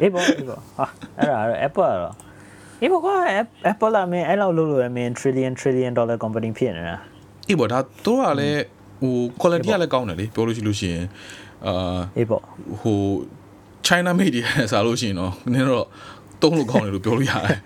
[0.00, 0.86] အေးပေါ့အေးပေါ့ဟာ
[1.18, 2.14] အဲ့ဒါ Apple တော့
[2.81, 3.15] အေးပေါ့ကွာ
[3.71, 6.97] Apple လာမင်းအဲ့လောက်လုပ်လို့ရမင်း trillion trillion dollar company ဖြစ်နေတာ
[7.49, 8.61] အေးပေါ့ဒါတို့ကလည်း
[9.01, 11.05] ဟို quality ကလည်းကောင်းတယ်လေပြောလို့ရှိလို့ရှိရင်
[11.65, 12.41] အာအေးပေါ့
[12.81, 12.99] ဟို
[13.87, 15.87] China made တွေစားလို့ရှိရင်တော့နင်းတော့
[16.41, 17.59] တုံးလို့ကောင်းတယ်လို့ပြောလို့ရတယ်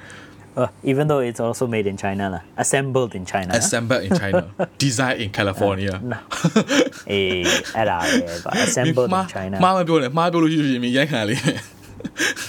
[0.53, 2.39] Uh, even though it's also made in China, la.
[2.57, 3.51] assembled in China.
[3.53, 4.43] Assembled in China.
[4.78, 5.93] Designed in California.
[7.12, 7.41] အေး
[7.78, 9.55] အဲ့ဒါပဲပါ assembled in China.
[9.64, 11.36] မှားမပြောနဲ့မှားပြောလို့ရှိရင်ရိုက်ခံလေ။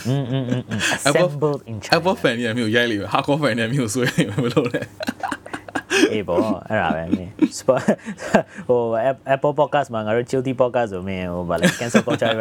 [0.04, 4.80] Mm, mm, mm, 嗯嗯嗯，Apple in Apple fan 你也没有压力吧？Hardcore fan 你也没有所以不漏嘞。
[6.10, 6.32] 哎不，
[6.68, 7.96] 哎啥玩意？Spot，
[8.66, 11.10] 我 eh, eh, oh, Apple podcast 嘛，我说 Judy podcast 怎么？
[11.36, 12.36] 我把那 oh, cancel podcast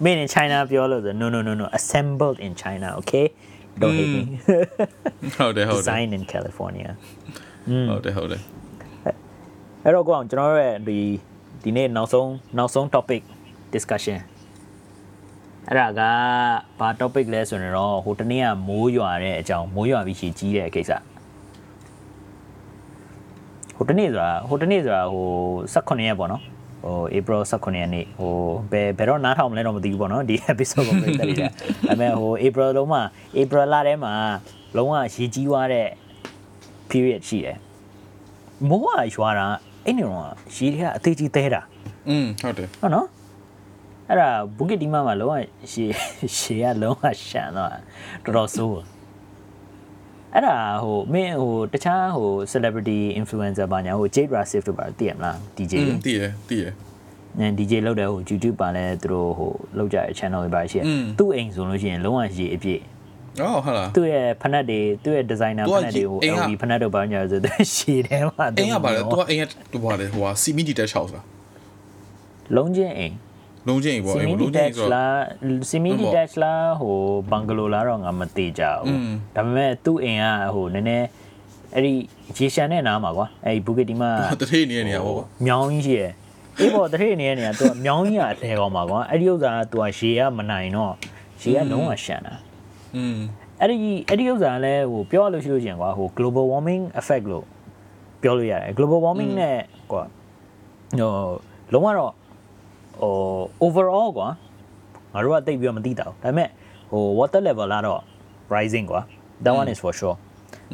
[0.00, 4.38] Made in China 不要漏的，No No No No，Assembled in China，OK？Don't hate me。
[5.36, 5.82] 好的好的。
[5.82, 6.94] Designed in California。
[7.66, 8.38] 嗯，好的好的。
[9.04, 9.14] 哎，
[9.84, 11.20] 哎，老公，今儿个第
[11.62, 12.90] 第那脑松脑松 hmm.
[12.90, 13.22] eh, topic。
[13.74, 14.18] Discussion
[15.68, 16.00] အဲ့ဒါက
[16.78, 20.92] ဘာ topic လဲဆိုရင်တော့ဟိုတနေ့ကမိုးရွာတဲ့အကြောင်းမိုးရွာပြီးရှည်ကြီးတဲ့ကိစ္စ
[23.76, 25.26] ဟိုတနေ့ဆိုတာဟိုတနေ့ဆိုတာဟို
[25.74, 26.42] 18ရက်ပေါ့နော်
[26.84, 28.34] ဟို April 18ရက်နေ့ဟို
[28.72, 33.02] ဘယ်ဘယ်တော့နားထောင်မလဲတော့မသိဘူးပေါ့နော်ဒီ episode ကိုပြန်တက်နေတာဒါပေမဲ့ဟို April လုံးမှာ
[33.38, 34.12] April လထဲမှာ
[34.76, 35.88] လုံးဝရေကြီးသွားတဲ့
[36.90, 37.58] period ရှိတယ်
[38.68, 39.46] မိုးကရွာတာ
[39.84, 41.62] အဲ့နေတော့ရေတွေကအသေးကြီးသေးတာ
[42.08, 43.06] อืมဟုတ်တယ်ဟုတ်နော်
[44.08, 45.34] အဲ့ဒါဘူကစ်ဒီမာမှာလုံးဝ
[45.72, 45.84] ရှေ
[46.38, 47.70] ရှေကလုံးဝရှန်တော့
[48.24, 48.78] တော်တော်ဆိုး
[50.34, 55.72] အဲ့ဒါဟိုမင်းဟိုတခြားဟို celebrity influencer ဘာညာဟို Jade Rasif တို့ပါသိရမလား DJ
[56.04, 56.64] သိရသိရ
[57.38, 60.86] နန် DJ လောက်တယ်ဟို YouTube ပါလဲသူတို့ဟိုလောက်ကြတဲ့ channel တွေပါရှိတယ်
[61.18, 62.82] သူ့အိမ်ဆိုလို့ရှိရင်လုံးဝရေအပြည့်
[63.40, 69.42] အော်ဟုတ်လားသူ့ရဲ့ဖနက်တွေသူ့ရဲ့ designer ဖနက်တွေဟို LV ဖနက်တို့ဘာညာဆိုတဲ့ရှည်တယ်မှာအိမ်ကပါလေသူကအိမ်က
[69.72, 71.24] တူပါတယ်ဟိုဟာ CME detach house လား
[72.56, 73.14] လုံးချင်းအိမ်
[73.68, 75.14] လုံးချင်းပေါ့အဲ့လုံးချင်းဆိုလား
[75.70, 76.96] semi detached လားဟို
[77.30, 78.98] bungalow လားတော့ငါမသိကြဘူး
[79.36, 81.06] ဒါပေမဲ့သူ့အိမ်ကဟိုနည်းနည်း
[81.74, 81.92] အဲ့ဒီ
[82.36, 84.10] ရေရှန်တဲ့နားမှာကွာအဲ့ဒီဘူကတီမှာ
[84.40, 86.12] တထေးနေတဲ့နေရာပေါ့မြောင်းကြီးရှိရယ်
[86.60, 90.92] အေးပေါ့တထေးနေတဲ့နေရာသူကမြောင်းကြီးကအထဲကောင်ပါကွာအဲ့ဒီဥစ္စာကသူကရေကမနိုင်တော့
[91.42, 92.34] ရေကလုံးဝရှန်တာ
[92.96, 93.18] อืม
[93.60, 93.76] အဲ့ဒီ
[94.08, 97.44] အဲ့ဒီဥစ္စာကလည်းဟိုပြောရလို့ရှိလို့ရှိရင်ကွာဟို global warming effect လို့
[98.22, 99.58] ပြောလို့ရတယ် global warming နဲ့
[99.92, 100.02] ကွာ
[100.98, 101.10] ဟို
[101.72, 102.12] လုံးဝတော့
[103.01, 103.13] ဟို
[103.65, 104.27] overall ကွာ
[105.13, 106.49] ငါတို့ကတိတ်ပြီးတော့မသိတာဘူးဒါပေမဲ့
[106.91, 108.01] ဟို water level လာတော့
[108.55, 109.01] rising ကွာ
[109.43, 110.17] that one is for sure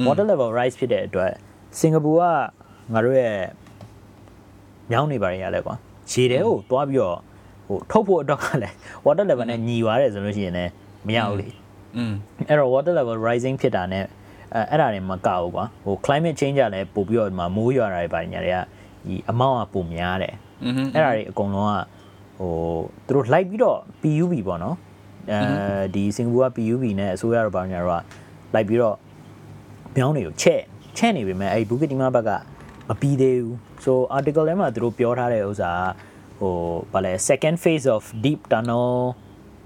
[0.07, 1.31] water level rise ဖြစ်တဲ့အတွက်
[1.79, 2.21] စင်ကာပူက
[2.93, 3.35] ငါတို့ရဲ့
[4.91, 5.75] မြောင်းနေပါရလဲကွာ
[6.11, 7.17] ရေတဲကိုသွားပြီးတော့
[7.67, 10.71] ဟိုထုတ်ဖို့အတွက်ကလည်း water level နဲ့ညီသွားတယ်ဆိုလို့ရှိရင်လည်း
[11.07, 11.47] မရဘူးလေ
[11.97, 12.13] อืม
[12.47, 13.99] အဲ့တော့ water level rising ဖြစ်တာ ਨੇ
[14.53, 18.57] အဲအဲ့ဒါတွေမကောက်ဘူးကွာဟို climate change ကလည်းပို့ပြီးတော့ဒီမှာမိုးရွာတာတွေပါညာတွေက
[19.07, 20.35] ဒီအမောင့်ကပိုများတယ်
[20.93, 21.75] အဲ့ဒါတွေအကုန်လုံးက
[22.40, 22.52] ဟို
[23.06, 24.76] သူတို့ like ပြီးတော့ PUB ပေါ့နော်
[25.30, 25.40] အဲ
[25.94, 28.02] ဒီစင်ကာပူက PUB နဲ့အစိုးရတော့ဘာညာတော့
[28.54, 28.96] like ပြီးတော့
[29.96, 30.60] မြောင်းတွေကိုချက်
[30.96, 32.30] ချက်နေပြီမဲ့အဲ့ဘူကီတီမာဘက်က
[32.88, 35.70] မပြီးသေးဘူး so article ထဲမှာသူတို့ပြောထားတဲ့ဥစ္စာ
[36.38, 36.54] ဟို
[36.92, 38.88] ဗာလဲ second phase of deep tunnel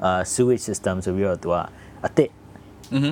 [0.07, 1.55] uh sewage system ဆိုပြီးတော့သူက
[2.05, 2.31] အစ်စ်
[2.93, 3.07] อือဟ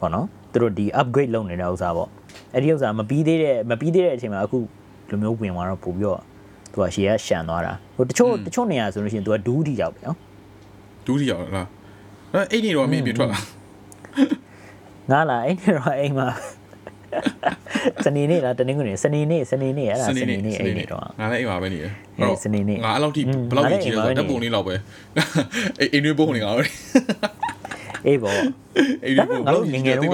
[0.00, 2.08] ပေါ့နော်သူတို့ဒီ upgrade လုပ်နေတဲ့ဥစ္စာပေါ့
[2.52, 4.58] အဲ့ဒီဥစ္စာမပြီးသေးတဲ့မပြီးသေးတဲ့အချိန်မှာအခု
[5.10, 6.20] လိုမျိုးဝင်သွားတော့ပို့ပြီးတော့
[6.72, 10.16] သူကရှေ့ကရှန်သွားတာဟိုတချို့တချို့နေရာဆိုလို့ရှိရင်သူကဒူးထီရောက်တယ်နော်
[11.06, 11.68] ဒူးထီရောက်လား
[12.32, 13.38] အဲ့အိတ်နေတော့မေ့ပြထွက်လာ
[15.10, 16.28] ငါလာအိတ်နေတော့အိမ်မှာ
[18.04, 21.84] စနေနေ့လားတနင်္ဂနွေစနေနေ့စနေနေ့အဲ့ဒါစနေနေ့အိမ်နေတော့ငါလည်းအိမ်မှာပဲနေရ
[22.20, 24.74] ဟုတ်စနေနေ့ငါအဲ့လောက်ထိဘယ်လောက်ကြီးလဲတပ်ပုံလေးလောက်ပဲ
[25.78, 26.62] အိမ်အိမ်တွေပုံနေငါပဲ
[28.06, 28.38] အေးပေါ့
[29.04, 30.08] အိမ်တွေပုံငါတို့ငငယ်တော့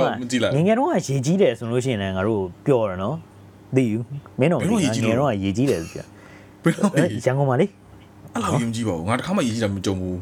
[0.57, 3.17] ငငယ်တော့ရေကြီးတယ်ဆိုလို့ရှိရင်လည်းငါတို့ပျော်တယ်နော်
[3.77, 3.99] သိယူ
[4.41, 4.69] မင်းတို့ငငယ်
[5.21, 6.07] တော့ရေကြီးတယ်ပြော
[6.63, 6.89] ဘယ်လို
[7.25, 7.67] ရန်ကုန်မှာလေ
[8.35, 10.19] အဲ့လိုယုံကြည်ပါဘူးငါတခါမှရေးကြည့်တာမကြုံဘူး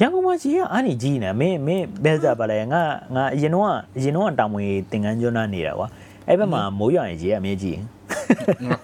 [0.00, 2.82] ရန်ကုန်မှာကြီးကအားနေကြီးနေမင်းမင်းဘယ်စားပါလဲငါ
[3.14, 5.88] ငါအရင်တော့အရင်တော့တောင်မွေသင်္ကန်းကျွန်းနာနေတာကွာ
[6.28, 7.78] အဲ့ဘက်မှာမိုးရွာရင်ကြီးအမြဲကြီး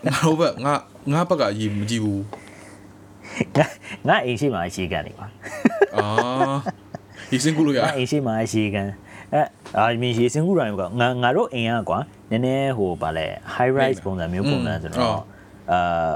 [0.07, 0.75] ငါတို့ဘက်ငါ
[1.13, 2.23] ငါဘက်ကရေးမကြည့်ဘူး
[4.09, 5.27] ငါအိမ်ရှိမှာရှိကန်နေပါ
[5.97, 6.05] အာ
[7.31, 8.89] ဒီစင်ကူလို့ရအိမ်ရှိမှာရှိကန်
[9.33, 9.41] အဲ
[9.79, 11.99] အာမင်းရေစင်ကူတိုင်းကငါငါတို့အိမ်ကကွာ
[12.31, 15.21] နည်းနည်းဟိုဗာလဲ high rise ပုံစံမျိုးပုံစံဆိုတော့
[15.73, 16.13] အာ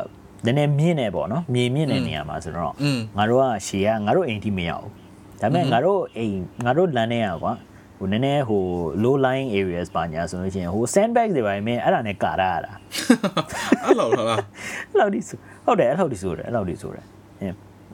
[0.46, 2.72] နည်းနည်းမြင့်နေပေါ့နော်မြေမြင့်နေနေရာမှာဆိုတော့
[3.16, 4.90] ငါတို့ကရှေ့ကငါတို့အိမ်ထိမရဘူး
[5.40, 6.36] ဒါပေမဲ့ငါတို့အိမ်
[6.66, 7.52] ငါတို့လမ်းထဲကွာ
[7.98, 8.62] ဟိုနည်းနည်းဟို
[9.02, 12.72] low lying areas ပါညာဆိုလို့ရှိရင်ဟို sandbag တွေပါမယ်အဲ့ဒါနဲ့ကာရရတာ
[13.84, 14.26] အဲ့လောက်လား
[14.90, 17.04] အဲ့လောက်ဒီဆိုဟုတ်တယ်အဲ့လောက်ဒီဆိုတယ်အဲ့လောက်ဒီဆိုတယ်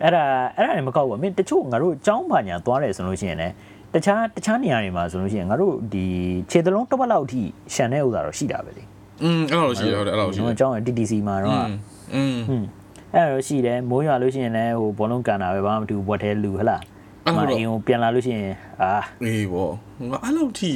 [0.03, 0.25] အဲ့ဒါ
[0.57, 3.55] အဲ့ဒါနဲ့မကောက်ဘူးအမင်းတချို့ငါတို့အကြောင်းပါညာသွားတယ်ဆိုလို့ရှိရင်လည်း
[3.95, 6.05] တခြားတခြားနေရာတွေမှာဆိုလို့ရှိရင်ငါတို့ဒီ
[6.51, 7.41] ခြေသလုံးတစ်ပတ်လောက်အထိ
[7.75, 8.83] ရှန်တဲ့ဥစ္စာတော့ရှိတာပဲလေ
[9.24, 11.72] อืมအဲ့လောက်ရှိတယ်ဟုတ်တယ်အဲ့လောက်ရှိတယ် ကျွန်တော်ចောင်း TTC မှာ อื တော့ ม
[12.16, 12.64] อืม อืม
[13.14, 16.82] အဲ့ဒါတော့ရှိတယ်မိုးရွာလို့ရှိရင်လည်းဟိုဘောလုံးကန်တာပဲဘာမှမတူဘူးဘွက်သေးလူဟလား
[17.26, 18.93] အဲ့ မ လိုတော့ အင်းကိုပြန်လာလို့ရှိရင်အာ
[19.24, 19.70] အေးဘော
[20.12, 20.72] ငါအဲ့လောက်ထိ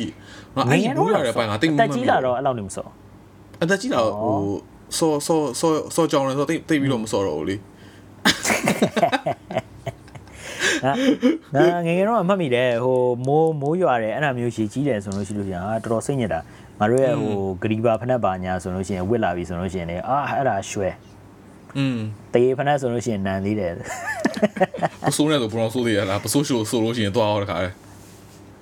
[0.56, 2.88] ငါအဲ့ဒီဘူးရတဲ့ပိုင်းငါတိတ်မ တက်ကြီးလာတော့အဲ့လောက်နေမစော
[3.62, 4.36] အသက်ကြီးလာဟို
[4.98, 7.56] စောစောစောစောကြောင်လဲဆိုတိတ်တိတ်ပြီးတော့မစောတော့ဘူးလေ
[10.86, 16.40] ငါငယ်ငယ်တော့အမှတ်မိတယ်ဟိုမိုးမိုးရွာတယ်အဲ့ဒါမျိုးရှည်ကြီးတယ်ဆိုလို့ရှိလို့ရှိရင်အာတော်တော်စိတ်ညစ်တာ
[16.81, 20.91] ငါတို့ရဲ့ဟိုဂရီဘာဖနက်ပါညာဆိုလို့ရှိရင်ဝစ်လာပြီဆိုလို့ရှိရင်လေအာအဲ့ဒါရွှဲ
[21.79, 21.99] อืม
[22.35, 23.73] တေးဖနက်ဆိုလို့ရှိရင်နန်သေးတယ်
[25.07, 27.71] ပစိုးနဲ့ဆိုဘရောင်ဆိုးသေးရလားပစိုးရှိုးဆိုလို့ရှိရင်သွားအောင်တခါလေ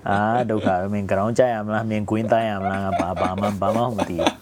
[0.09, 0.19] အာ
[0.51, 4.33] ဒုက္ခပဲမင်း ground ကြရမလားမင်း green တိုင်းရမလားငါဘာဘာမှဘာမှမသိဘူး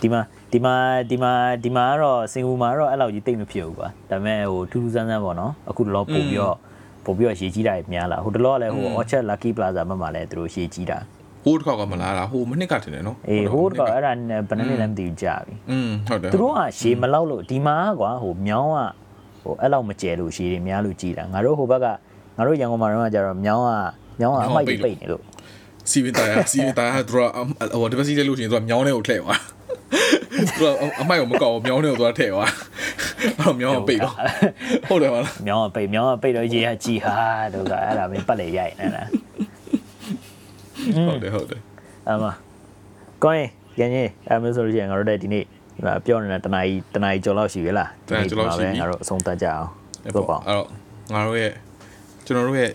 [0.00, 0.22] ဒီမှာ
[0.52, 0.74] ဒီမှာ
[1.10, 1.32] ဒီမှာ
[1.64, 6.56] ဒီမှာကတော့စင်ကာပူမှာတော့အဲ့လောက်ကြီးတိတ်မဖြစ်ဘူးကွာဒါပေမဲ့ဟိုထူးထူးဆန်းဆန်းပေါ့နော်အခုတော့ပို့ပြီးတော့
[7.04, 10.98] ပို့ပြီးတော့ရှည်ကြီးတာများလာဟိုတလောကလည်းဟို Orchard Lucky Plaza ဘက်မှာလည်းသူတို့ရှည်ကြီးတာ
[11.44, 18.78] ဟိုးတစ်ခေါက်ကမလားလားဟိုမနစ်ကထင်တယ်နော်အေးဟိုတော့အဲ့ဒါနဲ့ဘယ်နှစ်နှစ်လည်းမသိဘူးကြာပြီอืมဟုတ်တယ်သူတို့ကရှည်မလောက်လို့ဒီမှာကွာဟိုမြောင်းက
[19.42, 21.86] ဟိုအဲ့လောက်မကျဲလို့ရှည်တွေများလို့ကြီးတာငါတို့ဟိုဘက်က
[22.36, 23.70] ငါတို့ရန်ကုန်မှာတော့ကျတော့မြောင်းက
[24.20, 25.22] မြောင်းကအမိုက်ကြီးပိတ်နေလို့
[25.90, 27.20] စီဗင်တာယာစီဗင်တာယာသူက
[27.80, 29.40] ဟိုဒီပစီလေးလို့ရှိရင်သူကမြောင်းတဲ့ကိုထည့်သွား
[30.48, 30.64] သူက
[31.00, 32.50] အမိုက်ကိုမကောက်ဘူးမြောင်းတဲ့ကိုသူကထည့်သွား
[33.20, 34.14] အဲ့တော့မြောင်းကပိတ်တော့
[34.88, 37.16] ဟုတ်တယ်မလားမြောင်းကပိတ်မြောင်းကပိတ်တော့ရေကကြီးဟာ
[37.54, 39.02] တို့ကအဲ့ဒါမင်းပတ်လေရိုက်နေတာ
[41.08, 41.60] ဟုတ်တယ်ဟုတ်တယ်
[42.08, 42.24] အမ
[43.22, 43.50] ကောင်းရင်
[43.80, 45.44] ရင်းရင်အဲ့မျိုးဆိုလို့ရှိရင်ငါတို့လည်းဒီနေ့
[45.76, 47.88] ဒီမှာပြောနေတာတနားကြီးတနားကြီးကျော်လောက်ရှိပြီလား
[48.80, 49.68] ငါတို့အဆုံးသတ်ကြအောင်
[50.04, 50.68] အဲ့ဟုတ်ပေါ့ပါအဲ့တော့
[51.14, 51.52] ငါတို့ရဲ့
[52.24, 52.70] ကျွန်တော်တို့ရဲ့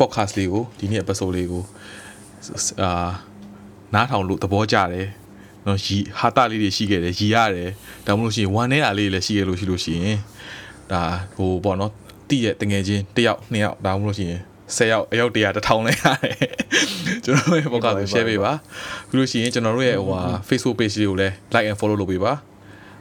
[0.00, 1.62] podcast လေးကိုဒီနေ့ episode လေးကို
[2.82, 3.10] အာ
[3.94, 5.08] နားထောင်လို့သဘောကျတယ်
[5.66, 7.70] နော်ရီဟာတာလေးတွေရှိခဲ့တယ်ရီရတယ်
[8.06, 10.18] ဒါမှမဟုတ်လို့ရှိရင်ဝမ်းနေတာလေးတွေလည်းရှိခဲ့လို့ရှိလို့ရှိရင်
[10.92, 11.02] ဒါ
[11.36, 11.92] ဟိုပေါ့နော်
[12.28, 14.40] တည့်ရဲ့တငယ်ချင်းတစ်ယောက်နှစ်ယောက်ဒါမှမဟုတ်လို့ရှိရင်
[14.76, 16.36] 10ယောက်အယောက်100တစ်ထောင်လဲရတယ်
[17.24, 18.52] ကျွန်တော်တို့ရဲ့ podcast ကို share ပေးပါ
[19.08, 22.32] ပြီးလို့ရှိရင်ကျွန်တော်တို့ရဲ့ဟိုဟာ Facebook page လေးကိုလည်း like and follow လုပ်ပေးပါ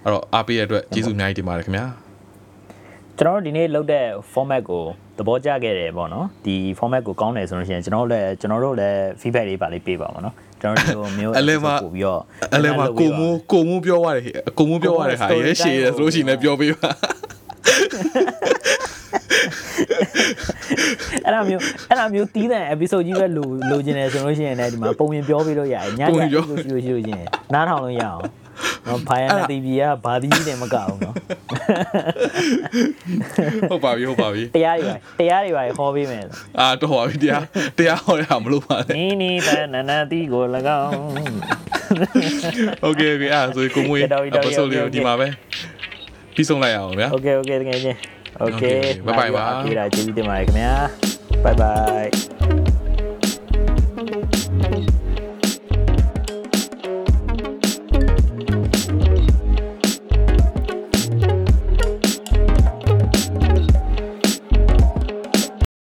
[0.03, 1.85] အဲ့တော့အားပေးရတဲ့အတွက်ကျေးဇူးအများကြီးတင်ပါတယ်ခင်ဗျာ
[3.17, 4.83] ကျွန်တော်တို့ဒီနေ့လုပ်တဲ့ format ကို
[5.17, 12.21] သဘောကျခဲ့တယ်ပေါ့နော်ဒီ format ကိုကောင်းတယ်ဆိုလို့ရှိရင်ကျွန်တော်တို့လည်းကျွန်တော်တို့လည်း feedback လေးပါလေးပေးပါပါနော်ကျွန်တော်တို့မျိုးအလဲမှာပို့ပြီးတော့
[12.55, 16.89] အလဲမှာကိုမိုးကိုမိုးပြောရတယ်ဟဲ့ကိုမိုးပြောရတဲ့ဟာရဲရှည်ရဆိုလို့ရှိရင်လည်းပြောပေးပါ
[21.25, 28.21] အဲ့လိုမျိုးအဲ့လိုမျိုးတီးတဲ့ episode ကြီးပဲလိုလိုချင်တယ်ဆိုလို့ရှိရင်လည်းဒီမှာပုံရင်ပြောပြလို့ရတယ်ညညပြောပြလို့ရှိလို့ချင်းနားထောင်လို့ရအောင်
[28.87, 31.15] နော်ဖိုင်ရတီဗီကဘာဒီကြီးတယ်မကအောင်နော်
[33.69, 36.23] ဟုတ်ပါပြီဟုတ်ပါပြီတရားတွေပါတရားတွေပါဟောပေးမယ်
[36.59, 37.43] အာတော်ပါပြီတရား
[37.77, 40.43] တရားဟောရမလို့ပါနဲ့နီနီတနနတီကို၎
[40.81, 40.91] င်း
[42.87, 44.01] Okay okay အဲ့ဆိုကိုမွေး
[44.37, 45.27] episode လေးဒီမှာပဲ
[46.35, 47.97] ပြီးဆုံးလိုက်အောင်ဗျာ Okay okay တကယ်ချင်း
[48.40, 50.74] โอเค Okay, bye bye ပါ ပြေးတာကျေးဇူးတင်ပါတယ်ခင်ဗျာ
[51.44, 52.57] bye bye